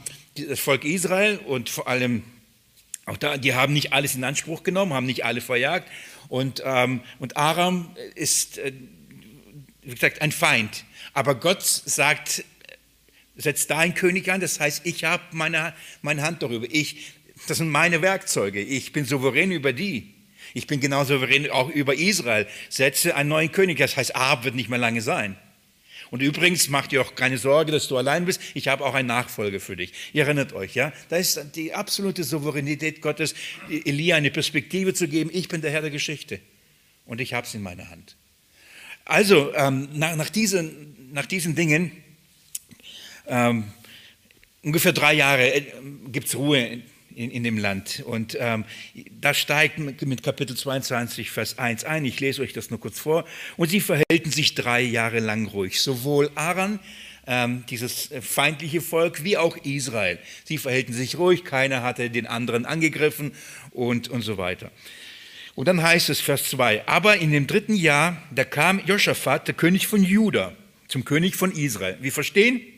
das 0.49 0.61
Volk 0.61 0.85
Israel 0.85 1.39
und 1.47 1.69
vor 1.69 1.89
allem 1.89 2.23
auch 3.07 3.17
da, 3.17 3.37
die 3.37 3.55
haben 3.55 3.73
nicht 3.73 3.93
alles 3.93 4.17
in 4.17 4.25
Anspruch 4.25 4.65
genommen, 4.65 4.93
haben 4.93 5.07
nicht 5.07 5.25
alle 5.25 5.41
verjagt. 5.41 5.89
Und, 6.29 6.61
ähm, 6.65 7.03
und 7.21 7.37
Aram 7.37 7.95
ist, 8.17 8.59
äh, 8.59 8.73
wie 9.83 9.95
gesagt, 9.95 10.23
ein 10.23 10.33
Feind. 10.33 10.85
Aber 11.15 11.37
Gott 11.37 11.63
sagt, 11.63 12.45
setzt 13.37 13.71
da 13.71 13.79
ein 13.79 13.95
König 13.95 14.31
an, 14.31 14.41
das 14.41 14.59
heißt, 14.59 14.85
ich 14.85 15.05
habe 15.05 15.23
meine, 15.31 15.73
meine 16.03 16.23
Hand 16.23 16.43
darüber. 16.43 16.67
Ich, 16.69 17.13
das 17.47 17.59
sind 17.59 17.71
meine 17.71 18.03
Werkzeuge. 18.03 18.61
Ich 18.61 18.93
bin 18.93 19.05
souverän 19.05 19.53
über 19.53 19.73
die. 19.73 20.15
Ich 20.53 20.67
bin 20.67 20.81
genau 20.81 21.05
souverän 21.05 21.49
auch 21.51 21.69
über 21.69 21.95
Israel. 21.95 22.49
Setze 22.71 23.15
einen 23.15 23.29
neuen 23.29 23.53
König. 23.53 23.79
Das 23.79 23.97
heißt, 23.97 24.17
Ahab 24.17 24.45
wird 24.45 24.57
nicht 24.57 24.69
mehr 24.69 24.79
lange 24.79 25.01
sein. 25.01 25.37
Und 26.11 26.23
übrigens 26.23 26.69
macht 26.69 26.93
ihr 26.93 27.01
auch 27.01 27.15
keine 27.15 27.39
Sorge, 27.39 27.73
dass 27.73 27.89
du 27.89 27.97
allein 27.97 28.25
bist. 28.25 28.41
Ich 28.55 28.69
habe 28.69 28.85
auch 28.85 28.95
einen 28.95 29.09
Nachfolger 29.09 29.61
für 29.61 29.77
dich. 29.77 29.93
Ihr 30.13 30.25
erinnert 30.25 30.53
euch, 30.53 30.75
ja? 30.75 30.93
Da 31.09 31.17
ist 31.17 31.41
die 31.55 31.75
absolute 31.75 32.25
Souveränität 32.25 33.01
Gottes, 33.01 33.35
Elia 33.69 34.17
eine 34.17 34.31
Perspektive 34.31 34.95
zu 34.95 35.09
geben. 35.09 35.31
Ich 35.33 35.49
bin 35.49 35.61
der 35.61 35.71
Herr 35.71 35.83
der 35.83 35.91
Geschichte 35.91 36.41
und 37.07 37.21
ich 37.21 37.35
habe 37.35 37.47
es 37.47 37.55
in 37.55 37.63
meiner 37.63 37.91
Hand. 37.91 38.17
Also, 39.05 39.55
ähm, 39.55 39.89
nach, 39.93 40.17
nach, 40.17 40.31
diesen, 40.31 41.13
nach 41.13 41.27
diesen 41.27 41.55
Dingen, 41.55 41.93
ähm, 43.29 43.65
ungefähr 44.63 44.93
drei 44.93 45.15
Jahre 45.15 45.55
äh, 45.55 45.65
gibt 46.09 46.27
es 46.27 46.37
Ruhe 46.37 46.83
in, 47.17 47.31
in 47.31 47.43
dem 47.43 47.59
Land. 47.59 48.03
Und 48.07 48.37
ähm, 48.39 48.65
das 49.21 49.39
steigt 49.39 49.79
mit 49.79 50.23
Kapitel 50.23 50.57
22, 50.57 51.31
Vers 51.31 51.59
1 51.59 51.85
ein. 51.85 52.05
Ich 52.05 52.21
lese 52.21 52.43
euch 52.43 52.53
das 52.53 52.71
nur 52.71 52.79
kurz 52.79 53.01
vor. 53.01 53.25
Und 53.57 53.71
sie 53.71 53.81
verhielten 53.81 54.31
sich 54.31 54.55
drei 54.55 54.83
Jahre 54.83 55.19
lang 55.19 55.47
ruhig. 55.47 55.81
Sowohl 55.81 56.31
Aran 56.35 56.79
ähm, 57.27 57.65
dieses 57.69 58.11
feindliche 58.21 58.81
Volk, 58.81 59.25
wie 59.25 59.37
auch 59.37 59.57
Israel. 59.65 60.19
Sie 60.45 60.59
verhielten 60.59 60.93
sich 60.93 61.19
ruhig, 61.19 61.45
keiner 61.45 61.83
hatte 61.83 62.11
den 62.11 62.27
anderen 62.27 62.67
angegriffen 62.67 63.33
und, 63.73 64.09
und 64.09 64.23
so 64.23 64.39
weiter. 64.39 64.71
Und 65.55 65.69
dann 65.69 65.83
heißt 65.83 66.11
es, 66.11 66.21
Vers 66.21 66.51
2, 66.51 66.87
aber 66.87 67.17
in 67.17 67.33
dem 67.33 67.47
dritten 67.47 67.75
Jahr, 67.75 68.23
da 68.31 68.45
kam 68.45 68.81
Josaphat, 68.85 69.49
der 69.49 69.55
König 69.55 69.87
von 69.87 70.05
Juda, 70.05 70.53
zum 70.87 71.05
König 71.05 71.35
von 71.35 71.51
Israel. 71.51 71.97
Wir 72.01 72.13
verstehen, 72.13 72.61
äh, 72.61 72.76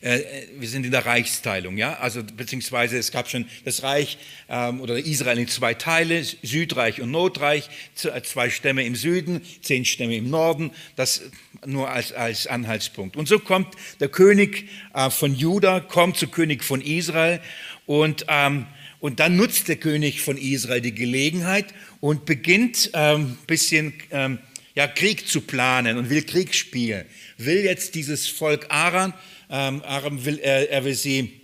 wir 0.00 0.68
sind 0.68 0.84
in 0.84 0.92
der 0.92 1.04
Reichsteilung, 1.04 1.76
ja, 1.76 1.98
also 1.98 2.22
beziehungsweise 2.22 2.96
es 2.96 3.10
gab 3.10 3.28
schon 3.28 3.46
das 3.64 3.82
Reich 3.82 4.18
ähm, 4.48 4.80
oder 4.80 4.96
Israel 4.98 5.38
in 5.38 5.48
zwei 5.48 5.74
Teile, 5.74 6.22
Südreich 6.22 7.00
und 7.00 7.10
Nordreich, 7.10 7.68
äh, 8.04 8.22
zwei 8.22 8.50
Stämme 8.50 8.84
im 8.84 8.94
Süden, 8.94 9.40
zehn 9.62 9.84
Stämme 9.84 10.16
im 10.16 10.30
Norden, 10.30 10.70
das 10.96 11.22
nur 11.66 11.90
als, 11.90 12.12
als 12.12 12.46
Anhaltspunkt. 12.46 13.16
Und 13.16 13.28
so 13.28 13.38
kommt 13.38 13.74
der 14.00 14.08
König 14.08 14.68
äh, 14.94 15.10
von 15.10 15.34
Juda, 15.34 15.80
kommt 15.80 16.16
zu 16.16 16.28
König 16.28 16.64
von 16.64 16.80
Israel 16.80 17.40
und, 17.86 18.26
ähm, 18.28 18.66
und 19.00 19.20
dann 19.20 19.36
nutzt 19.36 19.68
der 19.68 19.76
König 19.76 20.20
von 20.20 20.36
Israel 20.36 20.80
die 20.80 20.94
Gelegenheit 20.94 21.66
und 22.00 22.24
beginnt 22.24 22.94
ein 22.94 23.20
ähm, 23.20 23.38
bisschen 23.46 23.94
ähm, 24.10 24.38
ja, 24.74 24.86
Krieg 24.86 25.26
zu 25.26 25.40
planen 25.40 25.98
und 25.98 26.08
will 26.08 26.22
Krieg 26.22 26.54
spielen, 26.54 27.04
will 27.36 27.64
jetzt 27.64 27.96
dieses 27.96 28.28
Volk 28.28 28.66
Aran 28.68 29.12
Aram 29.48 30.24
will, 30.24 30.38
er, 30.38 30.70
er 30.70 30.84
will 30.84 30.94
sie 30.94 31.38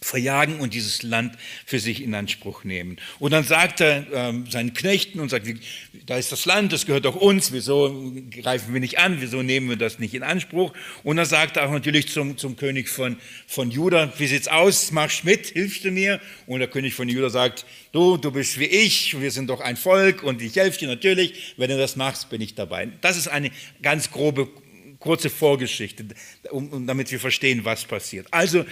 verjagen 0.00 0.60
und 0.60 0.74
dieses 0.74 1.02
Land 1.02 1.34
für 1.66 1.80
sich 1.80 2.02
in 2.02 2.14
Anspruch 2.14 2.62
nehmen. 2.62 2.98
Und 3.18 3.32
dann 3.32 3.42
sagt 3.42 3.80
er 3.80 4.06
ähm, 4.12 4.46
seinen 4.48 4.72
Knechten 4.72 5.18
und 5.18 5.28
sagt, 5.28 5.46
da 6.06 6.16
ist 6.16 6.30
das 6.30 6.46
Land, 6.46 6.72
das 6.72 6.86
gehört 6.86 7.04
doch 7.04 7.16
uns, 7.16 7.50
wieso 7.50 8.12
greifen 8.30 8.72
wir 8.72 8.80
nicht 8.80 9.00
an, 9.00 9.20
wieso 9.20 9.42
nehmen 9.42 9.68
wir 9.68 9.76
das 9.76 9.98
nicht 9.98 10.14
in 10.14 10.22
Anspruch? 10.22 10.72
Und 11.02 11.16
dann 11.16 11.26
sagt 11.26 11.56
er 11.56 11.66
auch 11.66 11.72
natürlich 11.72 12.08
zum, 12.08 12.38
zum 12.38 12.56
König 12.56 12.88
von, 12.88 13.16
von 13.48 13.72
Juda, 13.72 14.12
wie 14.18 14.28
sieht's 14.28 14.46
aus, 14.46 14.92
machst 14.92 15.24
mit, 15.24 15.48
hilfst 15.48 15.84
du 15.84 15.90
mir? 15.90 16.20
Und 16.46 16.60
der 16.60 16.68
König 16.68 16.94
von 16.94 17.08
Juda 17.08 17.28
sagt, 17.28 17.66
du, 17.90 18.16
du 18.16 18.30
bist 18.30 18.58
wie 18.60 18.66
ich, 18.66 19.20
wir 19.20 19.32
sind 19.32 19.50
doch 19.50 19.60
ein 19.60 19.76
Volk 19.76 20.22
und 20.22 20.40
ich 20.40 20.54
helfe 20.54 20.78
dir 20.78 20.88
natürlich, 20.88 21.54
wenn 21.56 21.70
du 21.70 21.76
das 21.76 21.96
machst, 21.96 22.30
bin 22.30 22.40
ich 22.40 22.54
dabei. 22.54 22.88
Das 23.00 23.16
ist 23.16 23.26
eine 23.26 23.50
ganz 23.82 24.12
grobe 24.12 24.48
kurze 24.98 25.30
Vorgeschichte, 25.30 26.06
um, 26.50 26.68
um, 26.68 26.86
damit 26.86 27.10
wir 27.10 27.20
verstehen, 27.20 27.64
was 27.64 27.84
passiert. 27.84 28.26
Also, 28.30 28.64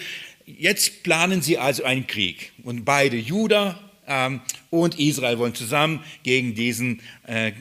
jetzt 0.44 1.02
planen 1.02 1.42
sie 1.42 1.58
also 1.58 1.84
einen 1.84 2.06
Krieg 2.06 2.52
und 2.62 2.84
beide, 2.84 3.16
Juda 3.16 3.80
ähm, 4.06 4.40
und 4.70 4.98
Israel, 4.98 5.38
wollen 5.38 5.54
zusammen 5.54 6.04
gegen 6.22 6.54
diesen 6.54 7.00
äh, 7.26 7.52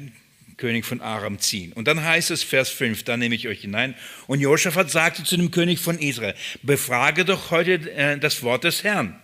König 0.58 0.86
von 0.86 1.02
Aram 1.02 1.40
ziehen. 1.40 1.74
Und 1.74 1.88
dann 1.88 2.04
heißt 2.04 2.32
es, 2.32 2.44
Vers 2.44 2.70
5, 2.70 3.04
da 3.04 3.18
nehme 3.18 3.36
ich 3.36 3.48
euch 3.48 3.62
hinein. 3.62 3.96
Und 4.28 4.40
Josaphat 4.40 4.90
sagte 4.90 5.24
zu 5.24 5.36
dem 5.38 5.52
König 5.52 5.80
von 5.80 6.00
Israel, 6.00 6.36
befrage 6.64 7.26
doch 7.26 7.52
heute 7.52 7.92
äh, 7.92 8.18
das 8.18 8.42
Wort 8.44 8.64
des 8.64 8.84
Herrn. 8.84 9.20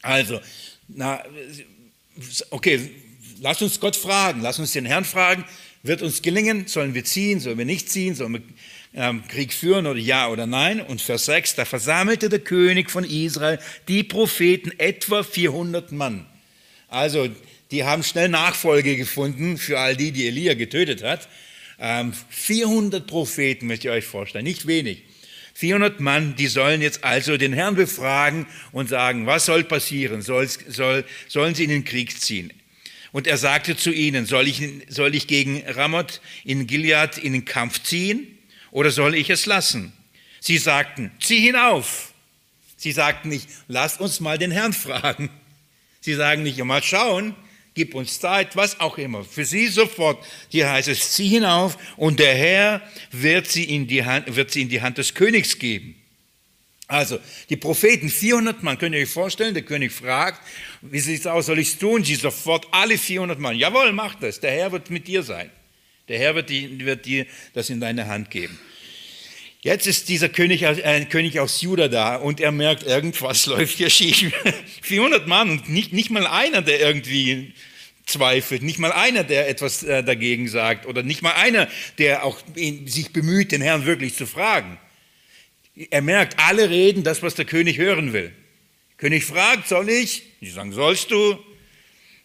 Also, 0.00 0.40
na, 0.86 1.22
okay, 2.50 2.90
lass 3.40 3.60
uns 3.60 3.78
Gott 3.80 3.96
fragen, 3.96 4.40
lass 4.40 4.58
uns 4.58 4.72
den 4.72 4.86
Herrn 4.86 5.04
fragen, 5.04 5.44
wird 5.82 6.02
uns 6.02 6.22
gelingen? 6.22 6.66
Sollen 6.66 6.94
wir 6.94 7.04
ziehen? 7.04 7.40
Sollen 7.40 7.58
wir 7.58 7.64
nicht 7.64 7.90
ziehen? 7.90 8.14
Sollen 8.14 8.34
wir 8.34 8.42
ähm, 8.94 9.22
Krieg 9.28 9.52
führen 9.52 9.86
oder 9.86 9.98
ja 9.98 10.28
oder 10.28 10.46
nein? 10.46 10.80
Und 10.80 11.00
Vers 11.00 11.26
6, 11.26 11.56
da 11.56 11.64
versammelte 11.64 12.28
der 12.28 12.40
König 12.40 12.90
von 12.90 13.04
Israel 13.04 13.58
die 13.86 14.02
Propheten, 14.02 14.72
etwa 14.78 15.22
400 15.22 15.92
Mann. 15.92 16.26
Also, 16.88 17.28
die 17.70 17.84
haben 17.84 18.02
schnell 18.02 18.28
Nachfolge 18.28 18.96
gefunden 18.96 19.58
für 19.58 19.78
all 19.78 19.96
die, 19.96 20.10
die 20.10 20.26
Elia 20.26 20.54
getötet 20.54 21.02
hat. 21.02 21.28
400 22.30 23.00
ähm, 23.00 23.06
Propheten 23.06 23.66
möchte 23.66 23.88
ich 23.88 23.94
euch 23.94 24.04
vorstellen, 24.04 24.44
nicht 24.44 24.66
wenig. 24.66 25.04
400 25.54 26.00
Mann, 26.00 26.36
die 26.36 26.46
sollen 26.46 26.80
jetzt 26.82 27.04
also 27.04 27.36
den 27.36 27.52
Herrn 27.52 27.74
befragen 27.74 28.46
und 28.72 28.88
sagen, 28.88 29.26
was 29.26 29.46
soll 29.46 29.64
passieren? 29.64 30.22
Soll, 30.22 30.48
soll, 30.48 31.04
sollen 31.26 31.54
sie 31.54 31.64
in 31.64 31.70
den 31.70 31.84
Krieg 31.84 32.20
ziehen? 32.20 32.52
Und 33.12 33.26
er 33.26 33.38
sagte 33.38 33.76
zu 33.76 33.90
ihnen, 33.90 34.26
soll 34.26 34.48
ich, 34.48 34.62
soll 34.88 35.14
ich 35.14 35.26
gegen 35.26 35.62
Ramoth 35.66 36.20
in 36.44 36.66
Gilead 36.66 37.18
in 37.18 37.32
den 37.32 37.44
Kampf 37.44 37.82
ziehen 37.82 38.38
oder 38.70 38.90
soll 38.90 39.14
ich 39.14 39.30
es 39.30 39.46
lassen? 39.46 39.92
Sie 40.40 40.58
sagten, 40.58 41.10
zieh 41.20 41.40
hinauf. 41.40 42.12
Sie 42.76 42.92
sagten 42.92 43.30
nicht, 43.30 43.48
lasst 43.66 44.00
uns 44.00 44.20
mal 44.20 44.38
den 44.38 44.50
Herrn 44.50 44.72
fragen. 44.72 45.30
Sie 46.00 46.14
sagen 46.14 46.42
nicht, 46.42 46.62
mal 46.62 46.82
schauen, 46.82 47.34
gib 47.74 47.94
uns 47.94 48.20
Zeit, 48.20 48.56
was 48.56 48.78
auch 48.80 48.98
immer. 48.98 49.24
Für 49.24 49.44
sie 49.44 49.68
sofort, 49.68 50.24
hier 50.48 50.70
heißt 50.70 50.88
es, 50.88 51.12
zieh 51.12 51.28
hinauf 51.28 51.76
und 51.96 52.20
der 52.20 52.34
Herr 52.34 52.82
wird 53.10 53.48
sie 53.48 53.64
in 53.64 53.86
die 53.86 54.04
Hand, 54.04 54.36
wird 54.36 54.50
sie 54.50 54.62
in 54.62 54.68
die 54.68 54.80
Hand 54.80 54.98
des 54.98 55.14
Königs 55.14 55.58
geben. 55.58 55.96
Also, 56.86 57.18
die 57.50 57.56
Propheten, 57.58 58.08
400 58.08 58.62
Mann, 58.62 58.78
könnt 58.78 58.94
ihr 58.94 59.02
euch 59.02 59.10
vorstellen, 59.10 59.52
der 59.52 59.62
König 59.62 59.92
fragt, 59.92 60.40
wie 60.82 61.00
sieht 61.00 61.20
es 61.20 61.26
aus, 61.26 61.46
soll 61.46 61.58
ich 61.58 61.68
es 61.68 61.78
tun? 61.78 62.04
Sie 62.04 62.14
sofort, 62.14 62.66
alle 62.70 62.98
400 62.98 63.38
Mann, 63.38 63.56
jawohl, 63.56 63.92
mach 63.92 64.14
das, 64.14 64.40
der 64.40 64.52
Herr 64.52 64.72
wird 64.72 64.90
mit 64.90 65.08
dir 65.08 65.22
sein. 65.22 65.50
Der 66.08 66.18
Herr 66.18 66.34
wird, 66.34 66.48
die, 66.48 66.84
wird 66.84 67.04
dir 67.04 67.26
das 67.54 67.70
in 67.70 67.80
deine 67.80 68.06
Hand 68.06 68.30
geben. 68.30 68.58
Jetzt 69.60 69.86
ist 69.86 70.08
dieser 70.08 70.28
König, 70.28 70.62
äh, 70.62 71.04
König 71.06 71.40
aus 71.40 71.60
Juda 71.60 71.88
da 71.88 72.16
und 72.16 72.40
er 72.40 72.52
merkt, 72.52 72.84
irgendwas 72.84 73.46
läuft 73.46 73.76
hier 73.76 73.90
schief. 73.90 74.32
400 74.82 75.26
Mann 75.26 75.50
und 75.50 75.68
nicht, 75.68 75.92
nicht 75.92 76.10
mal 76.10 76.26
einer, 76.26 76.62
der 76.62 76.80
irgendwie 76.80 77.52
zweifelt, 78.06 78.62
nicht 78.62 78.78
mal 78.78 78.92
einer, 78.92 79.24
der 79.24 79.48
etwas 79.48 79.82
äh, 79.82 80.02
dagegen 80.02 80.48
sagt 80.48 80.86
oder 80.86 81.02
nicht 81.02 81.22
mal 81.22 81.32
einer, 81.32 81.68
der 81.98 82.24
auch 82.24 82.38
sich 82.86 83.12
bemüht, 83.12 83.52
den 83.52 83.60
Herrn 83.60 83.84
wirklich 83.84 84.14
zu 84.14 84.26
fragen. 84.26 84.78
Er 85.90 86.02
merkt, 86.02 86.38
alle 86.38 86.70
reden 86.70 87.02
das, 87.02 87.22
was 87.22 87.34
der 87.34 87.44
König 87.44 87.78
hören 87.78 88.12
will. 88.12 88.32
König 88.98 89.24
fragt, 89.24 89.68
soll 89.68 89.88
ich? 89.88 90.24
Die 90.40 90.50
sagen, 90.50 90.72
sollst 90.72 91.10
du? 91.10 91.38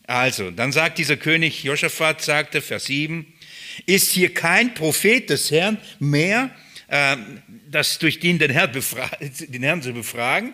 Also, 0.05 0.51
dann 0.51 0.71
sagt 0.71 0.97
dieser 0.97 1.17
König, 1.17 1.63
Josaphat 1.63 2.21
sagte, 2.21 2.61
Vers 2.61 2.85
7, 2.85 3.31
ist 3.85 4.11
hier 4.11 4.33
kein 4.33 4.73
Prophet 4.73 5.29
des 5.29 5.51
Herrn 5.51 5.77
mehr, 5.99 6.49
äh, 6.87 7.15
das 7.69 7.99
durch 7.99 8.19
den 8.19 8.39
den, 8.39 8.51
Herrn, 8.51 8.71
den 9.21 9.63
Herrn 9.63 9.81
zu 9.81 9.93
befragen? 9.93 10.53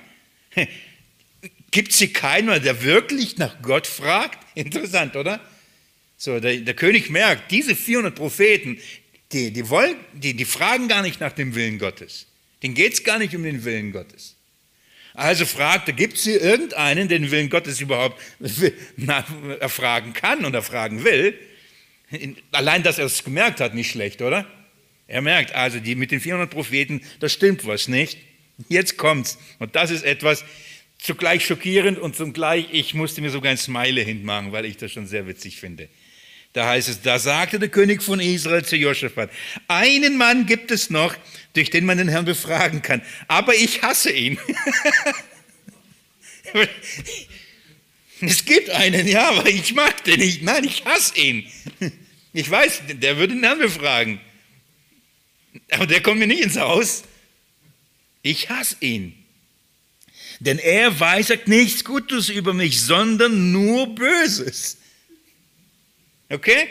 Gibt 1.71 1.91
es 1.91 1.99
hier 1.99 2.11
keinen, 2.11 2.61
der 2.63 2.83
wirklich 2.83 3.37
nach 3.37 3.61
Gott 3.61 3.87
fragt? 3.87 4.39
Interessant, 4.55 5.15
oder? 5.15 5.39
So, 6.17 6.39
der, 6.39 6.57
der 6.57 6.73
König 6.73 7.09
merkt, 7.09 7.49
diese 7.49 7.75
400 7.75 8.13
Propheten, 8.13 8.77
die, 9.31 9.51
die, 9.51 9.69
wollen, 9.69 9.95
die, 10.13 10.33
die 10.33 10.45
fragen 10.45 10.89
gar 10.89 11.01
nicht 11.01 11.21
nach 11.21 11.31
dem 11.31 11.55
Willen 11.55 11.79
Gottes. 11.79 12.27
Den 12.61 12.73
geht 12.73 12.93
es 12.93 13.03
gar 13.05 13.19
nicht 13.19 13.33
um 13.35 13.43
den 13.43 13.63
Willen 13.63 13.93
Gottes. 13.93 14.35
Also 15.19 15.45
fragt 15.45 15.89
er, 15.89 15.93
gibt 15.93 16.13
es 16.13 16.23
hier 16.23 16.41
irgendeinen, 16.41 17.09
den 17.09 17.29
Willen 17.29 17.49
Gottes 17.49 17.81
überhaupt 17.81 18.21
erfragen 19.59 20.13
kann 20.13 20.45
und 20.45 20.53
erfragen 20.53 21.03
will? 21.03 21.37
Allein, 22.53 22.83
dass 22.83 22.99
er 22.99 23.05
es 23.05 23.25
gemerkt 23.25 23.59
hat, 23.59 23.75
nicht 23.75 23.91
schlecht, 23.91 24.21
oder? 24.21 24.47
Er 25.07 25.21
merkt 25.21 25.53
also, 25.53 25.81
die 25.81 25.95
mit 25.95 26.11
den 26.11 26.21
400 26.21 26.49
Propheten, 26.49 27.01
da 27.19 27.27
stimmt 27.27 27.67
was 27.67 27.89
nicht. 27.89 28.17
Jetzt 28.69 28.95
kommt's. 28.95 29.37
Und 29.59 29.75
das 29.75 29.91
ist 29.91 30.05
etwas 30.05 30.45
zugleich 30.97 31.45
schockierend 31.45 31.99
und 31.99 32.15
zugleich, 32.15 32.67
ich 32.71 32.93
musste 32.93 33.19
mir 33.19 33.29
sogar 33.29 33.51
ein 33.51 33.57
Smile 33.57 33.99
hinmachen, 33.99 34.53
weil 34.53 34.63
ich 34.63 34.77
das 34.77 34.93
schon 34.93 35.05
sehr 35.05 35.27
witzig 35.27 35.59
finde. 35.59 35.89
Da 36.53 36.67
heißt 36.67 36.89
es, 36.89 37.01
da 37.01 37.19
sagte 37.19 37.59
der 37.59 37.69
König 37.69 38.01
von 38.01 38.19
Israel 38.19 38.65
zu 38.65 38.75
Josaphat, 38.75 39.29
einen 39.67 40.17
Mann 40.17 40.47
gibt 40.47 40.71
es 40.71 40.89
noch, 40.89 41.15
durch 41.53 41.69
den 41.69 41.85
man 41.85 41.97
den 41.97 42.07
Herrn 42.07 42.25
befragen 42.25 42.81
kann, 42.81 43.01
aber 43.27 43.55
ich 43.55 43.83
hasse 43.83 44.11
ihn. 44.11 44.39
es 48.21 48.45
gibt 48.45 48.69
einen, 48.71 49.07
ja, 49.07 49.29
aber 49.29 49.47
ich 49.47 49.73
mag 49.73 50.03
den 50.03 50.19
nicht. 50.19 50.41
Nein, 50.41 50.63
ich 50.63 50.85
hasse 50.85 51.19
ihn. 51.19 51.47
Ich 52.33 52.49
weiß, 52.49 52.81
der 52.87 53.17
würde 53.17 53.35
den 53.35 53.43
Herrn 53.43 53.59
befragen. 53.59 54.19
Aber 55.71 55.87
der 55.87 56.01
kommt 56.01 56.19
mir 56.19 56.27
nicht 56.27 56.41
ins 56.41 56.57
Haus. 56.57 57.03
Ich 58.21 58.49
hasse 58.49 58.77
ihn. 58.79 59.15
Denn 60.39 60.57
er 60.57 60.99
weisert 60.99 61.47
nichts 61.47 61.83
Gutes 61.83 62.29
über 62.29 62.53
mich, 62.53 62.81
sondern 62.81 63.51
nur 63.51 63.93
Böses. 63.93 64.77
Okay? 66.29 66.67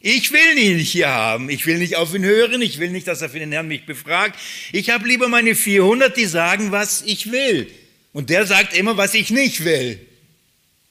Ich 0.00 0.30
will 0.32 0.58
ihn 0.58 0.76
nicht 0.76 0.92
hier 0.92 1.08
haben. 1.08 1.50
Ich 1.50 1.66
will 1.66 1.78
nicht 1.78 1.96
auf 1.96 2.14
ihn 2.14 2.24
hören. 2.24 2.62
Ich 2.62 2.78
will 2.78 2.90
nicht, 2.90 3.08
dass 3.08 3.22
er 3.22 3.30
für 3.30 3.38
den 3.38 3.52
Herrn 3.52 3.66
mich 3.66 3.86
befragt. 3.86 4.38
Ich 4.72 4.90
habe 4.90 5.08
lieber 5.08 5.28
meine 5.28 5.54
400, 5.54 6.16
die 6.16 6.26
sagen, 6.26 6.70
was 6.70 7.02
ich 7.02 7.32
will. 7.32 7.70
Und 8.12 8.30
der 8.30 8.46
sagt 8.46 8.76
immer, 8.76 8.96
was 8.96 9.14
ich 9.14 9.30
nicht 9.30 9.64
will. 9.64 9.98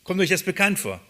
Kommt 0.04 0.20
euch 0.20 0.30
das 0.30 0.44
bekannt 0.44 0.80
vor? 0.80 1.02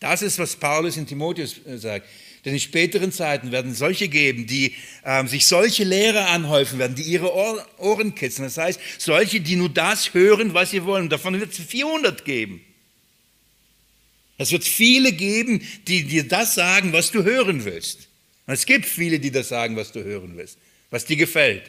Das 0.00 0.22
ist, 0.22 0.38
was 0.38 0.56
Paulus 0.56 0.96
in 0.96 1.06
Timotheus 1.06 1.64
äh, 1.66 1.76
sagt. 1.76 2.08
Denn 2.44 2.54
in 2.54 2.60
späteren 2.60 3.12
Zeiten 3.12 3.52
werden 3.52 3.74
solche 3.74 4.08
geben, 4.08 4.46
die 4.46 4.74
ähm, 5.04 5.28
sich 5.28 5.46
solche 5.46 5.84
Lehrer 5.84 6.30
anhäufen 6.30 6.78
werden, 6.78 6.94
die 6.94 7.02
ihre 7.02 7.32
Ohren 7.78 8.14
kitzeln. 8.14 8.46
Das 8.46 8.56
heißt, 8.56 8.80
solche, 8.98 9.40
die 9.42 9.56
nur 9.56 9.68
das 9.68 10.14
hören, 10.14 10.54
was 10.54 10.70
sie 10.70 10.84
wollen. 10.84 11.10
Davon 11.10 11.38
wird 11.38 11.52
es 11.52 11.58
400 11.58 12.24
geben. 12.24 12.62
Es 14.40 14.52
wird 14.52 14.64
viele 14.64 15.12
geben, 15.12 15.60
die 15.86 16.04
dir 16.04 16.26
das 16.26 16.54
sagen, 16.54 16.94
was 16.94 17.10
du 17.10 17.24
hören 17.24 17.66
willst. 17.66 18.08
Und 18.46 18.54
es 18.54 18.64
gibt 18.64 18.86
viele, 18.86 19.20
die 19.20 19.30
das 19.30 19.50
sagen, 19.50 19.76
was 19.76 19.92
du 19.92 20.02
hören 20.02 20.36
willst. 20.36 20.56
was 20.90 21.04
dir 21.04 21.16
gefällt. 21.16 21.62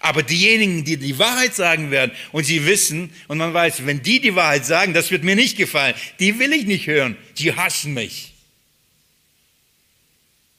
Aber 0.00 0.22
diejenigen, 0.22 0.84
die 0.84 0.98
die 0.98 1.18
Wahrheit 1.18 1.54
sagen 1.54 1.90
werden 1.90 2.12
und 2.32 2.44
sie 2.44 2.66
wissen 2.66 3.10
und 3.26 3.38
man 3.38 3.54
weiß, 3.54 3.86
wenn 3.86 4.02
die 4.02 4.20
die 4.20 4.34
Wahrheit 4.34 4.66
sagen, 4.66 4.92
das 4.92 5.10
wird 5.10 5.24
mir 5.24 5.34
nicht 5.34 5.56
gefallen, 5.56 5.94
die 6.20 6.38
will 6.38 6.52
ich 6.52 6.66
nicht 6.66 6.86
hören, 6.86 7.16
die 7.38 7.54
hassen 7.54 7.94
mich. 7.94 8.34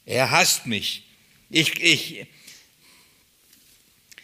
Er 0.04 0.30
hasst 0.30 0.66
mich. 0.66 1.04
Ich, 1.48 1.80
ich, 1.80 2.26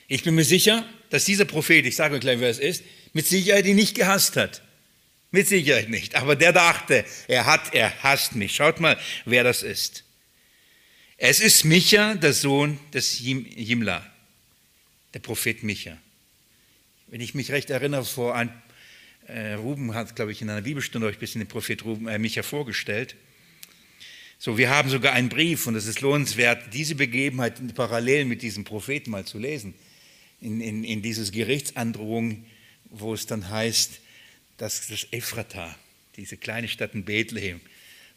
ich 0.08 0.22
bin 0.24 0.35
mir 0.35 0.44
sicher, 0.44 0.85
dass 1.11 1.24
dieser 1.24 1.44
Prophet, 1.44 1.87
ich 1.87 1.96
sage 1.96 2.16
euch 2.16 2.20
gleich, 2.20 2.40
wer 2.40 2.50
es 2.50 2.58
ist, 2.58 2.82
mit 3.12 3.26
Sicherheit 3.26 3.64
ihn 3.66 3.76
nicht 3.76 3.94
gehasst 3.94 4.37
hat. 4.37 4.62
Mit 5.33 5.49
Sicherheit 5.49 5.88
nicht. 5.88 6.14
Aber 6.14 6.37
der 6.37 6.53
dachte, 6.53 7.05
er 7.27 7.47
hat, 7.47 7.75
er 7.75 8.03
hasst 8.03 8.37
mich. 8.37 8.55
Schaut 8.55 8.81
mal, 8.81 8.99
wer 9.25 9.42
das 9.42 9.62
ist. 9.62 10.05
Es 11.16 11.40
ist 11.40 11.64
Micha, 11.64 12.14
der 12.14 12.35
Sohn 12.35 12.79
des 12.92 13.18
Jimla, 13.18 14.07
der 15.14 15.21
Prophet 15.21 15.62
Micha. 15.62 15.97
Wenn 17.07 17.23
ich 17.23 17.35
mich 17.35 17.51
recht 17.51 17.71
erinnere, 17.71 18.05
vor 18.05 18.35
ein, 18.35 18.53
äh, 19.27 19.55
Ruben 19.55 19.95
hat, 19.95 20.14
glaube 20.16 20.33
ich, 20.33 20.42
in 20.42 20.51
einer 20.51 20.62
Bibelstunde 20.62 21.07
euch 21.07 21.16
ein 21.16 21.21
bisschen 21.21 21.40
den 21.40 21.49
Prophet 21.49 21.83
Ruben, 21.85 22.09
äh, 22.09 22.18
Micha 22.18 22.42
vorgestellt. 22.42 23.16
So, 24.38 24.59
wir 24.59 24.68
haben 24.68 24.90
sogar 24.90 25.14
einen 25.14 25.29
Brief 25.31 25.66
und 25.66 25.77
es 25.77 25.87
ist 25.87 26.01
lohnenswert, 26.03 26.75
diese 26.75 26.95
Begebenheit 26.95 27.55
parallel 27.75 28.27
mit 28.27 28.42
diesem 28.42 28.64
Propheten 28.64 29.11
mal 29.11 29.25
zu 29.25 29.38
lesen. 29.38 29.73
In, 30.40 30.61
in, 30.61 30.85
in 30.85 31.01
dieses 31.01 31.33
Gerichtsandrohung, 31.33 32.45
wo 32.90 33.14
es 33.14 33.27
dann 33.27 33.49
heißt, 33.49 34.01
dass 34.56 34.86
das 34.88 35.06
Ephrata, 35.10 35.74
diese 36.16 36.36
kleine 36.36 36.68
Stadt 36.68 36.94
in 36.94 37.04
Bethlehem, 37.04 37.60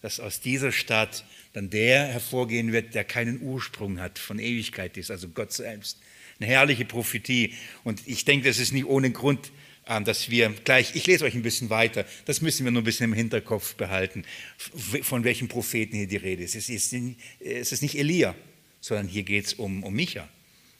dass 0.01 0.19
aus 0.19 0.41
dieser 0.41 0.71
Stadt 0.71 1.25
dann 1.53 1.69
der 1.69 2.07
hervorgehen 2.07 2.71
wird, 2.71 2.93
der 2.93 3.03
keinen 3.03 3.41
Ursprung 3.41 3.99
hat, 3.99 4.19
von 4.19 4.39
Ewigkeit 4.39 4.97
ist, 4.97 5.09
also 5.09 5.29
Gott 5.29 5.53
selbst. 5.53 5.99
Eine 6.39 6.49
herrliche 6.49 6.83
Prophetie. 6.83 7.53
Und 7.85 8.05
ich 8.05 8.25
denke, 8.25 8.47
das 8.47 8.59
ist 8.59 8.73
nicht 8.73 8.85
ohne 8.85 9.11
Grund 9.11 9.51
ähm, 9.87 10.03
dass 10.03 10.31
wir 10.31 10.49
gleich, 10.63 10.95
ich 10.95 11.05
lese 11.05 11.25
euch 11.25 11.35
ein 11.35 11.43
bisschen 11.43 11.69
weiter, 11.69 12.05
das 12.25 12.41
müssen 12.41 12.65
wir 12.65 12.71
nur 12.71 12.81
ein 12.81 12.85
bisschen 12.85 13.05
im 13.05 13.13
Hinterkopf 13.13 13.75
behalten, 13.75 14.23
von 14.57 15.23
welchen 15.23 15.47
Propheten 15.47 15.95
hier 15.95 16.07
die 16.07 16.17
Rede 16.17 16.43
ist. 16.43 16.55
Es 16.55 16.69
ist, 16.69 16.95
es 17.39 17.71
ist 17.71 17.81
nicht 17.83 17.95
Elia, 17.95 18.33
sondern 18.81 19.07
hier 19.07 19.21
geht 19.21 19.45
es 19.45 19.53
um, 19.53 19.83
um 19.83 19.93
Micha. 19.93 20.27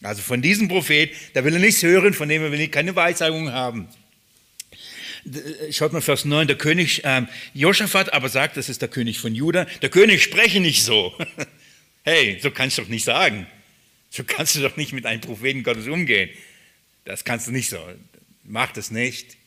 Also 0.01 0.23
von 0.23 0.41
diesem 0.41 0.67
Prophet, 0.67 1.11
da 1.33 1.43
will 1.43 1.53
er 1.53 1.59
nichts 1.59 1.83
hören, 1.83 2.15
von 2.15 2.27
dem 2.27 2.51
will 2.51 2.59
er 2.59 2.67
keine 2.67 2.95
Weissagung 2.95 3.51
haben. 3.51 3.87
Schaut 5.71 5.93
mal 5.93 6.01
Vers 6.01 6.25
9, 6.25 6.47
der 6.47 6.57
König 6.57 7.01
ähm, 7.03 7.27
Josaphat 7.53 8.13
aber 8.13 8.29
sagt, 8.29 8.57
das 8.57 8.69
ist 8.69 8.81
der 8.81 8.89
König 8.89 9.19
von 9.19 9.33
Juda, 9.33 9.65
der 9.81 9.89
König 9.89 10.21
spreche 10.21 10.59
nicht 10.59 10.83
so. 10.83 11.13
hey, 12.03 12.39
so 12.41 12.51
kannst 12.51 12.77
du 12.77 12.83
doch 12.83 12.89
nicht 12.89 13.05
sagen. 13.05 13.47
So 14.09 14.23
kannst 14.23 14.55
du 14.55 14.61
doch 14.61 14.77
nicht 14.77 14.93
mit 14.93 15.05
einem 15.05 15.21
Propheten 15.21 15.63
Gottes 15.63 15.87
umgehen. 15.87 16.29
Das 17.05 17.23
kannst 17.23 17.47
du 17.47 17.51
nicht 17.51 17.69
so 17.69 17.79
macht 18.45 18.77
es 18.77 18.91
nicht. 18.91 19.37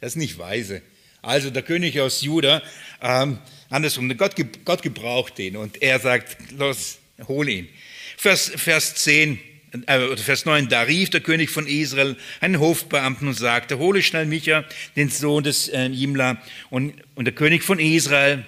Das 0.00 0.12
ist 0.12 0.16
nicht 0.16 0.38
weise. 0.38 0.82
Also 1.22 1.50
der 1.50 1.62
König 1.62 1.98
aus 2.00 2.22
Juda, 2.22 2.62
ähm, 3.02 3.38
andersrum, 3.68 4.14
Gott, 4.16 4.34
Gott 4.64 4.82
gebraucht 4.82 5.38
ihn 5.38 5.56
und 5.56 5.82
er 5.82 5.98
sagt, 5.98 6.36
los, 6.52 6.98
hol 7.26 7.48
ihn. 7.48 7.68
Vers, 8.16 8.52
Vers 8.54 8.94
10, 8.96 9.38
äh, 9.86 10.16
Vers 10.16 10.44
9, 10.44 10.68
da 10.68 10.82
rief 10.82 11.10
der 11.10 11.20
König 11.20 11.50
von 11.50 11.66
Israel 11.66 12.16
einen 12.40 12.60
Hofbeamten 12.60 13.28
und 13.28 13.34
sagte, 13.34 13.78
hole 13.78 14.02
schnell 14.02 14.26
Micha, 14.26 14.64
den 14.96 15.08
Sohn 15.08 15.44
des 15.44 15.68
äh, 15.68 15.86
Jimla. 15.86 16.38
Und, 16.70 16.94
und 17.14 17.24
der 17.24 17.34
König 17.34 17.62
von 17.62 17.78
Israel 17.78 18.44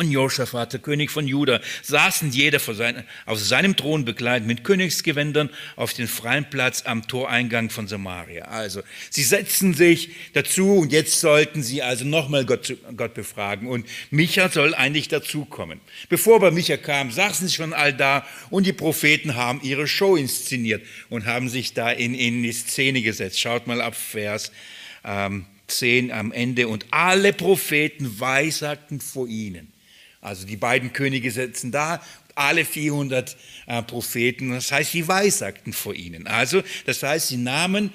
und 0.00 0.10
Josaphat, 0.10 0.72
der 0.72 0.80
König 0.80 1.10
von 1.10 1.28
Juda, 1.28 1.60
saßen 1.82 2.30
jeder 2.30 2.58
sein, 2.58 3.04
auf 3.26 3.38
seinem 3.38 3.76
Thron 3.76 4.06
bekleidet 4.06 4.48
mit 4.48 4.64
Königsgewändern 4.64 5.50
auf 5.76 5.92
den 5.92 6.08
freien 6.08 6.48
Platz 6.48 6.84
am 6.86 7.06
Toreingang 7.06 7.68
von 7.68 7.86
Samaria. 7.86 8.46
Also, 8.46 8.80
sie 9.10 9.22
setzten 9.22 9.74
sich 9.74 10.10
dazu 10.32 10.78
und 10.78 10.90
jetzt 10.90 11.20
sollten 11.20 11.62
sie 11.62 11.82
also 11.82 12.06
nochmal 12.06 12.46
Gott, 12.46 12.74
Gott 12.96 13.12
befragen. 13.12 13.68
Und 13.68 13.86
Micha 14.10 14.48
soll 14.48 14.74
eigentlich 14.74 15.08
dazukommen. 15.08 15.80
Bevor 16.08 16.36
aber 16.36 16.50
Micha 16.50 16.78
kam, 16.78 17.10
saßen 17.10 17.48
sie 17.48 17.54
schon 17.54 17.74
all 17.74 17.92
da 17.92 18.26
und 18.48 18.66
die 18.66 18.72
Propheten 18.72 19.34
haben 19.34 19.60
ihre 19.62 19.86
Show 19.86 20.16
inszeniert 20.16 20.82
und 21.10 21.26
haben 21.26 21.50
sich 21.50 21.74
da 21.74 21.90
in, 21.90 22.14
in 22.14 22.42
die 22.42 22.52
Szene 22.52 23.02
gesetzt. 23.02 23.38
Schaut 23.38 23.66
mal 23.66 23.82
ab 23.82 23.94
Vers 23.94 24.50
ähm, 25.04 25.44
10 25.66 26.10
am 26.10 26.32
Ende. 26.32 26.68
Und 26.68 26.86
alle 26.90 27.34
Propheten 27.34 28.18
weissagten 28.18 29.00
vor 29.00 29.28
ihnen. 29.28 29.72
Also 30.20 30.46
die 30.46 30.56
beiden 30.56 30.92
Könige 30.92 31.30
sitzen 31.30 31.72
da, 31.72 32.02
alle 32.34 32.64
400 32.64 33.36
äh, 33.66 33.82
Propheten, 33.82 34.50
das 34.50 34.72
heißt, 34.72 34.92
sie 34.92 35.08
weissagten 35.08 35.72
vor 35.72 35.94
ihnen. 35.94 36.26
Also, 36.26 36.62
das 36.86 37.02
heißt, 37.02 37.28
sie 37.28 37.36
nahmen 37.36 37.92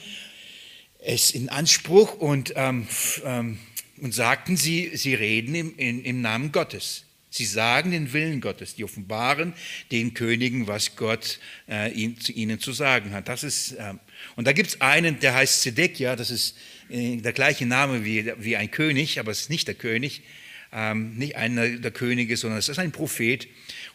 es 0.99 1.31
in 1.31 1.49
Anspruch 1.49 2.15
und, 2.15 2.53
ähm, 2.55 2.87
ähm, 3.23 3.59
und 4.01 4.13
sagten, 4.13 4.57
sie, 4.57 4.91
sie 4.95 5.13
reden 5.13 5.55
im, 5.55 5.77
in, 5.77 6.03
im 6.03 6.21
Namen 6.21 6.51
Gottes. 6.51 7.05
Sie 7.29 7.45
sagen 7.45 7.91
den 7.91 8.13
Willen 8.13 8.39
Gottes, 8.39 8.75
die 8.75 8.83
offenbaren 8.83 9.53
den 9.91 10.13
Königen, 10.13 10.67
was 10.67 10.95
Gott 10.95 11.39
äh, 11.67 11.91
ihn, 11.91 12.19
zu 12.19 12.31
ihnen 12.31 12.59
zu 12.59 12.71
sagen 12.71 13.13
hat. 13.13 13.27
Das 13.27 13.43
ist, 13.43 13.73
äh, 13.73 13.93
und 14.35 14.47
da 14.47 14.53
gibt 14.53 14.69
es 14.69 14.81
einen, 14.81 15.19
der 15.19 15.35
heißt 15.35 15.61
Zedekia, 15.61 16.15
das 16.15 16.31
ist 16.31 16.57
äh, 16.89 17.17
der 17.17 17.33
gleiche 17.33 17.65
Name 17.65 18.05
wie, 18.05 18.31
wie 18.37 18.55
ein 18.55 18.71
König, 18.71 19.19
aber 19.19 19.31
es 19.31 19.41
ist 19.41 19.49
nicht 19.49 19.67
der 19.67 19.75
König 19.75 20.23
ähm, 20.73 21.17
nicht 21.17 21.35
einer 21.35 21.67
der 21.67 21.91
Könige, 21.91 22.37
sondern 22.37 22.59
es 22.59 22.69
ist 22.69 22.79
ein 22.79 22.91
Prophet. 22.91 23.47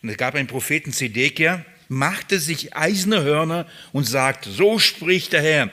Und 0.03 0.09
es 0.09 0.17
gab 0.17 0.35
einen 0.35 0.49
Propheten 0.49 0.93
Zedekia, 0.93 1.65
machte 1.89 2.39
sich 2.39 2.75
eiserne 2.77 3.23
Hörner 3.23 3.67
und 3.93 4.05
sagte, 4.05 4.51
so 4.51 4.79
spricht 4.79 5.33
der 5.33 5.43
Herr, 5.43 5.73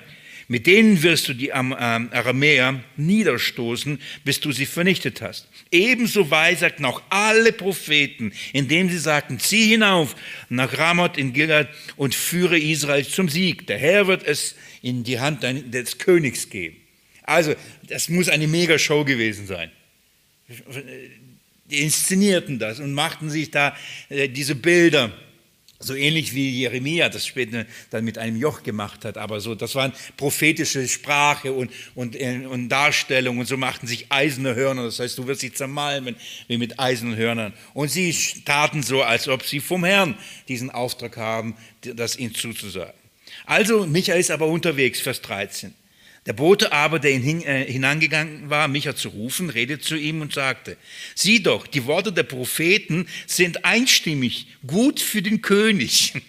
mit 0.49 0.65
denen 0.65 1.03
wirst 1.03 1.27
du 1.27 1.33
die 1.33 1.51
Aramäer 1.51 2.81
niederstoßen, 2.95 3.99
bis 4.23 4.39
du 4.39 4.53
sie 4.53 4.65
vernichtet 4.65 5.21
hast. 5.21 5.49
Ebenso 5.71 6.31
weisagten 6.31 6.85
auch 6.85 7.01
alle 7.09 7.51
Propheten, 7.51 8.31
indem 8.53 8.89
sie 8.89 8.97
sagten, 8.97 9.39
zieh 9.39 9.71
hinauf 9.71 10.15
nach 10.47 10.77
Ramoth 10.77 11.17
in 11.17 11.33
Gilad 11.33 11.67
und 11.97 12.15
führe 12.15 12.57
Israel 12.57 13.05
zum 13.05 13.27
Sieg. 13.27 13.67
Der 13.67 13.77
Herr 13.77 14.07
wird 14.07 14.23
es 14.25 14.55
in 14.81 15.03
die 15.03 15.19
Hand 15.19 15.43
des 15.43 15.97
Königs 15.97 16.49
geben. 16.49 16.77
Also, 17.23 17.53
das 17.83 18.07
muss 18.07 18.29
eine 18.29 18.47
Megashow 18.47 19.03
gewesen 19.03 19.47
sein 19.47 19.69
die 21.69 21.81
inszenierten 21.81 22.59
das 22.59 22.79
und 22.79 22.93
machten 22.93 23.29
sich 23.29 23.51
da 23.51 23.75
äh, 24.09 24.29
diese 24.29 24.55
Bilder. 24.55 25.11
So 25.79 25.93
ähnlich 25.93 26.33
wie 26.33 26.49
Jeremia 26.49 27.07
das 27.07 27.27
später 27.27 27.67
dann 27.91 28.03
mit 28.03 28.17
einem 28.17 28.35
Joch 28.35 28.63
gemacht 28.63 29.05
hat, 29.05 29.15
aber 29.15 29.39
so, 29.41 29.53
das 29.53 29.75
waren 29.75 29.93
prophetische 30.15 30.87
Sprache 30.87 31.53
und, 31.53 31.71
und, 31.93 32.15
äh, 32.15 32.47
und 32.49 32.69
Darstellung 32.69 33.37
und 33.37 33.45
so 33.45 33.57
machten 33.57 33.85
sich 33.85 34.11
eiserne 34.11 34.55
Hörner, 34.55 34.85
das 34.85 34.99
heißt, 34.99 35.15
du 35.19 35.27
wirst 35.27 35.41
sie 35.41 35.53
zermalmen 35.53 36.15
wie 36.47 36.57
mit 36.57 36.79
eisernen 36.79 37.15
Hörnern. 37.15 37.53
Und 37.75 37.89
sie 37.89 38.11
taten 38.43 38.81
so, 38.81 39.03
als 39.03 39.27
ob 39.27 39.43
sie 39.43 39.59
vom 39.59 39.83
Herrn 39.83 40.17
diesen 40.47 40.71
Auftrag 40.71 41.15
haben, 41.15 41.55
das 41.81 42.17
ihnen 42.17 42.33
zuzusagen. 42.33 42.93
Also, 43.45 43.85
Michael 43.85 44.19
ist 44.19 44.31
aber 44.31 44.47
unterwegs, 44.47 44.99
Vers 44.99 45.21
13. 45.21 45.75
Der 46.27 46.33
Bote 46.33 46.73
aber, 46.73 46.99
der 46.99 47.11
ihn 47.11 47.41
äh, 47.43 47.65
hinangegangen 47.71 48.49
war, 48.49 48.67
Micha 48.67 48.93
zu 48.97 49.07
rufen, 49.07 49.49
redete 49.49 49.81
zu 49.81 49.95
ihm 49.95 50.19
und 50.19 50.33
sagte, 50.33 50.75
sieh 51.15 51.41
doch, 51.41 51.65
die 51.65 51.85
Worte 51.85 52.11
der 52.11 52.23
Propheten 52.23 53.07
sind 53.27 53.63
einstimmig, 53.63 54.47
gut 54.67 54.99
für 54.99 55.23
den 55.23 55.41
König. 55.41 56.13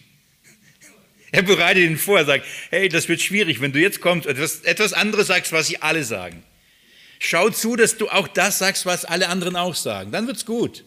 Er 1.31 1.43
bereitet 1.43 1.85
ihn 1.85 1.99
vor, 1.99 2.21
er 2.21 2.25
sagt, 2.25 2.47
hey, 2.71 2.89
das 2.89 3.07
wird 3.11 3.21
schwierig, 3.21 3.61
wenn 3.61 3.71
du 3.71 3.79
jetzt 3.79 4.01
kommst 4.01 4.27
und 4.27 4.33
etwas, 4.33 4.61
etwas 4.61 4.95
anderes 4.95 5.27
sagst, 5.27 5.53
was 5.53 5.67
sie 5.67 5.83
alle 5.83 6.03
sagen. 6.03 6.43
Schau 7.19 7.51
zu, 7.51 7.77
dass 7.77 7.99
du 7.99 8.09
auch 8.09 8.29
das 8.29 8.57
sagst, 8.57 8.87
was 8.87 9.05
alle 9.05 9.29
anderen 9.29 9.55
auch 9.55 9.75
sagen. 9.75 10.11
Dann 10.11 10.27
wird's 10.27 10.47
gut. 10.47 10.87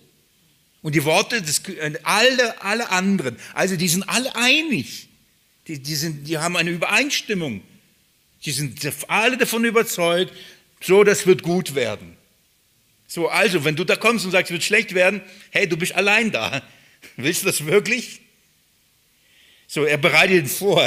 Und 0.81 0.95
die 0.95 1.05
Worte 1.05 1.43
des, 1.43 1.59
äh, 1.67 1.93
alle, 2.01 2.59
alle 2.63 2.89
anderen, 2.89 3.35
also 3.53 3.75
die 3.75 3.87
sind 3.87 4.09
alle 4.09 4.35
einig. 4.35 5.09
Die, 5.67 5.77
die, 5.77 5.93
sind, 5.93 6.27
die 6.27 6.39
haben 6.39 6.57
eine 6.57 6.71
Übereinstimmung. 6.71 7.61
Sie 8.41 8.51
sind 8.51 8.79
alle 9.07 9.37
davon 9.37 9.63
überzeugt, 9.63 10.33
so, 10.81 11.03
das 11.03 11.27
wird 11.27 11.43
gut 11.43 11.75
werden. 11.75 12.17
So, 13.07 13.29
also, 13.29 13.63
wenn 13.63 13.75
du 13.75 13.83
da 13.83 13.95
kommst 13.95 14.25
und 14.25 14.31
sagst, 14.31 14.49
es 14.49 14.53
wird 14.53 14.63
schlecht 14.63 14.93
werden, 14.95 15.21
hey, 15.51 15.67
du 15.67 15.77
bist 15.77 15.93
allein 15.93 16.31
da. 16.31 16.63
Willst 17.17 17.43
du 17.43 17.47
das 17.47 17.65
wirklich? 17.65 18.21
So, 19.67 19.85
er 19.85 19.97
bereitet 19.97 20.37
ihn 20.37 20.47
vor. 20.47 20.81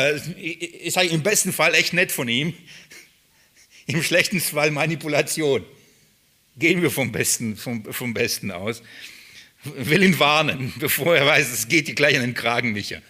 Sage 0.88 1.08
im 1.08 1.22
besten 1.22 1.52
Fall 1.52 1.74
echt 1.74 1.92
nett 1.92 2.12
von 2.12 2.28
ihm. 2.28 2.54
Im 3.86 4.02
schlechten 4.02 4.40
Fall 4.40 4.70
Manipulation. 4.70 5.64
Gehen 6.56 6.80
wir 6.80 6.90
vom 6.90 7.12
Besten, 7.12 7.56
vom, 7.56 7.84
vom 7.92 8.14
Besten 8.14 8.50
aus. 8.50 8.82
Will 9.62 10.02
ihn 10.02 10.18
warnen, 10.18 10.72
bevor 10.78 11.16
er 11.16 11.26
weiß, 11.26 11.52
es 11.52 11.68
geht 11.68 11.88
dir 11.88 11.94
gleich 11.94 12.16
an 12.16 12.22
den 12.22 12.34
Kragen, 12.34 12.72
Micha. 12.72 13.00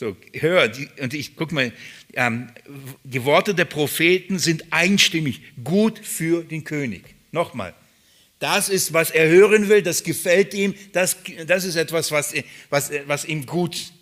So, 0.00 0.16
hör, 0.32 0.66
die, 0.66 0.88
und 0.98 1.12
ich 1.12 1.36
guck 1.36 1.52
mal, 1.52 1.74
ähm, 2.14 2.50
die 3.04 3.22
Worte 3.26 3.54
der 3.54 3.66
Propheten 3.66 4.38
sind 4.38 4.72
einstimmig 4.72 5.42
gut 5.62 5.98
für 5.98 6.42
den 6.42 6.64
König. 6.64 7.02
Nochmal, 7.32 7.74
das 8.38 8.70
ist, 8.70 8.94
was 8.94 9.10
er 9.10 9.28
hören 9.28 9.68
will, 9.68 9.82
das 9.82 10.02
gefällt 10.02 10.54
ihm, 10.54 10.74
das, 10.94 11.18
das 11.46 11.64
ist 11.64 11.76
etwas, 11.76 12.10
was, 12.12 12.32
was, 12.70 12.90
was 13.04 13.26
ihm 13.26 13.44
gut 13.44 13.92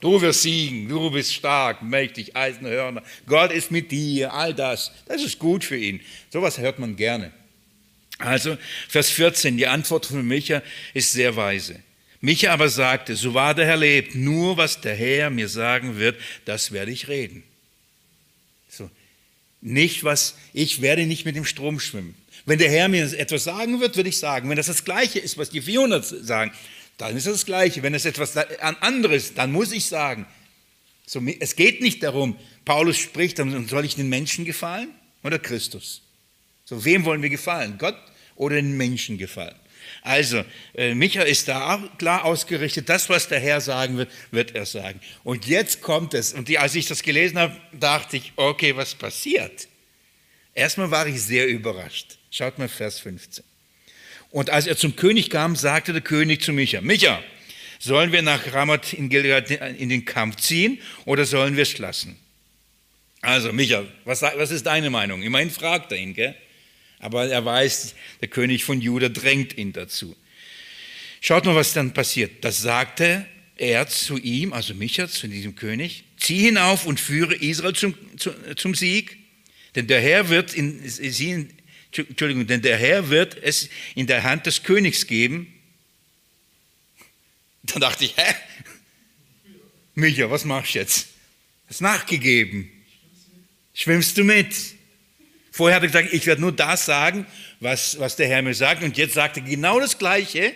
Du 0.00 0.18
wirst 0.22 0.40
siegen, 0.40 0.88
du 0.88 1.10
bist 1.10 1.34
stark, 1.34 1.82
mächtig, 1.82 2.34
Eisenhörner. 2.34 3.02
Gott 3.26 3.52
ist 3.52 3.70
mit 3.70 3.90
dir, 3.90 4.32
all 4.32 4.54
das. 4.54 4.90
Das 5.04 5.22
ist 5.22 5.38
gut 5.38 5.62
für 5.62 5.76
ihn. 5.76 6.00
Sowas 6.30 6.56
hört 6.56 6.78
man 6.78 6.96
gerne. 6.96 7.30
Also, 8.16 8.56
Vers 8.88 9.10
14, 9.10 9.58
die 9.58 9.66
Antwort 9.66 10.06
von 10.06 10.26
Micha 10.26 10.62
ist 10.94 11.12
sehr 11.12 11.36
weise. 11.36 11.82
Micha 12.20 12.52
aber 12.52 12.68
sagte, 12.68 13.16
so 13.16 13.32
wahr 13.32 13.54
der 13.54 13.66
Herr 13.66 13.78
lebt, 13.78 14.14
nur 14.14 14.56
was 14.56 14.80
der 14.80 14.94
Herr 14.94 15.30
mir 15.30 15.48
sagen 15.48 15.96
wird, 15.96 16.20
das 16.44 16.70
werde 16.70 16.92
ich 16.92 17.08
reden. 17.08 17.42
So. 18.68 18.90
Nicht 19.62 20.04
was, 20.04 20.36
ich 20.52 20.82
werde 20.82 21.06
nicht 21.06 21.24
mit 21.24 21.36
dem 21.36 21.44
Strom 21.44 21.80
schwimmen. 21.80 22.14
Wenn 22.44 22.58
der 22.58 22.70
Herr 22.70 22.88
mir 22.88 23.04
etwas 23.18 23.44
sagen 23.44 23.80
wird, 23.80 23.96
würde 23.96 24.08
ich 24.08 24.18
sagen. 24.18 24.48
Wenn 24.48 24.56
das 24.56 24.66
das 24.66 24.84
Gleiche 24.84 25.18
ist, 25.18 25.38
was 25.38 25.50
die 25.50 25.62
400 25.62 26.04
sagen, 26.04 26.52
dann 26.98 27.16
ist 27.16 27.26
es 27.26 27.32
das 27.32 27.46
Gleiche. 27.46 27.82
Wenn 27.82 27.94
es 27.94 28.04
etwas 28.04 28.36
anderes, 28.36 29.34
dann 29.34 29.52
muss 29.52 29.72
ich 29.72 29.86
sagen. 29.86 30.26
So, 31.06 31.22
es 31.40 31.56
geht 31.56 31.80
nicht 31.80 32.02
darum, 32.02 32.36
Paulus 32.64 32.98
spricht, 32.98 33.38
dann 33.38 33.66
soll 33.66 33.84
ich 33.84 33.96
den 33.96 34.08
Menschen 34.08 34.44
gefallen 34.44 34.90
oder 35.22 35.38
Christus? 35.38 36.02
So, 36.64 36.84
wem 36.84 37.04
wollen 37.04 37.22
wir 37.22 37.30
gefallen? 37.30 37.76
Gott 37.78 37.96
oder 38.36 38.56
den 38.56 38.76
Menschen 38.76 39.18
gefallen? 39.18 39.56
Also, 40.02 40.44
äh, 40.74 40.94
Micha 40.94 41.22
ist 41.22 41.48
da 41.48 41.82
klar 41.98 42.24
ausgerichtet, 42.24 42.88
das, 42.88 43.08
was 43.08 43.28
der 43.28 43.38
Herr 43.38 43.60
sagen 43.60 43.98
wird, 43.98 44.10
wird 44.30 44.54
er 44.54 44.64
sagen. 44.64 45.00
Und 45.24 45.46
jetzt 45.46 45.82
kommt 45.82 46.14
es, 46.14 46.32
und 46.32 46.48
die, 46.48 46.58
als 46.58 46.74
ich 46.74 46.86
das 46.86 47.02
gelesen 47.02 47.38
habe, 47.38 47.56
dachte 47.72 48.16
ich, 48.16 48.32
okay, 48.36 48.76
was 48.76 48.94
passiert? 48.94 49.68
Erstmal 50.54 50.90
war 50.90 51.06
ich 51.06 51.20
sehr 51.22 51.48
überrascht. 51.48 52.18
Schaut 52.30 52.58
mal 52.58 52.68
Vers 52.68 53.00
15. 53.00 53.44
Und 54.30 54.50
als 54.50 54.66
er 54.66 54.76
zum 54.76 54.96
König 54.96 55.28
kam, 55.28 55.56
sagte 55.56 55.92
der 55.92 56.02
König 56.02 56.42
zu 56.42 56.52
Micha, 56.52 56.80
Micha, 56.80 57.22
sollen 57.78 58.12
wir 58.12 58.22
nach 58.22 58.52
Ramat 58.52 58.92
in 58.92 59.08
Gilead 59.08 59.50
in 59.50 59.88
den 59.88 60.04
Kampf 60.04 60.36
ziehen 60.36 60.80
oder 61.04 61.24
sollen 61.24 61.56
wir 61.56 61.62
es 61.62 61.76
lassen? 61.78 62.18
Also, 63.22 63.52
Micha, 63.52 63.84
was, 64.04 64.22
was 64.22 64.50
ist 64.50 64.66
deine 64.66 64.88
Meinung? 64.88 65.22
Immerhin 65.22 65.50
fragt 65.50 65.92
er 65.92 65.98
ihn, 65.98 66.14
gell? 66.14 66.34
Aber 67.00 67.26
er 67.28 67.44
weiß, 67.44 67.94
der 68.20 68.28
König 68.28 68.64
von 68.64 68.80
Juda 68.80 69.08
drängt 69.08 69.56
ihn 69.58 69.72
dazu. 69.72 70.14
Schaut 71.20 71.44
mal, 71.44 71.54
was 71.54 71.72
dann 71.72 71.92
passiert. 71.92 72.44
Das 72.44 72.60
sagte 72.60 73.26
er 73.56 73.88
zu 73.88 74.16
ihm, 74.16 74.52
also 74.52 74.74
Micha, 74.74 75.08
zu 75.08 75.28
diesem 75.28 75.54
König, 75.54 76.04
zieh 76.18 76.44
hinauf 76.44 76.86
und 76.86 76.98
führe 76.98 77.34
Israel 77.34 77.74
zum, 77.74 77.94
zum 78.56 78.74
Sieg, 78.74 79.18
denn 79.74 79.86
der 79.86 80.00
Herr 80.00 80.28
wird 80.30 80.54
in, 80.54 80.88
sie, 80.88 81.48
Entschuldigung, 81.92 82.46
denn 82.46 82.62
der 82.62 82.78
Herr 82.78 83.10
wird 83.10 83.36
es 83.42 83.68
in 83.94 84.06
der 84.06 84.22
Hand 84.22 84.46
des 84.46 84.62
Königs 84.62 85.06
geben. 85.06 85.52
Dann 87.64 87.80
dachte 87.80 88.04
ich, 88.04 88.16
hä? 88.16 88.34
Micha, 89.94 90.30
was 90.30 90.44
machst 90.44 90.74
du 90.74 90.78
jetzt? 90.78 91.08
Hast 91.68 91.82
nachgegeben. 91.82 92.70
Schwimmst 93.74 94.16
du 94.16 94.24
mit? 94.24 94.54
Vorher 95.50 95.76
hat 95.76 95.82
er 95.82 95.88
gesagt, 95.88 96.12
ich 96.12 96.26
werde 96.26 96.40
nur 96.40 96.52
das 96.52 96.84
sagen, 96.84 97.26
was, 97.58 97.98
was 97.98 98.16
der 98.16 98.28
Herr 98.28 98.42
mir 98.42 98.54
sagt. 98.54 98.82
Und 98.82 98.96
jetzt 98.96 99.14
sagt 99.14 99.36
er 99.36 99.42
genau 99.42 99.80
das 99.80 99.98
Gleiche, 99.98 100.54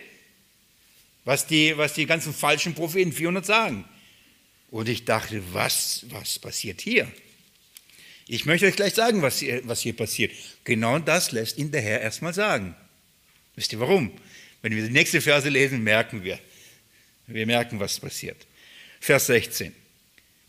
was 1.24 1.46
die, 1.46 1.76
was 1.76 1.94
die 1.94 2.06
ganzen 2.06 2.32
falschen 2.32 2.74
Propheten 2.74 3.12
400 3.12 3.44
sagen. 3.44 3.84
Und 4.70 4.88
ich 4.88 5.04
dachte, 5.04 5.42
was, 5.52 6.06
was 6.10 6.38
passiert 6.38 6.80
hier? 6.80 7.10
Ich 8.26 8.46
möchte 8.46 8.66
euch 8.66 8.76
gleich 8.76 8.94
sagen, 8.94 9.22
was 9.22 9.38
hier, 9.38 9.60
was 9.64 9.80
hier 9.80 9.94
passiert. 9.94 10.32
Genau 10.64 10.98
das 10.98 11.32
lässt 11.32 11.58
ihn 11.58 11.70
der 11.70 11.82
Herr 11.82 12.00
erstmal 12.00 12.32
sagen. 12.32 12.74
Wisst 13.54 13.72
ihr 13.72 13.80
warum? 13.80 14.12
Wenn 14.62 14.74
wir 14.74 14.82
die 14.82 14.92
nächste 14.92 15.20
Verse 15.20 15.48
lesen, 15.48 15.82
merken 15.82 16.24
wir. 16.24 16.38
Wir 17.26 17.46
merken, 17.46 17.80
was 17.80 18.00
passiert. 18.00 18.46
Vers 19.00 19.26
16. 19.26 19.74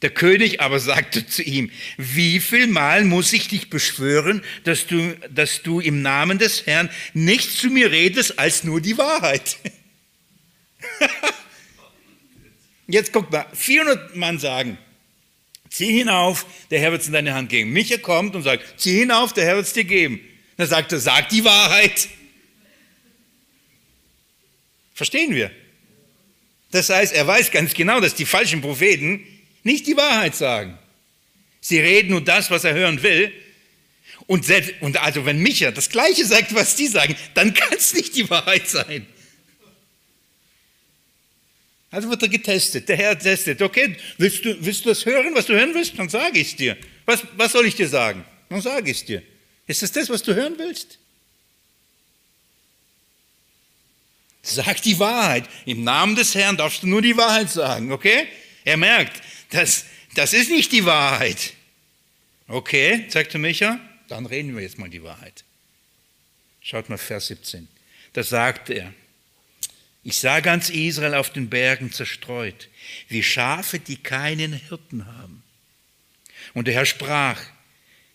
Der 0.01 0.09
König 0.09 0.61
aber 0.61 0.79
sagte 0.79 1.25
zu 1.25 1.41
ihm, 1.41 1.71
wie 1.97 2.39
viel 2.39 2.67
Mal 2.67 3.05
muss 3.05 3.31
ich 3.33 3.47
dich 3.47 3.69
beschwören, 3.69 4.43
dass 4.63 4.87
du, 4.87 5.15
dass 5.29 5.61
du 5.63 5.79
im 5.79 6.01
Namen 6.01 6.37
des 6.37 6.65
Herrn 6.65 6.89
nicht 7.13 7.51
zu 7.57 7.69
mir 7.69 7.91
redest 7.91 8.37
als 8.37 8.63
nur 8.63 8.81
die 8.81 8.97
Wahrheit? 8.97 9.57
Jetzt 12.87 13.13
guckt 13.13 13.31
mal, 13.31 13.47
400 13.53 14.15
Mann 14.15 14.37
sagen, 14.37 14.77
zieh 15.69 15.97
hinauf, 15.97 16.45
der 16.69 16.79
Herr 16.79 16.91
wird 16.91 17.01
es 17.01 17.07
in 17.07 17.13
deine 17.13 17.33
Hand 17.33 17.49
geben. 17.49 17.71
Micha 17.71 17.97
kommt 17.97 18.35
und 18.35 18.43
sagt, 18.43 18.79
zieh 18.79 18.99
hinauf, 18.99 19.33
der 19.33 19.45
Herr 19.45 19.55
wird 19.55 19.65
es 19.65 19.73
dir 19.73 19.85
geben. 19.85 20.19
Dann 20.57 20.67
sagt 20.67 20.91
er, 20.91 20.99
sag 20.99 21.29
die 21.29 21.43
Wahrheit. 21.43 22.09
Verstehen 24.93 25.33
wir? 25.33 25.51
Das 26.71 26.89
heißt, 26.89 27.13
er 27.13 27.25
weiß 27.25 27.51
ganz 27.51 27.73
genau, 27.73 27.99
dass 27.99 28.15
die 28.15 28.25
falschen 28.25 28.61
Propheten 28.61 29.25
nicht 29.65 29.87
die 29.87 29.97
Wahrheit 29.97 30.35
sagen. 30.35 30.77
Sie 31.59 31.79
reden 31.79 32.11
nur 32.11 32.23
das, 32.23 32.51
was 32.51 32.63
er 32.63 32.73
hören 32.73 33.01
will. 33.01 33.33
Und, 34.27 34.45
selbst, 34.45 34.73
und 34.79 34.97
also 34.97 35.25
wenn 35.25 35.39
Micha 35.39 35.71
das 35.71 35.89
Gleiche 35.89 36.23
sagt, 36.23 36.53
was 36.53 36.75
die 36.75 36.87
sagen, 36.87 37.15
dann 37.33 37.53
kann 37.53 37.73
es 37.75 37.93
nicht 37.93 38.15
die 38.15 38.29
Wahrheit 38.29 38.67
sein. 38.69 39.07
Also 41.89 42.09
wird 42.09 42.21
er 42.21 42.29
getestet. 42.29 42.87
Der 42.87 42.97
Herr 42.97 43.17
testet. 43.17 43.61
Okay, 43.61 43.95
willst 44.17 44.45
du, 44.45 44.55
willst 44.63 44.85
du 44.85 44.89
das 44.89 45.05
hören, 45.05 45.33
was 45.33 45.47
du 45.47 45.53
hören 45.53 45.73
willst? 45.73 45.97
Dann 45.97 46.09
sage 46.09 46.39
ich 46.39 46.49
es 46.49 46.55
dir. 46.55 46.77
Was, 47.05 47.23
was 47.35 47.51
soll 47.51 47.65
ich 47.65 47.75
dir 47.75 47.87
sagen? 47.87 48.23
Dann 48.49 48.61
sage 48.61 48.91
ich 48.91 48.97
es 48.97 49.05
dir. 49.05 49.23
Ist 49.65 49.81
das 49.81 49.91
das, 49.91 50.09
was 50.09 50.21
du 50.21 50.35
hören 50.35 50.53
willst? 50.57 50.99
Sag 54.43 54.81
die 54.83 54.99
Wahrheit. 54.99 55.45
Im 55.65 55.83
Namen 55.83 56.15
des 56.15 56.35
Herrn 56.35 56.55
darfst 56.55 56.83
du 56.83 56.87
nur 56.87 57.01
die 57.01 57.17
Wahrheit 57.17 57.49
sagen, 57.49 57.91
okay? 57.91 58.27
Er 58.63 58.77
merkt, 58.77 59.21
das, 59.55 59.85
das 60.15 60.33
ist 60.33 60.49
nicht 60.49 60.71
die 60.71 60.85
Wahrheit. 60.85 61.53
Okay, 62.47 63.05
sagte 63.09 63.37
Micha, 63.37 63.79
dann 64.07 64.25
reden 64.25 64.55
wir 64.55 64.61
jetzt 64.61 64.77
mal 64.77 64.89
die 64.89 65.03
Wahrheit. 65.03 65.43
Schaut 66.61 66.89
mal 66.89 66.97
Vers 66.97 67.27
17. 67.27 67.67
Da 68.13 68.23
sagte 68.23 68.73
er, 68.73 68.93
ich 70.03 70.17
sah 70.17 70.39
ganz 70.39 70.69
Israel 70.69 71.15
auf 71.15 71.31
den 71.31 71.49
Bergen 71.49 71.91
zerstreut, 71.91 72.69
wie 73.07 73.23
Schafe, 73.23 73.79
die 73.79 73.97
keinen 73.97 74.53
Hirten 74.53 75.07
haben. 75.07 75.43
Und 76.53 76.67
der 76.67 76.75
Herr 76.75 76.85
sprach, 76.85 77.41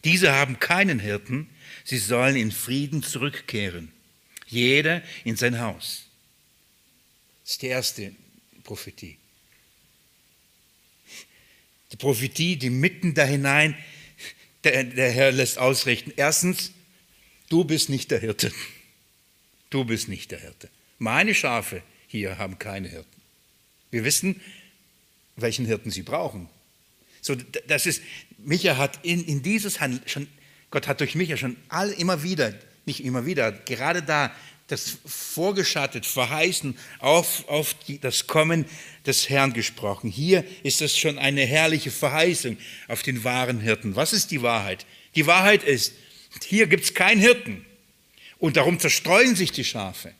diese 0.04 0.32
haben 0.32 0.60
keinen 0.60 1.00
Hirten, 1.00 1.50
sie 1.84 1.98
sollen 1.98 2.36
in 2.36 2.52
Frieden 2.52 3.02
zurückkehren, 3.02 3.92
jeder 4.46 5.02
in 5.24 5.36
sein 5.36 5.60
Haus. 5.60 6.06
Das 7.42 7.52
ist 7.52 7.62
die 7.62 7.66
erste 7.66 8.14
Prophetie. 8.62 9.19
Die 11.92 11.96
Prophetie, 11.96 12.56
die 12.56 12.70
mitten 12.70 13.14
da 13.14 13.24
hinein, 13.24 13.76
der, 14.64 14.84
der 14.84 15.10
Herr 15.10 15.32
lässt 15.32 15.58
ausrichten. 15.58 16.12
Erstens, 16.16 16.72
du 17.48 17.64
bist 17.64 17.88
nicht 17.88 18.10
der 18.10 18.20
Hirte. 18.20 18.52
Du 19.70 19.84
bist 19.84 20.08
nicht 20.08 20.30
der 20.30 20.40
Hirte. 20.40 20.68
Meine 20.98 21.34
Schafe 21.34 21.82
hier 22.06 22.38
haben 22.38 22.58
keine 22.58 22.88
Hirten. 22.88 23.20
Wir 23.90 24.04
wissen, 24.04 24.40
welchen 25.36 25.66
Hirten 25.66 25.90
sie 25.90 26.02
brauchen. 26.02 26.48
So, 27.20 27.34
das 27.66 27.86
ist, 27.86 28.02
Micha 28.38 28.76
hat 28.76 28.98
in, 29.02 29.24
in 29.24 29.42
dieses 29.42 29.80
Handeln 29.80 30.02
schon, 30.06 30.26
Gott 30.70 30.88
hat 30.88 31.00
durch 31.00 31.14
Micha 31.14 31.36
schon 31.36 31.56
all, 31.68 31.90
immer 31.90 32.22
wieder, 32.22 32.54
nicht 32.86 33.04
immer 33.04 33.26
wieder, 33.26 33.52
gerade 33.52 34.02
da 34.02 34.34
das 34.70 34.98
vorgeschattet, 35.04 36.06
verheißen, 36.06 36.76
auf, 36.98 37.48
auf 37.48 37.74
die, 37.86 37.98
das 37.98 38.26
Kommen 38.26 38.64
des 39.06 39.28
Herrn 39.28 39.52
gesprochen. 39.52 40.10
Hier 40.10 40.44
ist 40.62 40.82
es 40.82 40.96
schon 40.96 41.18
eine 41.18 41.44
herrliche 41.44 41.90
Verheißung 41.90 42.56
auf 42.88 43.02
den 43.02 43.24
wahren 43.24 43.60
Hirten. 43.60 43.96
Was 43.96 44.12
ist 44.12 44.30
die 44.30 44.42
Wahrheit? 44.42 44.86
Die 45.14 45.26
Wahrheit 45.26 45.64
ist, 45.64 45.94
hier 46.46 46.66
gibt 46.66 46.84
es 46.84 46.94
keinen 46.94 47.20
Hirten 47.20 47.64
und 48.38 48.56
darum 48.56 48.78
zerstreuen 48.78 49.34
sich 49.34 49.52
die 49.52 49.64
Schafe. 49.64 50.12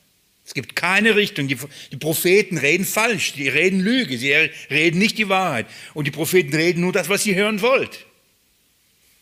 Es 0.44 0.54
gibt 0.54 0.74
keine 0.74 1.14
Richtung. 1.14 1.46
Die, 1.46 1.56
die, 1.92 1.96
Propheten 1.96 2.58
reden 2.58 2.84
falsch, 2.84 3.34
die 3.34 3.48
reden 3.48 3.78
Lüge, 3.78 4.18
sie 4.18 4.32
reden 4.68 4.98
nicht 4.98 5.16
die 5.16 5.28
Wahrheit. 5.28 5.66
Und 5.94 6.06
die 6.06 6.10
Propheten 6.10 6.52
reden 6.52 6.80
nur 6.80 6.92
das, 6.92 7.08
was 7.08 7.24
ihr 7.24 7.36
hören 7.36 7.62
wollt. 7.62 8.06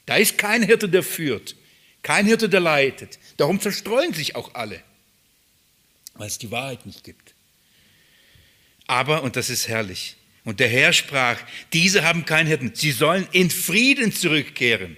Da 0.07 0.17
ist 0.17 0.39
kein 0.39 0.63
Hirte, 0.63 0.89
der 0.89 1.03
führt, 1.03 1.55
kein 2.03 2.25
Hirte, 2.25 2.49
der 2.49 2.61
leitet. 2.61 3.19
Darum 3.37 3.61
zerstreuen 3.61 4.15
sich 4.15 4.37
auch 4.37 4.55
alle 4.55 4.83
weil 6.19 6.27
es 6.27 6.39
die 6.39 6.51
Wahrheit 6.51 6.85
nicht 6.85 7.05
gibt. 7.05 7.35
Aber, 8.87 9.23
und 9.23 9.37
das 9.37 9.49
ist 9.49 9.69
herrlich, 9.69 10.17
und 10.45 10.61
der 10.61 10.69
Herr 10.69 10.93
sprach, 10.93 11.39
diese 11.73 12.05
haben 12.05 12.25
keinen 12.25 12.47
Hirten, 12.47 12.73
sie 12.75 12.93
sollen 12.93 13.29
in 13.33 13.51
Frieden 13.51 14.13
zurückkehren. 14.13 14.97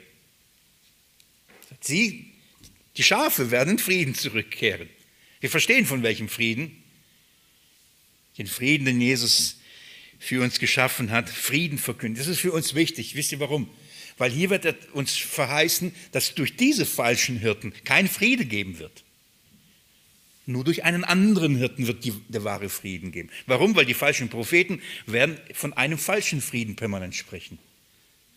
Sie, 1.81 2.33
die 2.97 3.03
Schafe 3.03 3.51
werden 3.51 3.71
in 3.71 3.79
Frieden 3.79 4.15
zurückkehren. 4.15 4.89
Wir 5.41 5.51
verstehen 5.51 5.87
von 5.87 6.03
welchem 6.03 6.29
Frieden. 6.29 6.83
Den 8.39 8.47
Frieden, 8.47 8.85
den 8.85 9.01
Jesus 9.01 9.57
für 10.19 10.43
uns 10.43 10.61
geschaffen 10.61 11.11
hat, 11.11 11.29
Frieden 11.29 11.79
verkündet. 11.79 12.21
Das 12.21 12.29
ist 12.29 12.41
für 12.41 12.53
uns 12.53 12.75
wichtig. 12.75 13.17
Wisst 13.17 13.33
ihr 13.33 13.41
warum? 13.41 13.69
Weil 14.19 14.31
hier 14.31 14.51
wird 14.51 14.91
uns 14.93 15.17
verheißen, 15.17 15.95
dass 16.13 16.35
durch 16.35 16.57
diese 16.57 16.85
falschen 16.85 17.39
Hirten 17.39 17.73
kein 17.85 18.07
Friede 18.07 18.45
geben 18.45 18.79
wird. 18.79 19.03
Nur 20.51 20.65
durch 20.65 20.85
einen 20.85 21.05
anderen 21.05 21.57
Hirten 21.57 21.87
wird 21.87 22.05
die, 22.05 22.13
der 22.29 22.43
wahre 22.43 22.69
Frieden 22.69 23.13
geben. 23.13 23.31
Warum? 23.47 23.77
Weil 23.77 23.87
die 23.87 23.95
falschen 23.95 24.29
Propheten 24.29 24.83
werden 25.07 25.39
von 25.55 25.73
einem 25.75 25.97
falschen 25.97 26.41
Frieden 26.41 26.75
permanent 26.75 27.15
sprechen. 27.15 27.59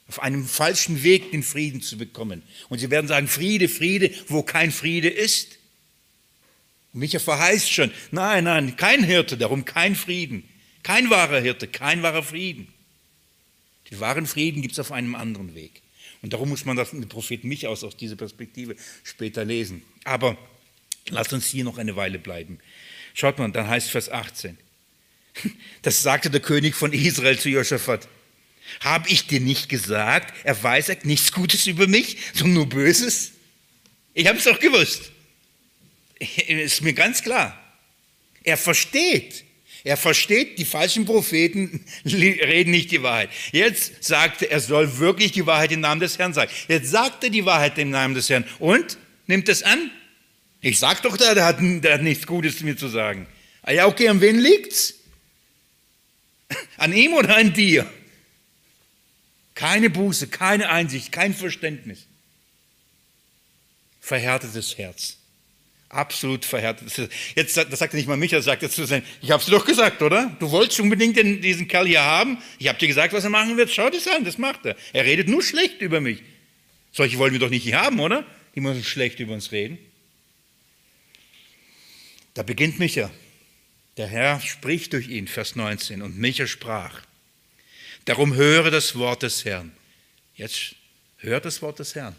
Auf 0.07 0.21
einem 0.21 0.45
falschen 0.45 1.01
Weg 1.01 1.31
den 1.31 1.41
Frieden 1.41 1.81
zu 1.81 1.97
bekommen. 1.97 2.43
Und 2.69 2.79
sie 2.79 2.91
werden 2.91 3.07
sagen, 3.07 3.27
Friede, 3.27 3.67
Friede, 3.67 4.11
wo 4.27 4.43
kein 4.43 4.71
Friede 4.71 5.09
ist. 5.09 5.57
Und 6.93 6.99
Micha 6.99 7.17
verheißt 7.17 7.71
schon, 7.71 7.91
nein, 8.11 8.43
nein, 8.43 8.75
kein 8.75 9.03
Hirte, 9.03 9.35
darum 9.35 9.65
kein 9.65 9.95
Frieden. 9.95 10.43
Kein 10.83 11.09
wahrer 11.09 11.39
Hirte, 11.39 11.67
kein 11.67 12.03
wahrer 12.03 12.21
Frieden. 12.21 12.67
Den 13.89 13.99
wahren 13.99 14.27
Frieden 14.27 14.61
gibt 14.61 14.73
es 14.73 14.79
auf 14.79 14.91
einem 14.91 15.15
anderen 15.15 15.55
Weg. 15.55 15.81
Und 16.21 16.33
darum 16.33 16.49
muss 16.49 16.65
man 16.65 16.77
das 16.77 16.91
den 16.91 17.09
Propheten 17.09 17.47
Micha 17.47 17.69
aus, 17.69 17.83
aus 17.83 17.97
dieser 17.97 18.15
Perspektive 18.15 18.75
später 19.03 19.43
lesen. 19.43 19.81
Aber 20.03 20.37
lasst 21.09 21.33
uns 21.33 21.47
hier 21.47 21.63
noch 21.63 21.77
eine 21.77 21.95
Weile 21.95 22.19
bleiben. 22.19 22.59
Schaut 23.13 23.37
mal, 23.37 23.51
dann 23.51 23.67
heißt 23.67 23.89
Vers 23.89 24.09
18. 24.09 24.57
Das 25.81 26.01
sagte 26.01 26.29
der 26.29 26.39
König 26.39 26.75
von 26.75 26.93
Israel 26.93 27.37
zu 27.37 27.49
Josaphat. 27.49 28.07
Habe 28.79 29.09
ich 29.09 29.27
dir 29.27 29.41
nicht 29.41 29.67
gesagt, 29.67 30.33
er 30.43 30.61
weiß 30.61 30.91
nichts 31.03 31.31
Gutes 31.33 31.67
über 31.67 31.87
mich, 31.87 32.17
sondern 32.33 32.53
nur 32.53 32.69
Böses? 32.69 33.33
Ich 34.13 34.27
habe 34.27 34.37
es 34.37 34.45
doch 34.45 34.59
gewusst. 34.59 35.11
Ist 36.47 36.81
mir 36.81 36.93
ganz 36.93 37.21
klar. 37.23 37.59
Er 38.43 38.57
versteht. 38.57 39.43
Er 39.83 39.97
versteht, 39.97 40.59
die 40.59 40.65
falschen 40.65 41.05
Propheten 41.05 41.83
reden 42.05 42.71
nicht 42.71 42.91
die 42.91 43.03
Wahrheit. 43.03 43.29
Jetzt 43.51 44.01
sagt 44.03 44.41
er, 44.41 44.51
er 44.51 44.59
soll 44.61 44.97
wirklich 44.97 45.33
die 45.33 45.45
Wahrheit 45.45 45.73
im 45.73 45.81
Namen 45.81 45.99
des 45.99 46.17
Herrn 46.17 46.33
sagen. 46.33 46.51
Jetzt 46.69 46.89
sagt 46.89 47.23
er 47.25 47.29
die 47.29 47.45
Wahrheit 47.45 47.77
im 47.77 47.89
Namen 47.89 48.15
des 48.15 48.29
Herrn 48.29 48.45
und 48.59 48.97
nimmt 49.27 49.49
es 49.49 49.61
an. 49.63 49.91
Ich 50.63 50.79
sag 50.79 51.01
doch, 51.01 51.17
der 51.17 51.43
hat, 51.43 51.57
der 51.59 51.93
hat 51.95 52.01
nichts 52.01 52.25
Gutes 52.25 52.61
mir 52.61 52.77
zu 52.77 52.87
sagen. 52.87 53.27
Ah 53.63 53.73
ja, 53.73 53.85
okay, 53.85 54.07
an 54.07 54.21
wen 54.21 54.39
liegt's? 54.39 54.93
An 56.77 56.93
ihm 56.93 57.13
oder 57.13 57.35
an 57.35 57.51
dir? 57.53 57.91
Keine 59.55 59.89
Buße, 59.89 60.27
keine 60.27 60.69
Einsicht, 60.69 61.11
kein 61.11 61.33
Verständnis. 61.33 62.05
Verhärtetes 63.99 64.77
Herz. 64.77 65.17
Absolut 65.89 66.45
verhärtetes 66.45 66.97
Herz. 66.97 67.11
Jetzt, 67.35 67.57
das 67.57 67.79
sagt 67.79 67.93
nicht 67.93 68.07
mal 68.07 68.15
Micha, 68.15 68.41
sagt 68.41 68.61
jetzt 68.61 68.75
zu 68.75 68.85
sein, 68.85 69.03
ich 69.21 69.31
habe 69.31 69.41
es 69.41 69.47
dir 69.47 69.51
doch 69.51 69.65
gesagt, 69.65 70.01
oder? 70.01 70.33
Du 70.39 70.49
wolltest 70.49 70.79
unbedingt 70.79 71.17
den, 71.17 71.41
diesen 71.41 71.67
Kerl 71.67 71.87
hier 71.87 72.03
haben. 72.03 72.37
Ich 72.57 72.69
habe 72.69 72.79
dir 72.79 72.87
gesagt, 72.87 73.11
was 73.11 73.25
er 73.25 73.29
machen 73.29 73.57
wird. 73.57 73.69
Schau 73.69 73.89
das 73.89 74.07
an, 74.07 74.23
das 74.23 74.37
macht 74.37 74.65
er. 74.65 74.77
Er 74.93 75.03
redet 75.03 75.27
nur 75.27 75.43
schlecht 75.43 75.81
über 75.81 75.99
mich. 75.99 76.23
Solche 76.93 77.17
wollen 77.17 77.33
wir 77.33 77.39
doch 77.39 77.49
nicht 77.49 77.63
hier 77.63 77.81
haben, 77.81 77.99
oder? 77.99 78.25
Die 78.55 78.61
müssen 78.61 78.85
schlecht 78.85 79.19
über 79.19 79.33
uns 79.33 79.51
reden. 79.51 79.77
Da 82.33 82.43
beginnt 82.43 82.79
Micha. 82.79 83.11
Der 83.97 84.07
Herr 84.07 84.41
spricht 84.41 84.93
durch 84.93 85.07
ihn, 85.07 85.27
Vers 85.27 85.55
19. 85.55 86.01
Und 86.01 86.17
Micha 86.17 86.47
sprach. 86.47 87.01
Darum 88.05 88.33
höre 88.33 88.71
das 88.71 88.95
Wort 88.95 89.23
des 89.23 89.45
Herrn. 89.45 89.71
Jetzt 90.35 90.75
hört 91.17 91.45
das 91.45 91.61
Wort 91.61 91.79
des 91.79 91.95
Herrn. 91.95 92.15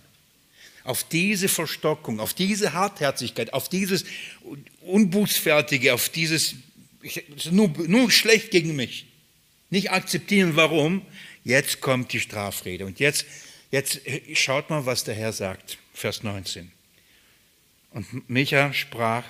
Auf 0.85 1.05
diese 1.05 1.49
Verstockung, 1.49 2.21
auf 2.21 2.35
diese 2.35 2.73
Hartherzigkeit, 2.75 3.53
auf 3.53 3.69
dieses 3.69 4.05
Unbußfertige, 4.83 5.95
auf 5.95 6.09
dieses 6.11 6.55
nur, 7.51 7.69
nur 7.87 8.11
schlecht 8.11 8.51
gegen 8.51 8.77
mich. 8.77 9.07
Nicht 9.71 9.91
akzeptieren, 9.91 10.57
warum. 10.57 11.03
Jetzt 11.43 11.81
kommt 11.81 12.13
die 12.13 12.21
Strafrede. 12.21 12.87
Und 12.87 13.01
jetzt, 13.01 13.27
jetzt 13.71 14.01
schaut 14.35 14.71
mal, 14.71 14.87
was 14.87 15.05
der 15.05 15.15
Herr 15.15 15.33
sagt. 15.33 15.79
Vers 15.93 16.23
19. 16.23 16.71
Und 17.91 18.29
Micha 18.29 18.73
sprach, 18.73 19.25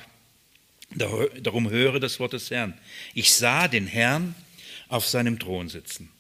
darum 0.95 1.71
höre 1.71 2.01
das 2.01 2.21
Wort 2.21 2.33
des 2.33 2.51
Herrn. 2.51 2.75
Ich 3.15 3.33
sah 3.33 3.69
den 3.69 3.87
Herrn 3.87 4.35
auf 4.89 5.07
seinem 5.07 5.39
Thron 5.39 5.69
sitzen 5.69 6.11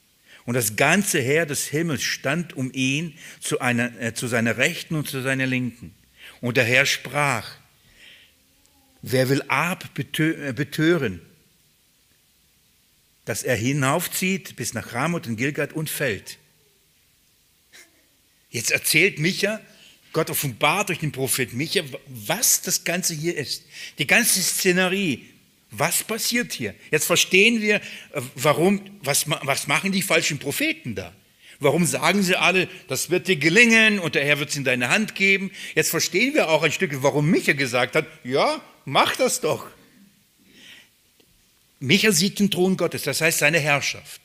und 0.44 0.54
das 0.54 0.76
ganze 0.76 1.20
Heer 1.20 1.46
des 1.46 1.66
Himmels 1.66 2.02
stand 2.02 2.52
um 2.54 2.70
ihn 2.72 3.16
zu, 3.40 3.60
einer, 3.60 3.98
äh, 4.00 4.14
zu 4.14 4.26
seiner 4.26 4.56
Rechten 4.56 4.94
und 4.94 5.08
zu 5.08 5.22
seiner 5.22 5.46
Linken. 5.46 5.94
Und 6.40 6.56
der 6.56 6.64
Herr 6.64 6.86
sprach, 6.86 7.50
wer 9.00 9.28
will 9.28 9.42
Ab 9.48 9.88
äh, 9.98 10.52
betören, 10.52 11.20
dass 13.24 13.42
er 13.42 13.56
hinaufzieht 13.56 14.54
bis 14.56 14.74
nach 14.74 14.92
Ramoth 14.92 15.26
und 15.26 15.36
Gilgad 15.36 15.72
und 15.72 15.88
fällt. 15.88 16.38
Jetzt 18.50 18.70
erzählt 18.70 19.18
Micha, 19.18 19.60
Gott 20.14 20.30
offenbart 20.30 20.88
durch 20.88 21.00
den 21.00 21.12
Prophet 21.12 21.52
Micha, 21.52 21.82
was 22.06 22.62
das 22.62 22.84
Ganze 22.84 23.12
hier 23.12 23.36
ist. 23.36 23.64
Die 23.98 24.06
ganze 24.06 24.40
Szenerie, 24.40 25.26
was 25.70 26.04
passiert 26.04 26.52
hier? 26.52 26.74
Jetzt 26.90 27.04
verstehen 27.04 27.60
wir, 27.60 27.76
äh, 27.76 27.80
warum, 28.36 28.80
was, 29.02 29.28
was 29.28 29.66
machen 29.66 29.92
die 29.92 30.02
falschen 30.02 30.38
Propheten 30.38 30.94
da? 30.94 31.12
Warum 31.60 31.84
sagen 31.84 32.22
sie 32.22 32.36
alle, 32.36 32.68
das 32.88 33.10
wird 33.10 33.28
dir 33.28 33.36
gelingen 33.36 33.98
und 33.98 34.14
der 34.14 34.24
Herr 34.24 34.38
wird 34.38 34.50
es 34.50 34.56
in 34.56 34.64
deine 34.64 34.88
Hand 34.88 35.14
geben? 35.14 35.50
Jetzt 35.74 35.90
verstehen 35.90 36.34
wir 36.34 36.48
auch 36.48 36.62
ein 36.62 36.72
Stück, 36.72 36.90
warum 37.02 37.30
Micha 37.30 37.52
gesagt 37.52 37.96
hat, 37.96 38.06
ja, 38.22 38.60
mach 38.84 39.16
das 39.16 39.40
doch. 39.40 39.66
Micha 41.80 42.12
sieht 42.12 42.38
den 42.38 42.50
Thron 42.50 42.76
Gottes, 42.76 43.02
das 43.02 43.20
heißt 43.20 43.38
seine 43.38 43.60
Herrschaft. 43.60 44.20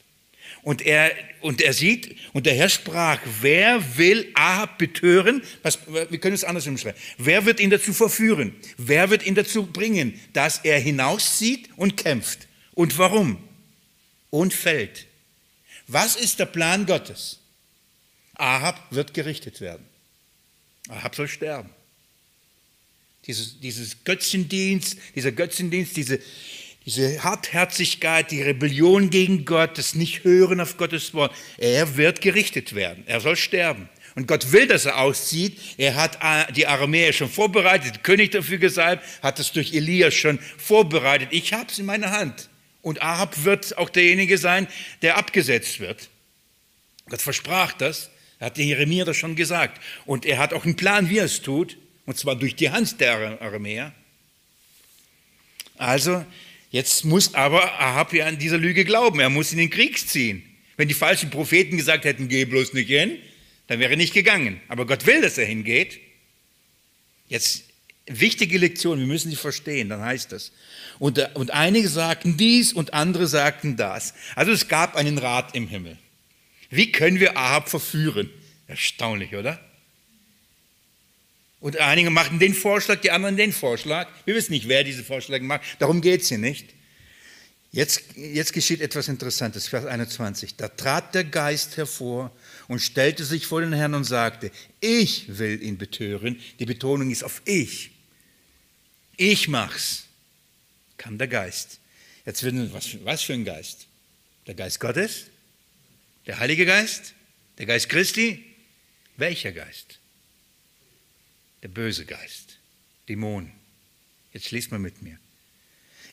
Und 0.62 0.82
er, 0.82 1.12
und 1.42 1.62
er 1.62 1.74
sieht, 1.74 2.18
und 2.34 2.46
der 2.46 2.54
Herr 2.54 2.70
sprach, 2.70 3.20
wer 3.42 3.98
will 3.98 4.30
Ahab 4.34 4.78
betören? 4.78 5.42
Was, 5.64 5.80
wir 5.88 6.20
können 6.20 6.36
es 6.36 6.44
anders 6.44 6.68
umschreiben. 6.68 7.00
Wer 7.18 7.46
wird 7.46 7.60
ihn 7.60 7.70
dazu 7.70 7.94
verführen? 7.94 8.54
Wer 8.78 9.10
wird 9.10 9.26
ihn 9.26 9.36
dazu 9.36 9.66
bringen, 9.66 10.20
dass 10.34 10.60
er 10.60 10.80
hinauszieht 10.80 11.70
und 11.78 11.96
kämpft? 11.98 12.48
Und 12.74 12.98
warum? 12.98 13.38
Und 14.30 14.54
fällt. 14.54 15.08
Was 15.88 16.16
ist 16.16 16.40
der 16.40 16.46
Plan 16.46 16.86
Gottes? 16.86 17.40
Ahab 18.36 18.82
wird 18.92 19.14
gerichtet 19.14 19.60
werden. 19.60 19.86
Ahab 20.88 21.16
soll 21.16 21.28
sterben. 21.28 21.70
Dieses, 23.26 23.60
dieses 23.60 24.04
Götzendienst, 24.04 24.98
dieser 25.16 25.32
Götzendienst, 25.32 25.96
diese, 25.98 26.20
diese 26.90 27.24
Hartherzigkeit, 27.24 28.32
die 28.32 28.42
Rebellion 28.42 29.12
gegen 29.12 29.46
Gott, 29.46 29.78
das 29.78 29.94
Nicht-Hören 29.94 30.60
auf 30.60 30.78
Gottes 30.78 31.14
Wort, 31.14 31.36
er 31.60 31.98
wird 31.98 32.20
gerichtet 32.20 32.74
werden. 32.74 33.04
Er 33.06 33.22
soll 33.22 33.36
sterben. 33.36 33.88
Und 34.16 34.28
Gott 34.28 34.52
will, 34.52 34.66
dass 34.66 34.86
er 34.86 34.98
auszieht. 34.98 35.60
Er 35.78 35.94
hat 35.94 36.18
äh, 36.24 36.52
die 36.52 36.66
Armee 36.66 37.14
schon 37.14 37.30
vorbereitet, 37.30 37.98
den 37.98 38.02
König 38.02 38.32
dafür 38.32 38.58
gesalbt, 38.58 39.04
hat 39.22 39.40
es 39.40 39.52
durch 39.52 39.72
Elias 39.76 40.16
schon 40.16 40.40
vorbereitet. 40.58 41.28
Ich 41.30 41.54
habe 41.54 41.68
es 41.70 41.78
in 41.78 41.86
meiner 41.86 42.10
Hand. 42.10 42.50
Und 42.82 43.04
Ahab 43.04 43.44
wird 43.44 43.78
auch 43.78 43.90
derjenige 43.90 44.40
sein, 44.40 44.68
der 45.04 45.18
abgesetzt 45.18 45.80
wird. 45.80 46.10
Gott 47.08 47.22
versprach 47.22 47.74
das. 47.74 48.10
Hat 48.40 48.58
Jeremia 48.58 49.06
das 49.06 49.16
schon 49.16 49.36
gesagt. 49.36 49.80
Und 50.08 50.26
er 50.26 50.40
hat 50.40 50.54
auch 50.54 50.66
einen 50.66 50.76
Plan, 50.76 51.08
wie 51.12 51.20
er 51.20 51.26
es 51.26 51.44
tut. 51.44 51.78
Und 52.08 52.18
zwar 52.18 52.36
durch 52.36 52.56
die 52.56 52.72
Hand 52.72 53.00
der 53.00 53.40
Armee. 53.44 53.92
Also, 55.78 56.26
Jetzt 56.72 57.04
muss 57.04 57.34
aber 57.34 57.80
Ahab 57.80 58.14
ja 58.14 58.28
an 58.28 58.38
dieser 58.38 58.58
Lüge 58.58 58.86
glauben. 58.86 59.20
Er 59.20 59.30
muss 59.30 59.52
in 59.52 59.58
den 59.58 59.70
Krieg 59.70 59.98
ziehen. 59.98 60.44
Wenn 60.78 60.88
die 60.88 60.94
falschen 60.94 61.30
Propheten 61.30 61.78
gesagt 61.78 62.06
hätten, 62.06 62.28
geh 62.30 62.46
bloß 62.46 62.74
nicht 62.74 62.88
hin, 62.88 63.18
dann 63.68 63.80
wäre 63.80 63.92
er 63.92 63.98
nicht 63.98 64.14
gegangen. 64.14 64.62
Aber 64.68 64.86
Gott 64.86 65.06
will, 65.06 65.22
dass 65.22 65.38
er 65.38 65.46
hingeht. 65.46 66.00
Jetzt 67.28 67.66
wichtige 68.06 68.58
Lektion, 68.58 69.00
wir 69.00 69.06
müssen 69.06 69.30
sie 69.30 69.36
verstehen, 69.36 69.90
dann 69.90 70.02
heißt 70.02 70.32
das. 70.32 70.52
Und, 70.98 71.20
und 71.36 71.52
einige 71.52 71.88
sagten 71.88 72.38
dies 72.38 72.74
und 72.74 72.94
andere 72.94 73.28
sagten 73.28 73.78
das. 73.78 74.14
Also 74.36 74.52
es 74.52 74.68
gab 74.68 74.96
einen 74.96 75.18
Rat 75.18 75.56
im 75.56 75.68
Himmel. 75.68 75.98
Wie 76.70 76.92
können 76.92 77.20
wir 77.20 77.38
Ahab 77.38 77.70
verführen? 77.70 78.30
Erstaunlich, 78.68 79.36
oder? 79.36 79.60
Und 81.60 81.78
einige 81.78 82.10
machten 82.10 82.40
den 82.40 82.54
Vorschlag, 82.54 83.02
die 83.02 83.12
anderen 83.12 83.36
den 83.36 83.52
Vorschlag. 83.52 84.08
Wir 84.26 84.36
wissen 84.36 84.54
nicht, 84.54 84.68
wer 84.68 84.84
diese 84.84 85.04
Vorschläge 85.04 85.44
macht. 85.44 85.62
Darum 85.80 86.02
geht 86.02 86.22
es 86.22 86.30
hier 86.30 86.38
nicht. 86.38 86.74
Jetzt, 87.72 88.16
jetzt 88.16 88.54
geschieht 88.54 88.82
etwas 88.82 89.10
Interessantes, 89.10 89.68
Vers 89.68 89.86
21. 89.86 90.56
Da 90.56 90.70
trat 90.70 91.14
der 91.14 91.24
Geist 91.24 91.78
hervor 91.78 92.32
und 92.68 92.80
stellte 92.80 93.26
sich 93.26 93.46
vor 93.46 93.62
den 93.62 93.74
Herrn 93.74 93.94
und 93.94 94.06
sagte, 94.06 94.52
ich 94.80 95.38
will 95.38 95.62
ihn 95.62 95.78
betören. 95.78 96.40
Die 96.58 96.66
Betonung 96.66 97.12
ist 97.12 97.24
auf 97.24 97.42
ich. 97.46 97.92
Ich 99.18 99.48
mach's. 99.48 100.06
Kam 100.98 101.18
der 101.18 101.28
Geist. 101.28 101.80
Jetzt 102.26 102.42
wird 102.44 102.74
was, 102.74 102.98
was 103.04 103.22
für 103.22 103.34
ein 103.34 103.46
Geist? 103.46 103.88
Der 104.48 104.56
Geist 104.56 104.80
Gottes? 104.80 105.26
Der 106.26 106.40
Heilige 106.40 106.66
Geist? 106.66 107.14
Der 107.58 107.66
Geist 107.66 107.90
Christi? 107.90 108.44
Welcher 109.18 109.52
Geist? 109.52 109.99
Der 111.64 111.70
böse 111.70 112.06
Geist, 112.06 112.58
Dämon. 113.08 113.52
Jetzt 114.34 114.52
liest 114.52 114.72
mal 114.72 114.80
mit 114.80 115.02
mir. 115.02 115.18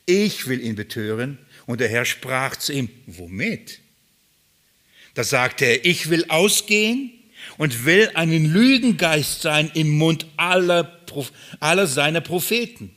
Ich 0.07 0.47
will 0.47 0.61
ihn 0.61 0.77
betören. 0.77 1.39
Und 1.67 1.81
der 1.81 1.89
Herr 1.89 2.05
sprach 2.05 2.57
zu 2.57 2.73
ihm, 2.73 2.89
womit? 3.07 3.81
Da 5.15 5.25
sagte 5.25 5.65
er, 5.65 5.85
ich 5.85 6.11
will 6.11 6.27
ausgehen 6.29 7.11
und 7.59 7.85
will 7.85 8.11
einen 8.15 8.45
Lügengeist 8.47 9.43
sein 9.43 9.71
im 9.75 9.91
Mund 9.91 10.27
aller, 10.37 11.05
aller 11.59 11.87
seiner 11.87 12.21
Propheten. 12.21 12.95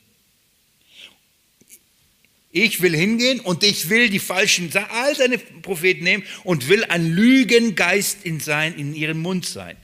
Ich 2.51 2.81
will 2.81 2.95
hingehen 2.95 3.39
und 3.39 3.63
ich 3.63 3.89
will 3.89 4.09
die 4.09 4.19
falschen, 4.19 4.71
all 4.89 5.15
seine 5.15 5.37
Propheten 5.37 6.03
nehmen 6.03 6.23
und 6.43 6.67
will 6.67 6.83
ein 6.85 7.11
Lügengeist 7.11 8.25
in, 8.25 8.39
sein, 8.39 8.75
in 8.75 8.95
ihrem 8.95 9.19
Mund 9.19 9.45
sein. 9.45 9.77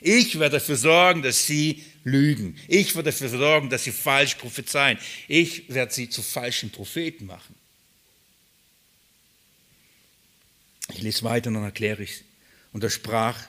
Ich 0.00 0.38
werde 0.38 0.58
dafür 0.58 0.76
sorgen, 0.76 1.22
dass 1.22 1.46
sie 1.46 1.84
lügen. 2.04 2.58
Ich 2.68 2.94
werde 2.94 3.10
dafür 3.10 3.28
sorgen, 3.28 3.70
dass 3.70 3.84
sie 3.84 3.92
falsch 3.92 4.36
prophezeien. 4.36 4.98
Ich 5.28 5.72
werde 5.72 5.92
sie 5.92 6.08
zu 6.08 6.22
falschen 6.22 6.70
Propheten 6.70 7.26
machen. 7.26 7.54
Ich 10.92 11.02
lese 11.02 11.24
weiter 11.24 11.48
und 11.48 11.54
dann 11.54 11.64
erkläre 11.64 12.02
ich 12.02 12.12
es. 12.12 12.24
Und 12.72 12.84
er 12.84 12.90
sprach, 12.90 13.42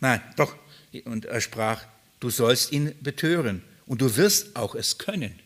nein, 0.00 0.20
doch, 0.36 0.56
und 1.04 1.26
er 1.26 1.40
sprach, 1.40 1.84
du 2.18 2.30
sollst 2.30 2.72
ihn 2.72 2.94
betören 3.00 3.62
und 3.86 4.00
du 4.00 4.16
wirst 4.16 4.56
auch 4.56 4.74
es 4.74 4.98
können. 4.98 5.38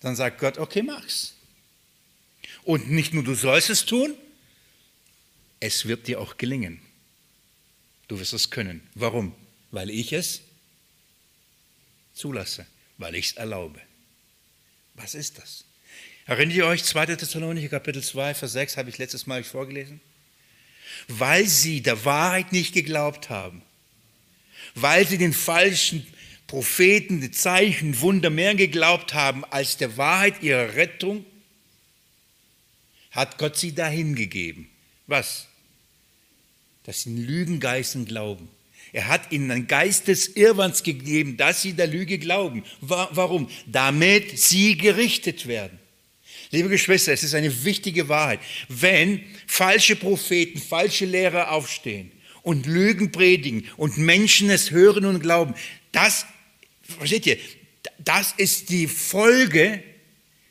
Dann 0.00 0.16
sagt 0.16 0.38
Gott, 0.38 0.58
okay, 0.58 0.82
mach's. 0.82 1.34
Und 2.64 2.90
nicht 2.90 3.14
nur 3.14 3.24
du 3.24 3.34
sollst 3.34 3.70
es 3.70 3.84
tun, 3.84 4.14
es 5.60 5.86
wird 5.86 6.06
dir 6.06 6.20
auch 6.20 6.36
gelingen. 6.36 6.80
Du 8.12 8.20
wirst 8.20 8.34
es 8.34 8.50
können. 8.50 8.86
Warum? 8.94 9.34
Weil 9.70 9.88
ich 9.88 10.12
es 10.12 10.42
zulasse, 12.12 12.66
weil 12.98 13.14
ich 13.14 13.28
es 13.28 13.32
erlaube. 13.38 13.80
Was 14.92 15.14
ist 15.14 15.38
das? 15.38 15.64
Erinnert 16.26 16.54
ihr 16.54 16.66
euch, 16.66 16.84
2. 16.84 17.06
Thessalonicher 17.06 17.70
Kapitel 17.70 18.02
2, 18.02 18.34
Vers 18.34 18.52
6, 18.52 18.76
habe 18.76 18.90
ich 18.90 18.98
letztes 18.98 19.26
Mal 19.26 19.42
vorgelesen? 19.44 20.02
Weil 21.08 21.46
sie 21.46 21.80
der 21.80 22.04
Wahrheit 22.04 22.52
nicht 22.52 22.74
geglaubt 22.74 23.30
haben, 23.30 23.62
weil 24.74 25.08
sie 25.08 25.16
den 25.16 25.32
falschen 25.32 26.06
Propheten, 26.46 27.22
die 27.22 27.30
Zeichen, 27.30 27.98
Wunder 28.02 28.28
mehr 28.28 28.54
geglaubt 28.54 29.14
haben 29.14 29.42
als 29.46 29.78
der 29.78 29.96
Wahrheit 29.96 30.42
ihrer 30.42 30.74
Rettung, 30.74 31.24
hat 33.10 33.38
Gott 33.38 33.56
sie 33.56 33.74
dahin 33.74 34.14
gegeben. 34.14 34.68
Was? 35.06 35.48
Dass 36.84 37.02
sie 37.02 37.10
in 37.10 37.26
Lügengeistern 37.26 38.04
glauben. 38.04 38.48
Er 38.92 39.08
hat 39.08 39.32
ihnen 39.32 39.50
einen 39.50 39.68
Geist 39.68 40.08
des 40.08 40.28
Irrwands 40.28 40.82
gegeben, 40.82 41.36
dass 41.36 41.62
sie 41.62 41.72
der 41.72 41.86
Lüge 41.86 42.18
glauben. 42.18 42.62
Warum? 42.80 43.48
Damit 43.66 44.38
sie 44.38 44.76
gerichtet 44.76 45.46
werden. 45.46 45.78
Liebe 46.50 46.68
Geschwister, 46.68 47.12
es 47.12 47.22
ist 47.22 47.34
eine 47.34 47.64
wichtige 47.64 48.10
Wahrheit. 48.10 48.40
Wenn 48.68 49.24
falsche 49.46 49.96
Propheten, 49.96 50.60
falsche 50.60 51.06
Lehrer 51.06 51.50
aufstehen 51.52 52.12
und 52.42 52.66
Lügen 52.66 53.10
predigen 53.10 53.68
und 53.78 53.96
Menschen 53.96 54.50
es 54.50 54.70
hören 54.70 55.06
und 55.06 55.20
glauben, 55.20 55.54
das, 55.92 56.26
versteht 56.82 57.26
ihr, 57.26 57.38
das 57.98 58.34
ist 58.36 58.68
die 58.68 58.86
Folge 58.86 59.82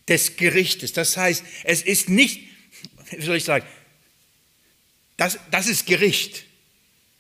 des 0.07 0.37
Gerichtes. 0.37 0.93
Das 0.93 1.15
heißt, 1.17 1.43
es 1.63 1.83
ist 1.83 2.09
nicht, 2.09 2.41
wie 3.11 3.23
soll 3.23 3.37
ich 3.37 3.43
sagen, 3.43 3.65
das, 5.21 5.37
das 5.51 5.67
ist 5.67 5.85
Gericht. 5.85 6.45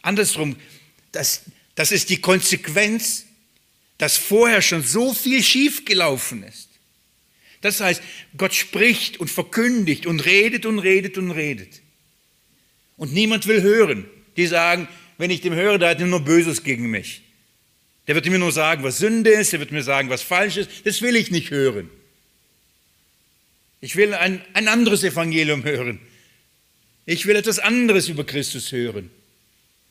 Andersrum, 0.01 0.55
das, 1.11 1.43
das 1.75 1.91
ist 1.91 2.09
die 2.09 2.19
Konsequenz, 2.19 3.27
dass 3.99 4.17
vorher 4.17 4.63
schon 4.63 4.81
so 4.81 5.13
viel 5.13 5.43
schiefgelaufen 5.43 6.41
ist. 6.41 6.69
Das 7.61 7.79
heißt, 7.79 8.01
Gott 8.35 8.55
spricht 8.55 9.19
und 9.19 9.29
verkündigt 9.29 10.07
und 10.07 10.25
redet 10.25 10.65
und 10.65 10.79
redet 10.79 11.19
und 11.19 11.29
redet. 11.29 11.83
Und 12.97 13.13
niemand 13.13 13.45
will 13.45 13.61
hören. 13.61 14.09
Die 14.35 14.47
sagen, 14.47 14.87
wenn 15.19 15.29
ich 15.29 15.41
dem 15.41 15.53
höre, 15.53 15.77
der 15.77 15.89
hat 15.89 15.99
nur 15.99 16.21
Böses 16.21 16.63
gegen 16.63 16.89
mich. 16.89 17.21
Der 18.07 18.15
wird 18.15 18.25
mir 18.25 18.39
nur 18.39 18.51
sagen, 18.51 18.81
was 18.81 18.97
Sünde 18.97 19.29
ist, 19.29 19.53
der 19.53 19.59
wird 19.59 19.71
mir 19.71 19.83
sagen, 19.83 20.09
was 20.09 20.23
falsch 20.23 20.57
ist. 20.57 20.71
Das 20.85 21.03
will 21.03 21.15
ich 21.15 21.29
nicht 21.29 21.51
hören. 21.51 21.87
Ich 23.79 23.95
will 23.95 24.15
ein, 24.15 24.43
ein 24.53 24.67
anderes 24.67 25.03
Evangelium 25.03 25.63
hören. 25.63 25.99
Ich 27.05 27.25
will 27.25 27.35
etwas 27.35 27.59
anderes 27.59 28.07
über 28.07 28.23
Christus 28.23 28.71
hören. 28.71 29.09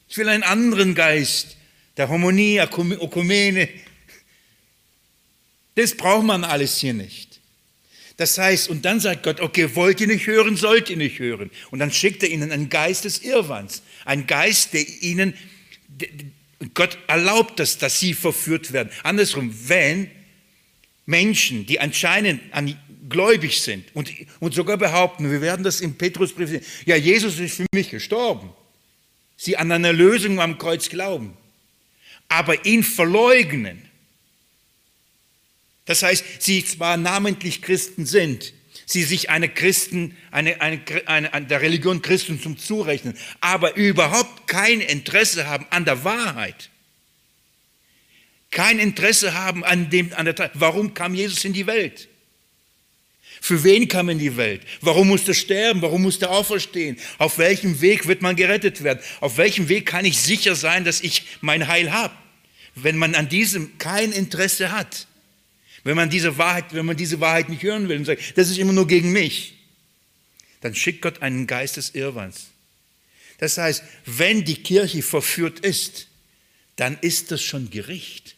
Ich 0.08 0.16
will 0.16 0.28
einen 0.28 0.42
anderen 0.42 0.94
Geist 0.94 1.56
der 1.96 2.08
Harmonie, 2.08 2.58
Ökumene. 2.58 3.68
Das 5.74 5.96
braucht 5.96 6.24
man 6.24 6.44
alles 6.44 6.78
hier 6.78 6.94
nicht. 6.94 7.40
Das 8.16 8.36
heißt, 8.36 8.68
und 8.68 8.84
dann 8.84 9.00
sagt 9.00 9.22
Gott, 9.22 9.40
okay, 9.40 9.74
wollt 9.74 10.00
ihr 10.00 10.06
nicht 10.06 10.26
hören, 10.26 10.56
sollt 10.56 10.90
ihr 10.90 10.96
nicht 10.96 11.18
hören. 11.18 11.50
Und 11.70 11.78
dann 11.78 11.90
schickt 11.90 12.22
er 12.22 12.28
ihnen 12.28 12.52
einen 12.52 12.68
Geist 12.68 13.04
des 13.04 13.18
Irrwands, 13.22 13.82
einen 14.04 14.26
Geist, 14.26 14.74
der 14.74 14.86
ihnen, 15.00 15.32
Gott 16.74 16.98
erlaubt 17.06 17.58
das, 17.60 17.78
dass 17.78 17.98
sie 17.98 18.12
verführt 18.12 18.72
werden. 18.72 18.90
Andersrum, 19.04 19.54
wenn 19.68 20.10
Menschen, 21.06 21.64
die 21.64 21.80
anscheinend 21.80 22.42
an, 22.52 22.76
gläubig 23.10 23.60
sind 23.60 23.84
und, 23.94 24.10
und 24.38 24.54
sogar 24.54 24.78
behaupten, 24.78 25.30
wir 25.30 25.42
werden 25.42 25.62
das 25.62 25.80
im 25.80 25.98
Petrusbrief 25.98 26.48
sehen, 26.48 26.64
ja, 26.86 26.96
Jesus 26.96 27.38
ist 27.38 27.56
für 27.56 27.66
mich 27.74 27.90
gestorben. 27.90 28.50
Sie 29.36 29.56
an 29.56 29.70
eine 29.72 29.92
Lösung 29.92 30.40
am 30.40 30.58
Kreuz 30.58 30.88
glauben, 30.88 31.36
aber 32.28 32.64
ihn 32.64 32.82
verleugnen 32.82 33.90
das 35.90 36.04
heißt, 36.04 36.24
sie 36.38 36.64
zwar 36.64 36.96
namentlich 36.96 37.62
Christen 37.62 38.06
sind, 38.06 38.54
sie 38.86 39.02
sich 39.02 39.28
eine 39.28 39.48
Christen, 39.48 40.16
eine, 40.30 40.60
eine, 40.60 40.80
eine, 41.06 41.46
der 41.46 41.62
Religion 41.62 42.00
Christentum 42.00 42.58
zurechnen, 42.58 43.18
aber 43.40 43.74
überhaupt 43.74 44.46
kein 44.46 44.80
Interesse 44.80 45.48
haben 45.48 45.66
an 45.70 45.84
der 45.84 46.04
Wahrheit. 46.04 46.70
Kein 48.52 48.78
Interesse 48.78 49.34
haben 49.34 49.64
an 49.64 49.90
dem, 49.90 50.12
an 50.14 50.26
der, 50.26 50.52
warum 50.54 50.94
kam 50.94 51.12
Jesus 51.12 51.44
in 51.44 51.54
die 51.54 51.66
Welt? 51.66 52.08
Für 53.40 53.64
wen 53.64 53.88
kam 53.88 54.10
in 54.10 54.18
die 54.18 54.36
Welt? 54.36 54.62
Warum 54.82 55.08
musste 55.08 55.30
er 55.30 55.34
sterben? 55.34 55.80
Warum 55.80 56.02
musste 56.02 56.26
er 56.26 56.32
auferstehen? 56.32 56.98
Auf 57.18 57.38
welchem 57.38 57.80
Weg 57.80 58.06
wird 58.06 58.20
man 58.20 58.36
gerettet 58.36 58.84
werden? 58.84 59.00
Auf 59.20 59.38
welchem 59.38 59.68
Weg 59.68 59.86
kann 59.86 60.04
ich 60.04 60.18
sicher 60.20 60.54
sein, 60.54 60.84
dass 60.84 61.00
ich 61.00 61.24
mein 61.40 61.66
Heil 61.66 61.90
habe? 61.90 62.14
Wenn 62.74 62.96
man 62.96 63.14
an 63.14 63.28
diesem 63.28 63.78
kein 63.78 64.12
Interesse 64.12 64.72
hat, 64.72 65.06
wenn 65.84 65.96
man 65.96 66.10
diese 66.10 66.36
Wahrheit, 66.36 66.74
wenn 66.74 66.84
man 66.84 66.96
diese 66.96 67.20
Wahrheit 67.20 67.48
nicht 67.48 67.62
hören 67.62 67.88
will 67.88 67.96
und 67.96 68.04
sagt, 68.04 68.36
das 68.36 68.50
ist 68.50 68.58
immer 68.58 68.74
nur 68.74 68.86
gegen 68.86 69.10
mich, 69.10 69.54
dann 70.60 70.74
schickt 70.74 71.00
Gott 71.00 71.22
einen 71.22 71.46
Geist 71.46 71.78
des 71.78 71.94
Irrwands. 71.94 72.48
Das 73.38 73.56
heißt, 73.56 73.82
wenn 74.04 74.44
die 74.44 74.62
Kirche 74.62 75.02
verführt 75.02 75.60
ist, 75.60 76.08
dann 76.76 76.98
ist 77.00 77.30
das 77.30 77.40
schon 77.40 77.70
Gericht. 77.70 78.36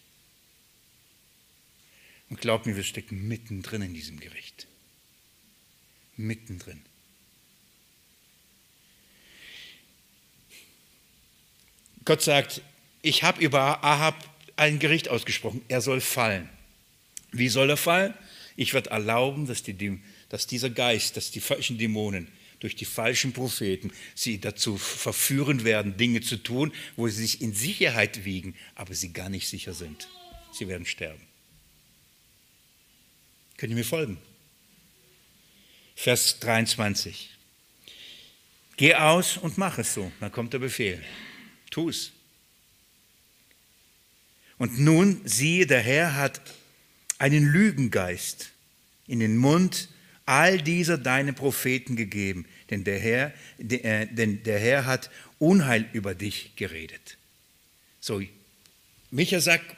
Und 2.31 2.41
glaub 2.41 2.67
mir, 2.67 2.77
wir 2.77 2.85
stecken 2.85 3.27
mittendrin 3.27 3.83
in 3.83 3.95
diesem 3.95 4.21
Gericht. 4.21 4.69
Mittendrin. 6.17 6.83
Gott 12.05 12.23
sagt, 12.23 12.63
ich 13.01 13.23
habe 13.23 13.43
über 13.43 13.85
Ahab 13.85 14.17
ein 14.57 14.79
Gericht 14.79 15.09
ausgesprochen, 15.09 15.63
er 15.69 15.81
soll 15.81 16.01
fallen. 16.01 16.49
Wie 17.31 17.49
soll 17.49 17.71
er 17.71 17.77
fallen? 17.77 18.15
Ich 18.57 18.75
werde 18.75 18.91
erlauben, 18.91 19.47
dass, 19.47 19.63
die, 19.63 20.01
dass 20.29 20.47
dieser 20.47 20.71
Geist, 20.71 21.17
dass 21.17 21.31
die 21.31 21.41
falschen 21.41 21.79
Dämonen 21.79 22.29
durch 22.61 22.77
die 22.77 22.85
falschen 22.85 23.33
Propheten 23.33 23.91
sie 24.15 24.41
dazu 24.41 24.77
verführen 24.77 25.65
werden, 25.65 25.97
Dinge 25.97 26.21
zu 26.21 26.37
tun, 26.37 26.73
wo 26.95 27.09
sie 27.09 27.23
sich 27.23 27.41
in 27.41 27.55
Sicherheit 27.55 28.25
wiegen, 28.25 28.55
aber 28.77 28.95
sie 28.95 29.13
gar 29.13 29.29
nicht 29.29 29.49
sicher 29.49 29.73
sind. 29.73 30.09
Sie 30.53 30.69
werden 30.69 30.87
sterben. 30.87 31.21
Könnt 33.57 33.71
ihr 33.71 33.77
mir 33.77 33.85
folgen? 33.85 34.19
Vers 35.95 36.39
23. 36.41 37.31
Geh 38.77 38.95
aus 38.95 39.37
und 39.37 39.59
mach 39.59 39.79
es 39.79 39.95
so. 39.95 40.11
Dann 40.21 40.33
kommt 40.33 40.53
der 40.53 40.59
Befehl. 40.59 41.03
Tu 41.71 41.89
es. 41.89 42.13
Und 44.59 44.79
nun 44.79 45.21
siehe, 45.25 45.67
der 45.67 45.81
Herr 45.81 46.17
hat 46.17 46.41
einen 47.19 47.47
Lügengeist 47.47 48.51
in 49.07 49.21
den 49.21 49.37
Mund 49.37 49.89
all 50.25 50.61
dieser 50.61 50.99
deine 50.99 51.33
Propheten 51.33 51.97
gegeben, 51.97 52.47
denn 52.71 52.85
der 52.85 52.99
Herr, 52.99 53.33
äh, 53.59 54.07
denn 54.07 54.43
der 54.45 54.59
Herr 54.59 54.87
hat 54.87 55.11
Unheil 55.39 55.89
über 55.93 56.15
dich 56.15 56.55
geredet. 56.57 57.19
So, 58.01 58.23
Micha 59.11 59.41
sagt, 59.41 59.77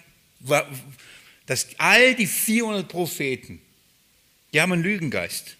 dass 1.46 1.68
all 1.78 2.14
die 2.14 2.26
400 2.26 2.88
Propheten, 2.88 3.60
die 4.52 4.60
haben 4.60 4.72
einen 4.72 4.82
Lügengeist. 4.82 5.56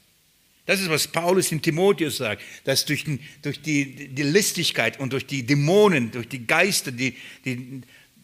Das 0.66 0.80
ist, 0.80 0.88
was 0.88 1.08
Paulus 1.08 1.52
in 1.52 1.60
Timotheus 1.60 2.16
sagt, 2.16 2.42
dass 2.64 2.86
durch, 2.86 3.04
durch 3.42 3.60
die, 3.60 4.08
die, 4.08 4.22
Listigkeit 4.22 4.98
und 4.98 5.12
durch 5.12 5.26
die 5.26 5.44
Dämonen, 5.44 6.10
durch 6.10 6.28
die 6.28 6.46
Geister, 6.46 6.90
die, 6.90 7.16
die 7.44 7.82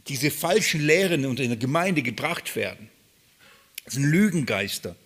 diese 0.09 0.31
falschen 0.31 0.81
Lehren 0.81 1.27
unter 1.27 1.47
der 1.47 1.57
Gemeinde 1.57 2.03
gebracht 2.03 2.57
werden. 2.57 2.89
Das 3.85 3.95
sind 3.95 4.05
Lügengeister. 4.05 4.97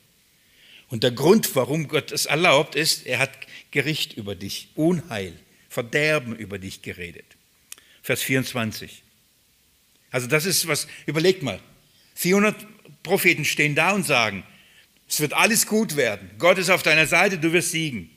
Und 0.88 1.02
der 1.02 1.10
Grund, 1.10 1.56
warum 1.56 1.88
Gott 1.88 2.12
es 2.12 2.26
erlaubt, 2.26 2.76
ist, 2.76 3.04
er 3.06 3.18
hat 3.18 3.32
Gericht 3.72 4.12
über 4.12 4.36
dich, 4.36 4.68
Unheil, 4.74 5.32
Verderben 5.68 6.36
über 6.36 6.58
dich 6.58 6.82
geredet. 6.82 7.24
Vers 8.02 8.22
24. 8.22 9.02
Also 10.12 10.28
das 10.28 10.44
ist 10.46 10.68
was, 10.68 10.86
überlegt 11.06 11.42
mal. 11.42 11.58
400 12.14 12.54
Propheten 13.02 13.44
stehen 13.44 13.74
da 13.74 13.90
und 13.90 14.06
sagen, 14.06 14.44
Es 15.14 15.20
wird 15.20 15.32
alles 15.32 15.68
gut 15.68 15.94
werden. 15.94 16.28
Gott 16.40 16.58
ist 16.58 16.70
auf 16.70 16.82
deiner 16.82 17.06
Seite, 17.06 17.38
du 17.38 17.52
wirst 17.52 17.70
siegen. 17.70 18.10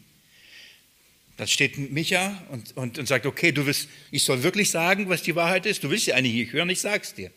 Dann 1.38 1.48
steht 1.48 1.78
Micha 1.78 2.44
und, 2.50 2.76
und, 2.76 2.98
und 2.98 3.08
sagt, 3.08 3.28
okay, 3.28 3.52
du 3.52 3.68
wirst, 3.68 3.88
ich 4.10 4.24
soll 4.24 4.42
wirklich 4.42 4.72
sagen, 4.72 5.08
was 5.08 5.22
die 5.22 5.36
Wahrheit 5.36 5.68
ist. 5.68 5.84
Du 5.84 5.92
willst 5.92 6.08
ja 6.08 6.16
eigentlich 6.16 6.34
nicht 6.34 6.54
hören, 6.54 6.72
ich 6.72 6.82
sag's 6.82 7.14
dir. 7.14 7.30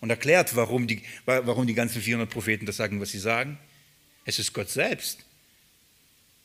Und 0.00 0.10
erklärt, 0.10 0.56
warum 0.56 0.88
die, 0.88 1.02
warum 1.26 1.68
die 1.68 1.74
ganzen 1.74 2.02
400 2.02 2.28
Propheten 2.28 2.66
das 2.66 2.76
sagen, 2.76 3.00
was 3.00 3.12
sie 3.12 3.20
sagen. 3.20 3.56
Es 4.24 4.40
ist 4.40 4.52
Gott 4.52 4.68
selbst, 4.68 5.20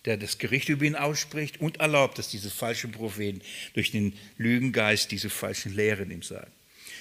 der 0.06 0.18
das 0.18 0.38
Gericht 0.38 0.70
über 0.70 0.86
ihn 0.86 0.96
ausspricht 0.96 1.60
und 1.60 1.80
erlaubt, 1.80 2.20
dass 2.20 2.30
diese 2.30 2.52
falschen 2.52 2.92
Propheten 2.92 3.42
durch 3.74 3.90
den 3.90 4.14
Lügengeist 4.38 5.10
diese 5.10 5.32
falschen 5.32 5.76
Lehren 5.76 6.12
ihm 6.12 6.22
sagen. 6.22 6.52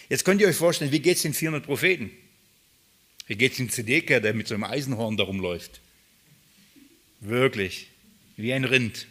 Jetzt 0.08 0.24
könnt 0.24 0.40
ihr 0.40 0.48
euch 0.48 0.56
vorstellen, 0.56 0.92
wie 0.92 1.00
geht 1.00 1.18
es 1.18 1.22
den 1.24 1.34
400 1.34 1.62
Propheten? 1.62 2.10
Wie 3.30 3.36
geht 3.36 3.52
es 3.52 3.58
dem 3.58 3.70
Zedeker, 3.70 4.20
der 4.20 4.34
mit 4.34 4.48
so 4.48 4.54
einem 4.54 4.64
Eisenhorn 4.64 5.16
darum 5.16 5.38
läuft? 5.38 5.80
Wirklich, 7.20 7.86
wie 8.36 8.52
ein 8.52 8.64
Rind. 8.64 9.06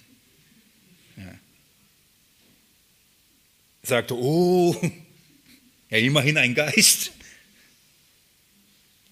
Ja. 1.16 1.40
Sagte, 3.82 4.18
oh, 4.18 4.76
ja, 5.90 6.00
immerhin 6.00 6.38
ein 6.38 6.54
Geist. 6.54 7.14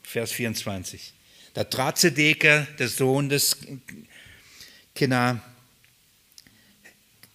Vers 0.03 0.33
24. 0.33 1.13
Da 1.53 1.63
trat 1.63 1.97
Zedeker, 1.97 2.67
der 2.77 2.89
Sohn 2.89 3.29
des 3.29 3.59
Kina, 4.93 5.41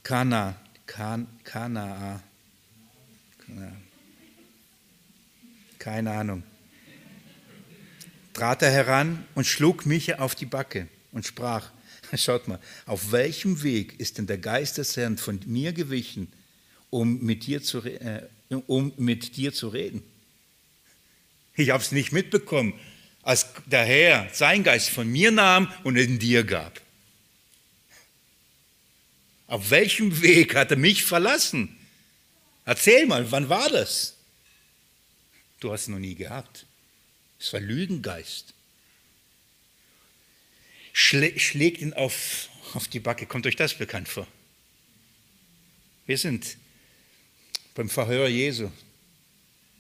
Kana, 0.02 0.60
kan, 0.84 1.26
Kana, 1.42 2.22
keine 5.78 6.10
Ahnung, 6.10 6.42
trat 8.32 8.62
er 8.62 8.70
heran 8.70 9.24
und 9.34 9.46
schlug 9.46 9.86
mich 9.86 10.18
auf 10.18 10.34
die 10.34 10.46
Backe 10.46 10.88
und 11.12 11.26
sprach, 11.26 11.70
schaut 12.14 12.48
mal, 12.48 12.58
auf 12.86 13.12
welchem 13.12 13.62
Weg 13.62 13.98
ist 14.00 14.18
denn 14.18 14.26
der 14.26 14.38
Geist 14.38 14.78
des 14.78 14.96
Herrn 14.96 15.18
von 15.18 15.40
mir 15.46 15.72
gewichen, 15.72 16.32
um 16.90 17.20
mit 17.20 17.46
dir 17.46 17.62
zu, 17.62 17.80
äh, 17.84 18.28
um 18.66 18.92
mit 18.96 19.36
dir 19.36 19.52
zu 19.52 19.68
reden? 19.68 20.02
Ich 21.54 21.70
habe 21.70 21.82
es 21.82 21.92
nicht 21.92 22.12
mitbekommen, 22.12 22.74
als 23.22 23.46
der 23.66 23.84
Herr 23.84 24.28
sein 24.32 24.64
Geist 24.64 24.90
von 24.90 25.08
mir 25.08 25.30
nahm 25.30 25.72
und 25.84 25.96
in 25.96 26.18
dir 26.18 26.44
gab. 26.44 26.80
Auf 29.46 29.70
welchem 29.70 30.22
Weg 30.22 30.54
hat 30.54 30.70
er 30.70 30.78
mich 30.78 31.04
verlassen? 31.04 31.76
Erzähl 32.64 33.06
mal, 33.06 33.30
wann 33.30 33.48
war 33.48 33.68
das? 33.68 34.16
Du 35.60 35.72
hast 35.72 35.82
es 35.82 35.88
noch 35.88 35.98
nie 35.98 36.14
gehabt. 36.14 36.66
Es 37.42 37.52
war 37.52 37.58
Lügengeist. 37.58 38.54
Schlä 40.92 41.36
schlägt 41.40 41.80
ihn 41.80 41.92
auf, 41.92 42.48
auf 42.74 42.86
die 42.86 43.00
Backe. 43.00 43.26
Kommt 43.26 43.48
euch 43.48 43.56
das 43.56 43.74
bekannt 43.74 44.08
vor? 44.08 44.28
Wir 46.06 46.18
sind 46.18 46.56
beim 47.74 47.88
Verhör 47.88 48.28
Jesu, 48.28 48.70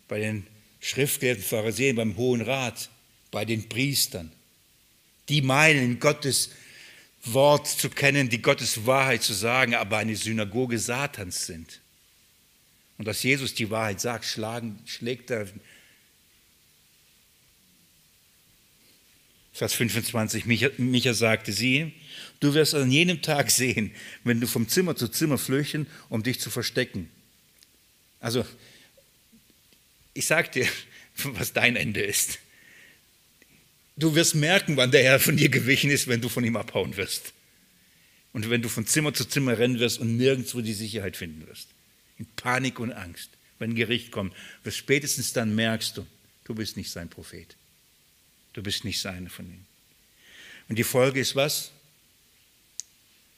bei 0.08 0.18
den 0.18 0.44
Schriftgelehrten 0.80 1.44
Pharisäern, 1.44 1.94
beim 1.94 2.16
Hohen 2.16 2.40
Rat, 2.40 2.90
bei 3.30 3.44
den 3.44 3.68
Priestern. 3.68 4.32
Die 5.28 5.40
meinen, 5.40 6.00
Gottes 6.00 6.50
Wort 7.22 7.68
zu 7.68 7.90
kennen, 7.90 8.28
die 8.28 8.42
Gottes 8.42 8.86
Wahrheit 8.86 9.22
zu 9.22 9.34
sagen, 9.34 9.76
aber 9.76 9.98
eine 9.98 10.16
Synagoge 10.16 10.80
Satans 10.80 11.46
sind. 11.46 11.80
Und 12.98 13.04
dass 13.04 13.22
Jesus 13.22 13.54
die 13.54 13.70
Wahrheit 13.70 14.00
sagt, 14.00 14.24
schlagen, 14.24 14.80
schlägt 14.84 15.30
er. 15.30 15.46
Vers 19.52 19.74
25, 19.74 20.46
Micha, 20.46 20.70
Micha 20.78 21.12
sagte 21.12 21.52
sie, 21.52 21.92
du 22.40 22.54
wirst 22.54 22.74
an 22.74 22.90
jenem 22.90 23.20
Tag 23.20 23.50
sehen, 23.50 23.92
wenn 24.24 24.40
du 24.40 24.46
vom 24.46 24.66
Zimmer 24.66 24.96
zu 24.96 25.08
Zimmer 25.08 25.36
flüchten, 25.36 25.86
um 26.08 26.22
dich 26.22 26.40
zu 26.40 26.48
verstecken. 26.48 27.10
Also, 28.18 28.46
ich 30.14 30.26
sage 30.26 30.50
dir, 30.50 30.68
was 31.24 31.52
dein 31.52 31.76
Ende 31.76 32.00
ist. 32.00 32.38
Du 33.96 34.14
wirst 34.14 34.34
merken, 34.34 34.78
wann 34.78 34.90
der 34.90 35.02
Herr 35.02 35.20
von 35.20 35.36
dir 35.36 35.50
gewichen 35.50 35.90
ist, 35.90 36.08
wenn 36.08 36.22
du 36.22 36.30
von 36.30 36.44
ihm 36.44 36.56
abhauen 36.56 36.96
wirst. 36.96 37.34
Und 38.32 38.48
wenn 38.48 38.62
du 38.62 38.70
von 38.70 38.86
Zimmer 38.86 39.12
zu 39.12 39.26
Zimmer 39.26 39.58
rennen 39.58 39.78
wirst 39.78 39.98
und 39.98 40.16
nirgendwo 40.16 40.62
die 40.62 40.72
Sicherheit 40.72 41.18
finden 41.18 41.46
wirst. 41.46 41.68
In 42.18 42.26
Panik 42.36 42.80
und 42.80 42.92
Angst. 42.92 43.28
Wenn 43.58 43.74
Gericht 43.74 44.10
kommt, 44.10 44.34
wirst 44.64 44.78
spätestens 44.78 45.34
dann 45.34 45.54
merkst 45.54 45.98
du, 45.98 46.06
du 46.44 46.54
bist 46.54 46.78
nicht 46.78 46.90
sein 46.90 47.10
Prophet. 47.10 47.54
Du 48.52 48.62
bist 48.62 48.84
nicht 48.84 49.00
seine 49.00 49.30
von 49.30 49.46
ihm. 49.46 49.64
Und 50.68 50.78
die 50.78 50.84
Folge 50.84 51.20
ist 51.20 51.36
was? 51.36 51.70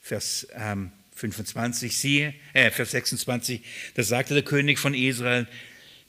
Vers 0.01 0.47
ähm, 0.53 0.91
25, 1.15 1.97
siehe, 1.97 2.33
äh, 2.53 2.69
Vers 2.71 2.91
26, 2.91 3.61
da 3.95 4.03
sagte 4.03 4.33
der 4.33 4.43
König 4.43 4.77
von 4.77 4.93
Israel, 4.93 5.47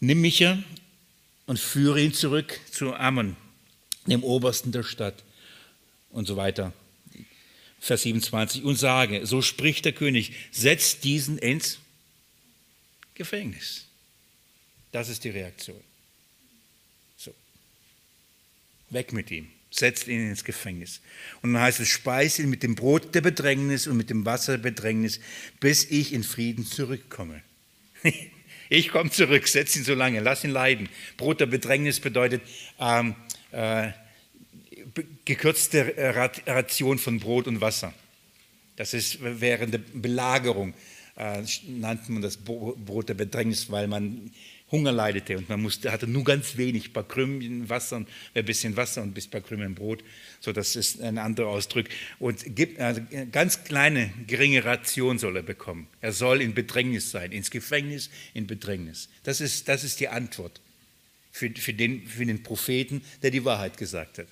nimm 0.01 0.21
Micha 0.21 0.63
und 1.47 1.59
führe 1.59 2.01
ihn 2.03 2.13
zurück 2.13 2.61
zu 2.71 2.95
Ammon, 2.95 3.37
dem 4.07 4.23
Obersten 4.25 4.73
der 4.73 4.83
Stadt 4.83 5.25
und 6.11 6.27
so 6.27 6.37
weiter. 6.37 6.73
Vers 7.79 8.03
27, 8.03 8.65
und 8.65 8.77
sage, 8.77 9.27
so 9.27 9.43
spricht 9.43 9.85
der 9.85 9.93
König, 9.93 10.33
setzt 10.51 11.05
diesen 11.05 11.39
ins 11.39 11.79
Gefängnis. 13.15 13.87
Das 14.91 15.09
ist 15.09 15.25
die 15.25 15.31
Reaktion. 15.31 15.81
Weg 18.91 19.13
mit 19.13 19.31
ihm. 19.31 19.49
Setzt 19.71 20.07
ihn 20.09 20.29
ins 20.29 20.45
Gefängnis. 20.45 21.01
Und 21.43 21.53
dann 21.53 21.63
heißt 21.63 21.81
es, 21.81 21.89
speise 21.89 22.43
ihn 22.43 22.51
mit 22.51 22.63
dem 22.63 22.75
Brot 22.75 23.15
der 23.15 23.21
Bedrängnis 23.21 23.87
und 23.87 23.97
mit 23.97 24.11
dem 24.11 24.25
Wasser 24.25 24.53
der 24.53 24.71
Bedrängnis, 24.71 25.21
bis 25.61 25.85
ich 25.91 26.13
in 26.13 26.23
Frieden 26.25 26.65
zurückkomme. 26.65 27.43
Ich 28.69 28.89
komme 28.89 29.11
zurück, 29.11 29.47
setz 29.47 29.77
ihn 29.77 29.85
so 29.85 29.95
lange, 29.95 30.19
lass 30.19 30.43
ihn 30.43 30.51
leiden. 30.51 30.89
Brot 31.17 31.39
der 31.39 31.47
Bedrängnis 31.47 32.01
bedeutet, 32.01 32.43
ähm, 32.81 33.15
äh, 33.53 33.93
gekürzte 35.25 35.95
Ration 36.47 36.99
von 36.99 37.21
Brot 37.21 37.47
und 37.47 37.61
Wasser. 37.61 37.95
Das 38.77 38.93
ist 38.93 39.19
während 39.21 39.75
der 39.75 39.79
Belagerung, 39.79 40.75
äh, 41.17 41.43
nannte 41.67 42.13
man 42.13 42.23
das 42.23 42.37
Brot 42.37 43.09
der 43.09 43.15
Bedrängnis, 43.15 43.71
weil 43.71 43.89
man 43.89 44.33
Hunger 44.73 44.91
leidete 44.91 45.39
und 45.39 45.49
man 45.49 45.63
musste, 45.63 45.93
hatte 45.93 46.09
nur 46.09 46.25
ganz 46.25 46.57
wenig, 46.57 46.89
ein 46.89 46.93
paar 46.93 47.07
Krümmen 47.07 47.69
Wasser, 47.69 48.05
ein 48.35 48.45
bisschen 48.45 48.77
Wasser 48.77 49.03
und 49.03 49.17
ein 49.17 49.31
paar 49.31 49.41
Krümmen 49.41 49.77
Brot. 49.77 50.03
So, 50.41 50.53
das 50.53 50.75
ist 50.75 51.01
ein 51.01 51.19
anderer 51.19 51.49
Ausdruck. 51.49 51.87
Und 52.19 52.57
gibt, 52.57 52.81
also 52.81 53.01
ganz 53.31 53.63
kleine, 53.63 54.13
geringe 54.27 54.65
Ration 54.65 55.21
soll 55.21 55.37
er 55.37 55.45
bekommen. 55.45 55.87
Er 56.01 56.13
soll 56.13 56.43
in 56.43 56.53
Bedrängnis 56.53 57.13
sein, 57.13 57.31
ins 57.31 57.51
Gefängnis, 57.53 58.11
in 58.35 58.49
Bedrängnis. 58.49 59.09
Das 59.23 59.41
ist, 59.41 59.69
das 59.69 59.85
ist 59.85 60.01
die 60.01 60.09
Antwort 60.09 60.61
für, 61.31 61.51
für, 61.51 61.73
den, 61.73 62.05
für 62.07 62.27
den 62.27 62.43
Propheten, 62.43 63.03
der 63.23 63.31
die 63.31 63.45
Wahrheit 63.45 63.77
gesagt 63.77 64.19
hat. 64.19 64.27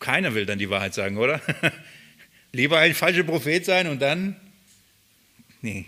Keiner 0.00 0.34
will 0.34 0.44
dann 0.44 0.58
die 0.58 0.70
Wahrheit 0.70 0.94
sagen, 0.94 1.18
oder? 1.18 1.40
Lieber 2.52 2.78
ein 2.78 2.94
falscher 2.94 3.22
Prophet 3.22 3.64
sein 3.64 3.86
und 3.86 4.02
dann. 4.02 4.34
Nee. 5.62 5.86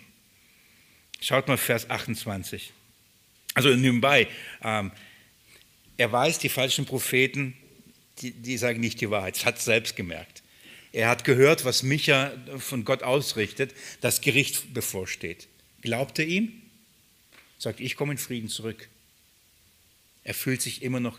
Schaut 1.21 1.49
mal 1.49 1.57
Vers 1.57 1.91
28. 1.91 2.73
Also 3.55 3.71
nebenbei, 3.71 4.29
ähm, 4.63 4.93
er 5.97 6.13
weiß, 6.13 6.39
die 6.39 6.49
falschen 6.49 6.87
Propheten, 6.87 7.57
die, 8.19 8.31
die 8.31 8.57
sagen 8.57 8.81
nicht 8.81 9.01
die 9.01 9.11
Wahrheit. 9.11 9.37
Das 9.37 9.45
hat 9.45 9.61
selbst 9.61 9.97
gemerkt. 9.97 10.43
Er 10.93 11.09
hat 11.09 11.25
gehört, 11.25 11.65
was 11.65 11.83
Micha 11.83 12.33
von 12.59 12.85
Gott 12.85 13.03
ausrichtet, 13.03 13.75
das 14.01 14.21
Gericht 14.21 14.73
bevorsteht. 14.73 15.49
Glaubt 15.83 16.19
er 16.19 16.27
ihm? 16.27 16.63
Sagt, 17.59 17.81
ich 17.81 17.97
komme 17.97 18.13
in 18.13 18.19
Frieden 18.19 18.49
zurück. 18.49 18.89
Er 20.25 20.35
fühlt 20.35 20.63
sich 20.63 20.83
immer 20.83 21.01
noch 21.01 21.19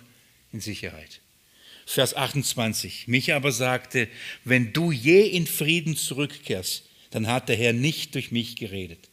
in 0.54 0.62
Sicherheit. 0.62 1.20
Vers 1.86 2.16
28. 2.16 3.08
Mich 3.08 3.34
aber 3.34 3.52
sagte, 3.52 4.08
wenn 4.46 4.72
du 4.72 4.92
je 4.92 5.28
in 5.28 5.46
Frieden 5.48 5.98
zurückkehrst, 5.98 6.86
dann 7.12 7.28
hat 7.28 7.50
der 7.50 7.56
Herr 7.56 7.74
nicht 7.74 8.16
durch 8.16 8.32
mich 8.32 8.56
geredet. 8.56 9.09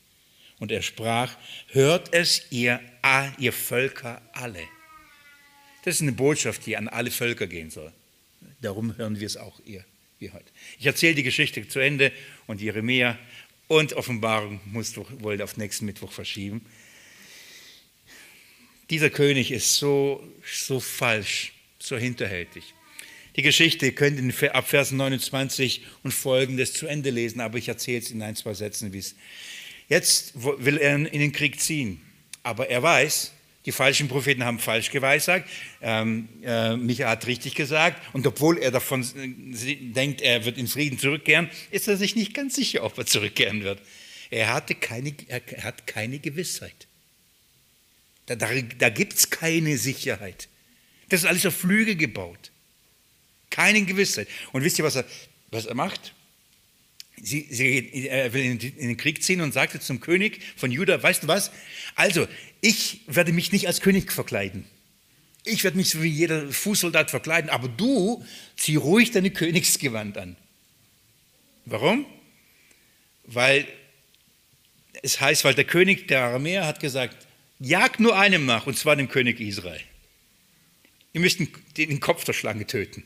Und 0.58 0.72
er 0.72 0.82
sprach, 0.82 1.36
hört 1.68 2.12
es 2.14 2.46
ihr, 2.50 2.80
ihr 3.38 3.52
Völker 3.52 4.22
alle. 4.32 4.62
Das 5.84 5.96
ist 5.96 6.02
eine 6.02 6.12
Botschaft, 6.12 6.66
die 6.66 6.76
an 6.76 6.88
alle 6.88 7.10
Völker 7.10 7.46
gehen 7.46 7.70
soll. 7.70 7.92
Darum 8.60 8.96
hören 8.96 9.20
wir 9.20 9.26
es 9.26 9.36
auch 9.36 9.60
ihr, 9.64 9.84
wie 10.18 10.30
heute. 10.30 10.50
Ich 10.78 10.86
erzähle 10.86 11.14
die 11.14 11.22
Geschichte 11.22 11.68
zu 11.68 11.78
Ende 11.78 12.10
und 12.46 12.60
Jeremia 12.60 13.18
und 13.68 13.92
Offenbarung 13.92 14.60
muss 14.64 14.96
wohl 14.96 15.40
auf 15.42 15.56
nächsten 15.56 15.86
Mittwoch 15.86 16.12
verschieben. 16.12 16.64
Dieser 18.90 19.10
König 19.10 19.50
ist 19.50 19.76
so, 19.76 20.26
so 20.44 20.80
falsch, 20.80 21.52
so 21.78 21.96
hinterhältig. 21.96 22.74
Die 23.34 23.42
Geschichte 23.42 23.92
könnt 23.92 24.18
ihr 24.18 24.54
ab 24.54 24.68
Vers 24.68 24.92
29 24.92 25.82
und 26.02 26.12
folgendes 26.12 26.72
zu 26.72 26.86
Ende 26.86 27.10
lesen, 27.10 27.40
aber 27.40 27.58
ich 27.58 27.68
erzähle 27.68 27.98
es 27.98 28.10
in 28.10 28.22
ein, 28.22 28.36
zwei 28.36 28.54
Sätzen, 28.54 28.92
wie 28.92 28.98
es. 28.98 29.14
Jetzt 29.88 30.32
will 30.34 30.78
er 30.78 30.94
in 30.94 31.20
den 31.20 31.32
Krieg 31.32 31.60
ziehen, 31.60 32.00
aber 32.42 32.68
er 32.68 32.82
weiß, 32.82 33.32
Die 33.66 33.72
falschen 33.72 34.06
Propheten 34.06 34.44
haben 34.44 34.60
falsch 34.60 34.92
geweissagt. 34.92 35.50
Ähm, 35.82 36.28
äh, 36.44 36.76
Micha 36.76 37.08
hat 37.08 37.26
richtig 37.26 37.56
gesagt. 37.56 38.00
Und 38.12 38.24
obwohl 38.24 38.58
er 38.58 38.70
davon 38.70 39.02
äh, 39.02 39.74
denkt, 39.92 40.20
er 40.22 40.44
wird 40.44 40.56
in 40.56 40.68
Frieden 40.68 41.00
zurückkehren, 41.00 41.50
ist 41.72 41.88
er 41.88 41.96
sich 41.96 42.14
nicht 42.14 42.32
ganz 42.32 42.54
sicher, 42.54 42.84
ob 42.84 42.96
er 42.96 43.06
zurückkehren 43.06 43.64
wird. 43.64 43.80
Er, 44.30 44.52
hatte 44.54 44.76
keine, 44.76 45.12
er 45.26 45.42
hat 45.64 45.88
keine 45.88 46.20
Gewissheit. 46.20 46.86
Da, 48.26 48.36
da, 48.36 48.48
da 48.78 48.88
gibt 48.88 49.14
es 49.14 49.30
keine 49.30 49.76
Sicherheit. 49.78 50.48
Das 51.08 51.20
ist 51.20 51.26
alles 51.26 51.44
auf 51.44 51.56
Flüge 51.56 51.96
gebaut. 51.96 52.52
Keine 53.50 53.82
Gewissheit. 53.82 54.28
Und 54.52 54.62
wisst 54.62 54.78
ihr, 54.78 54.84
was 54.84 54.94
er, 54.94 55.04
was 55.50 55.66
er 55.66 55.74
macht? 55.74 56.14
Sie, 57.22 57.46
sie, 57.50 58.08
er 58.08 58.32
will 58.32 58.44
in 58.44 58.58
den 58.58 58.96
Krieg 58.96 59.22
ziehen 59.22 59.40
und 59.40 59.52
sagte 59.52 59.80
zum 59.80 60.00
König 60.00 60.40
von 60.56 60.70
Juda, 60.70 61.02
weißt 61.02 61.22
du 61.22 61.28
was? 61.28 61.50
Also, 61.94 62.28
ich 62.60 63.00
werde 63.06 63.32
mich 63.32 63.52
nicht 63.52 63.66
als 63.66 63.80
König 63.80 64.12
verkleiden. 64.12 64.66
Ich 65.44 65.64
werde 65.64 65.76
mich 65.76 65.90
so 65.90 66.02
wie 66.02 66.08
jeder 66.08 66.50
Fußsoldat 66.50 67.10
verkleiden, 67.10 67.50
aber 67.50 67.68
du 67.68 68.24
zieh 68.56 68.76
ruhig 68.76 69.12
deine 69.12 69.30
Königsgewand 69.30 70.18
an. 70.18 70.36
Warum? 71.64 72.04
Weil 73.24 73.66
es 75.02 75.20
heißt, 75.20 75.44
weil 75.44 75.54
der 75.54 75.64
König 75.64 76.08
der 76.08 76.22
Aramäer 76.22 76.66
hat 76.66 76.80
gesagt, 76.80 77.26
jagt 77.58 78.00
nur 78.00 78.18
einem 78.18 78.44
nach, 78.44 78.66
und 78.66 78.76
zwar 78.76 78.96
dem 78.96 79.08
König 79.08 79.40
Israel. 79.40 79.80
Ihr 81.12 81.20
müsst 81.20 81.40
den 81.78 82.00
Kopf 82.00 82.24
der 82.24 82.34
Schlange 82.34 82.66
töten. 82.66 83.04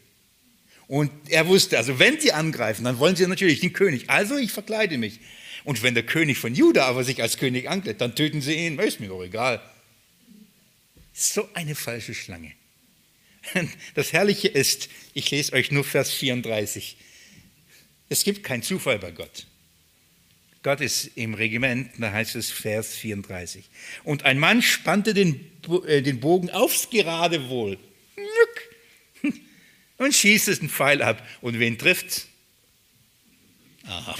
Und 0.91 1.12
er 1.28 1.47
wusste, 1.47 1.78
also 1.78 2.01
wenn 2.01 2.20
sie 2.20 2.32
angreifen, 2.32 2.82
dann 2.82 2.99
wollen 2.99 3.14
sie 3.14 3.24
natürlich 3.24 3.61
den 3.61 3.72
König. 3.72 4.11
Also 4.11 4.36
ich 4.36 4.51
verkleide 4.51 4.99
mich. 4.99 5.20
Und 5.62 5.84
wenn 5.84 5.95
der 5.95 6.03
König 6.03 6.38
von 6.38 6.53
Juda 6.53 6.84
aber 6.86 7.05
sich 7.05 7.22
als 7.22 7.36
König 7.36 7.70
ankleidet, 7.70 8.01
dann 8.01 8.16
töten 8.16 8.43
sie 8.43 8.55
ihn. 8.55 8.76
Ist 8.80 8.99
mir 8.99 9.07
doch 9.07 9.22
egal. 9.22 9.62
So 11.12 11.49
eine 11.55 11.76
falsche 11.76 12.12
Schlange. 12.12 12.51
Das 13.95 14.12
Herrliche 14.12 14.49
ist, 14.49 14.88
ich 15.14 15.30
lese 15.30 15.53
euch 15.53 15.70
nur 15.70 15.84
Vers 15.84 16.11
34. 16.11 16.97
Es 18.09 18.24
gibt 18.24 18.43
keinen 18.43 18.64
Zufall 18.64 18.99
bei 18.99 19.12
Gott. 19.12 19.47
Gott 20.64 20.80
ist 20.80 21.12
im 21.14 21.34
Regiment, 21.34 21.93
da 21.99 22.11
heißt 22.11 22.34
es 22.34 22.51
Vers 22.51 22.97
34. 22.97 23.64
Und 24.03 24.24
ein 24.24 24.41
Mann 24.41 24.61
spannte 24.61 25.14
den, 25.14 25.53
äh, 25.86 26.03
den 26.03 26.18
Bogen 26.18 26.51
aufs 26.51 26.91
Geradewohl 26.91 27.78
und 30.01 30.14
schießt 30.14 30.48
es 30.48 30.61
einen 30.61 30.70
Pfeil 30.70 31.03
ab. 31.03 31.22
Und 31.42 31.59
wen 31.59 31.76
trifft's? 31.76 32.26
Ahab. 33.84 34.18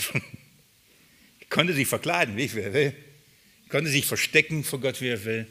konnte 1.49 1.73
sich 1.73 1.89
verkleiden, 1.89 2.37
wie 2.37 2.51
er 2.61 2.75
will. 2.75 2.95
konnte 3.71 3.89
sich 3.91 4.05
verstecken 4.05 4.63
vor 4.63 4.79
Gott, 4.79 5.01
wie 5.01 5.09
er 5.09 5.25
will. 5.25 5.47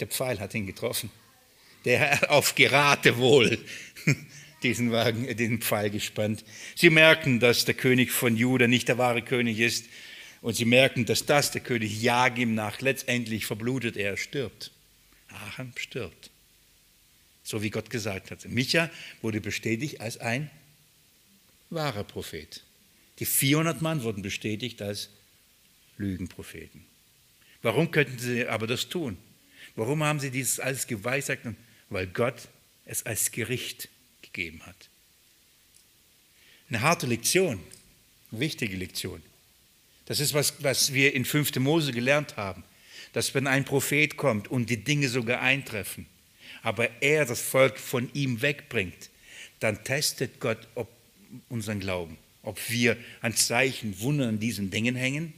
Der 0.00 0.08
Pfeil 0.08 0.40
hat 0.40 0.54
ihn 0.54 0.66
getroffen. 0.66 1.10
Der 1.84 2.32
auf 2.32 2.56
Geratewohl 2.56 3.64
diesen 4.64 4.90
Wagen, 4.90 5.28
äh, 5.28 5.36
den 5.36 5.62
Pfeil 5.62 5.90
gespannt. 5.90 6.44
Sie 6.74 6.90
merken, 6.90 7.38
dass 7.38 7.64
der 7.64 7.74
König 7.74 8.10
von 8.10 8.36
Juda 8.36 8.66
nicht 8.66 8.88
der 8.88 8.98
wahre 8.98 9.22
König 9.22 9.60
ist. 9.60 9.86
Und 10.40 10.56
sie 10.56 10.64
merken, 10.64 11.06
dass 11.06 11.26
das 11.26 11.52
der 11.52 11.60
König 11.60 12.02
Jag 12.02 12.38
ihm 12.38 12.56
nach. 12.56 12.80
Letztendlich 12.80 13.46
verblutet 13.46 13.96
er, 13.96 14.16
stirbt. 14.16 14.72
Ahab 15.28 15.78
stirbt 15.78 16.30
so 17.46 17.62
wie 17.62 17.70
Gott 17.70 17.90
gesagt 17.90 18.32
hatte. 18.32 18.48
Micha 18.48 18.90
wurde 19.22 19.40
bestätigt 19.40 20.00
als 20.00 20.18
ein 20.18 20.50
wahrer 21.70 22.02
Prophet. 22.02 22.62
Die 23.20 23.24
400 23.24 23.80
Mann 23.80 24.02
wurden 24.02 24.20
bestätigt 24.20 24.82
als 24.82 25.10
Lügenpropheten. 25.96 26.84
Warum 27.62 27.92
könnten 27.92 28.18
sie 28.18 28.46
aber 28.46 28.66
das 28.66 28.88
tun? 28.88 29.16
Warum 29.76 30.02
haben 30.02 30.18
sie 30.18 30.30
dieses 30.30 30.58
alles 30.58 30.88
geweissagt? 30.88 31.46
Weil 31.88 32.08
Gott 32.08 32.48
es 32.84 33.06
als 33.06 33.30
Gericht 33.30 33.88
gegeben 34.22 34.66
hat. 34.66 34.88
Eine 36.68 36.80
harte 36.80 37.06
Lektion, 37.06 37.60
eine 38.32 38.40
wichtige 38.40 38.76
Lektion. 38.76 39.22
Das 40.06 40.18
ist 40.18 40.34
was, 40.34 40.64
was 40.64 40.92
wir 40.92 41.14
in 41.14 41.24
5. 41.24 41.56
Mose 41.56 41.92
gelernt 41.92 42.36
haben, 42.36 42.64
dass 43.12 43.34
wenn 43.34 43.46
ein 43.46 43.64
Prophet 43.64 44.16
kommt 44.16 44.48
und 44.48 44.68
die 44.68 44.82
Dinge 44.82 45.08
sogar 45.08 45.40
eintreffen, 45.40 46.06
aber 46.66 47.00
er 47.00 47.24
das 47.24 47.40
Volk 47.40 47.78
von 47.78 48.10
ihm 48.12 48.42
wegbringt, 48.42 49.10
dann 49.60 49.84
testet 49.84 50.40
Gott 50.40 50.58
ob 50.74 50.88
unseren 51.48 51.78
Glauben, 51.78 52.18
ob 52.42 52.58
wir 52.68 52.96
an 53.20 53.36
Zeichen, 53.36 54.00
Wunder 54.00 54.26
an 54.26 54.40
diesen 54.40 54.68
Dingen 54.72 54.96
hängen, 54.96 55.32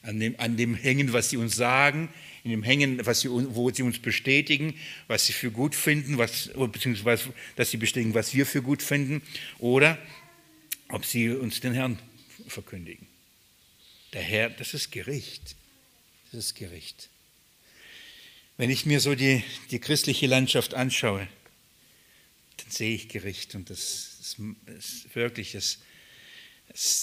an 0.00 0.18
dem, 0.18 0.40
an 0.40 0.56
dem 0.56 0.74
hängen, 0.74 1.12
was 1.12 1.28
sie 1.28 1.36
uns 1.36 1.54
sagen, 1.54 2.08
in 2.44 2.50
dem 2.50 2.62
hängen, 2.62 3.04
was 3.04 3.20
sie, 3.20 3.28
wo 3.28 3.70
sie 3.70 3.82
uns 3.82 3.98
bestätigen, 3.98 4.72
was 5.06 5.26
sie 5.26 5.34
für 5.34 5.50
gut 5.50 5.74
finden, 5.74 6.16
was, 6.16 6.48
beziehungsweise 6.72 7.34
dass 7.56 7.70
sie 7.70 7.76
bestätigen, 7.76 8.14
was 8.14 8.32
wir 8.32 8.46
für 8.46 8.62
gut 8.62 8.82
finden, 8.82 9.20
oder 9.58 9.98
ob 10.88 11.04
sie 11.04 11.28
uns 11.28 11.60
den 11.60 11.74
Herrn 11.74 11.98
verkündigen. 12.48 13.06
Der 14.14 14.22
Herr, 14.22 14.48
das 14.48 14.72
ist 14.72 14.90
Gericht. 14.90 15.56
Das 16.32 16.46
ist 16.46 16.54
Gericht. 16.54 17.10
Wenn 18.60 18.68
ich 18.68 18.84
mir 18.84 19.00
so 19.00 19.14
die, 19.14 19.42
die 19.70 19.78
christliche 19.78 20.26
Landschaft 20.26 20.74
anschaue, 20.74 21.26
dann 22.58 22.70
sehe 22.70 22.94
ich 22.94 23.08
Gericht 23.08 23.54
und 23.54 23.70
das, 23.70 24.18
das 24.18 24.36
ist 24.68 25.14
wirklich, 25.14 25.52
das 25.52 25.78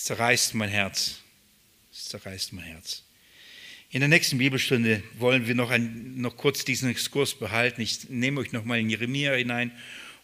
zerreißt 0.04 0.54
mein 0.54 0.70
Herz. 0.70 1.16
Es 1.92 2.10
zerreißt 2.10 2.54
mein 2.54 2.66
Herz. 2.66 3.02
In 3.90 4.02
der 4.02 4.08
nächsten 4.08 4.38
Bibelstunde 4.38 5.02
wollen 5.18 5.48
wir 5.48 5.56
noch, 5.56 5.72
ein, 5.72 6.22
noch 6.22 6.38
kurz 6.38 6.64
diesen 6.64 6.92
Exkurs 6.92 7.34
behalten. 7.34 7.82
Ich 7.82 8.08
nehme 8.08 8.40
euch 8.40 8.52
nochmal 8.52 8.80
in 8.80 8.92
Jeremia 8.92 9.34
hinein 9.34 9.72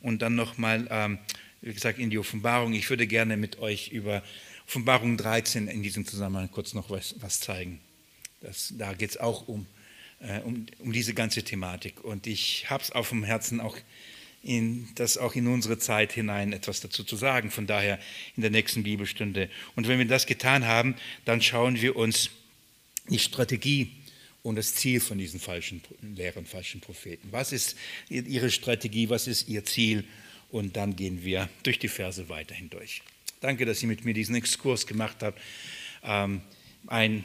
und 0.02 0.22
dann 0.22 0.36
nochmal, 0.36 0.88
ähm, 0.92 1.18
wie 1.62 1.74
gesagt, 1.74 1.98
in 1.98 2.12
die 2.12 2.20
Offenbarung. 2.20 2.74
Ich 2.74 2.92
würde 2.92 3.08
gerne 3.08 3.38
mit 3.38 3.58
euch 3.58 3.88
über 3.88 4.22
Offenbarung 4.68 5.18
13 5.18 5.68
in 5.68 5.82
diesem 5.82 6.06
Zusammenhang 6.06 6.52
kurz 6.52 6.76
noch 6.76 6.92
was, 6.92 7.16
was 7.22 7.40
zeigen. 7.40 7.80
Das, 8.42 8.72
da 8.78 8.94
geht 8.94 9.10
es 9.10 9.18
auch 9.18 9.48
um 9.48 9.66
äh, 10.24 10.40
um, 10.40 10.66
um 10.80 10.92
diese 10.92 11.14
ganze 11.14 11.44
Thematik. 11.44 12.04
Und 12.04 12.28
ich 12.28 12.70
habe 12.70 12.84
es 12.84 12.92
auf 12.92 13.10
dem 13.10 13.24
Herzen, 13.24 13.60
auch 13.60 13.78
in, 14.44 14.90
das 14.96 15.18
auch 15.18 15.36
in 15.36 15.48
unsere 15.48 15.78
Zeit 15.78 16.12
hinein 16.14 16.54
etwas 16.54 16.82
dazu 16.82 17.04
zu 17.04 17.16
sagen. 17.16 17.52
Von 17.52 17.68
daher 17.68 18.00
in 18.36 18.42
der 18.42 18.52
nächsten 18.52 18.84
Bibelstunde. 18.84 19.50
Und 19.76 19.88
wenn 19.88 20.00
wir 20.00 20.06
das 20.06 20.26
getan 20.26 20.66
haben, 20.66 20.96
dann 21.26 21.42
schauen 21.42 21.82
wir 21.82 21.96
uns 21.96 22.30
die 23.10 23.20
Strategie 23.20 23.92
und 24.42 24.56
das 24.56 24.76
Ziel 24.76 25.00
von 25.00 25.18
diesen 25.18 25.40
falschen 25.40 25.82
Lehrern, 26.02 26.46
falschen 26.46 26.82
Propheten. 26.82 27.30
Was 27.32 27.52
ist 27.52 27.78
ihre 28.10 28.52
Strategie? 28.52 29.10
Was 29.10 29.28
ist 29.28 29.48
ihr 29.48 29.64
Ziel? 29.64 30.04
Und 30.52 30.76
dann 30.76 30.96
gehen 30.96 31.24
wir 31.24 31.50
durch 31.64 31.80
die 31.80 31.88
Verse 31.88 32.30
weiter 32.30 32.54
hindurch. 32.54 33.02
Danke, 33.40 33.66
dass 33.66 33.82
ihr 33.82 33.88
mit 33.88 34.06
mir 34.06 34.14
diesen 34.14 34.36
Exkurs 34.36 34.86
gemacht 34.86 35.18
habt. 35.22 35.40
Ähm, 36.04 36.42
ein, 36.88 37.24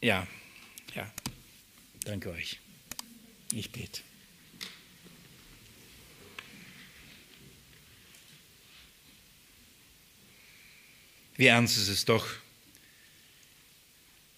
ja, 0.00 0.26
ja, 0.94 1.12
danke 2.04 2.30
euch. 2.30 2.58
Ich 3.52 3.70
bete. 3.70 4.02
Wie 11.36 11.46
ernst 11.46 11.78
ist 11.78 11.88
es 11.88 12.04
doch, 12.04 12.26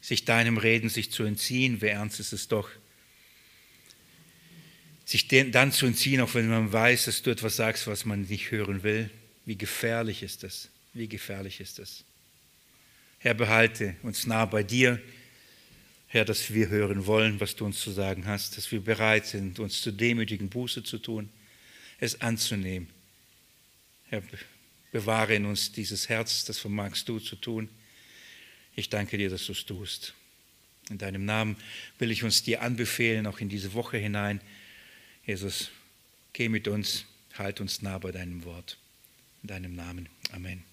sich 0.00 0.24
deinem 0.24 0.56
Reden 0.56 0.88
sich 0.88 1.10
zu 1.10 1.24
entziehen, 1.24 1.80
wie 1.80 1.86
ernst 1.86 2.20
ist 2.20 2.32
es 2.32 2.48
doch, 2.48 2.70
sich 5.04 5.26
dann 5.28 5.72
zu 5.72 5.86
entziehen, 5.86 6.20
auch 6.20 6.34
wenn 6.34 6.48
man 6.48 6.72
weiß, 6.72 7.06
dass 7.06 7.22
du 7.22 7.30
etwas 7.30 7.56
sagst, 7.56 7.86
was 7.86 8.04
man 8.04 8.22
nicht 8.22 8.50
hören 8.50 8.82
will. 8.82 9.10
Wie 9.44 9.56
gefährlich 9.56 10.22
ist 10.22 10.42
das? 10.42 10.68
Wie 10.92 11.08
gefährlich 11.08 11.60
ist 11.60 11.78
das? 11.78 12.04
Herr, 13.18 13.34
behalte 13.34 13.96
uns 14.02 14.26
nah 14.26 14.44
bei 14.44 14.62
dir. 14.62 15.00
Herr, 16.12 16.26
dass 16.26 16.52
wir 16.52 16.68
hören 16.68 17.06
wollen, 17.06 17.40
was 17.40 17.56
du 17.56 17.64
uns 17.64 17.80
zu 17.80 17.90
sagen 17.90 18.26
hast, 18.26 18.58
dass 18.58 18.70
wir 18.70 18.82
bereit 18.82 19.24
sind, 19.24 19.58
uns 19.58 19.80
zu 19.80 19.90
demütigen, 19.90 20.50
Buße 20.50 20.82
zu 20.82 20.98
tun, 20.98 21.30
es 22.00 22.20
anzunehmen. 22.20 22.90
Herr, 24.10 24.22
bewahre 24.90 25.34
in 25.36 25.46
uns 25.46 25.72
dieses 25.72 26.10
Herz, 26.10 26.44
das 26.44 26.58
vermagst 26.58 27.08
du 27.08 27.18
zu 27.18 27.34
tun. 27.36 27.70
Ich 28.76 28.90
danke 28.90 29.16
dir, 29.16 29.30
dass 29.30 29.46
du 29.46 29.52
es 29.52 29.64
tust. 29.64 30.12
In 30.90 30.98
deinem 30.98 31.24
Namen 31.24 31.56
will 31.98 32.10
ich 32.10 32.24
uns 32.24 32.42
dir 32.42 32.60
anbefehlen, 32.60 33.26
auch 33.26 33.40
in 33.40 33.48
diese 33.48 33.72
Woche 33.72 33.96
hinein. 33.96 34.42
Jesus, 35.24 35.70
geh 36.34 36.50
mit 36.50 36.68
uns, 36.68 37.06
halt 37.38 37.58
uns 37.58 37.80
nah 37.80 37.96
bei 37.96 38.12
deinem 38.12 38.44
Wort. 38.44 38.76
In 39.40 39.48
deinem 39.48 39.74
Namen. 39.74 40.10
Amen. 40.30 40.71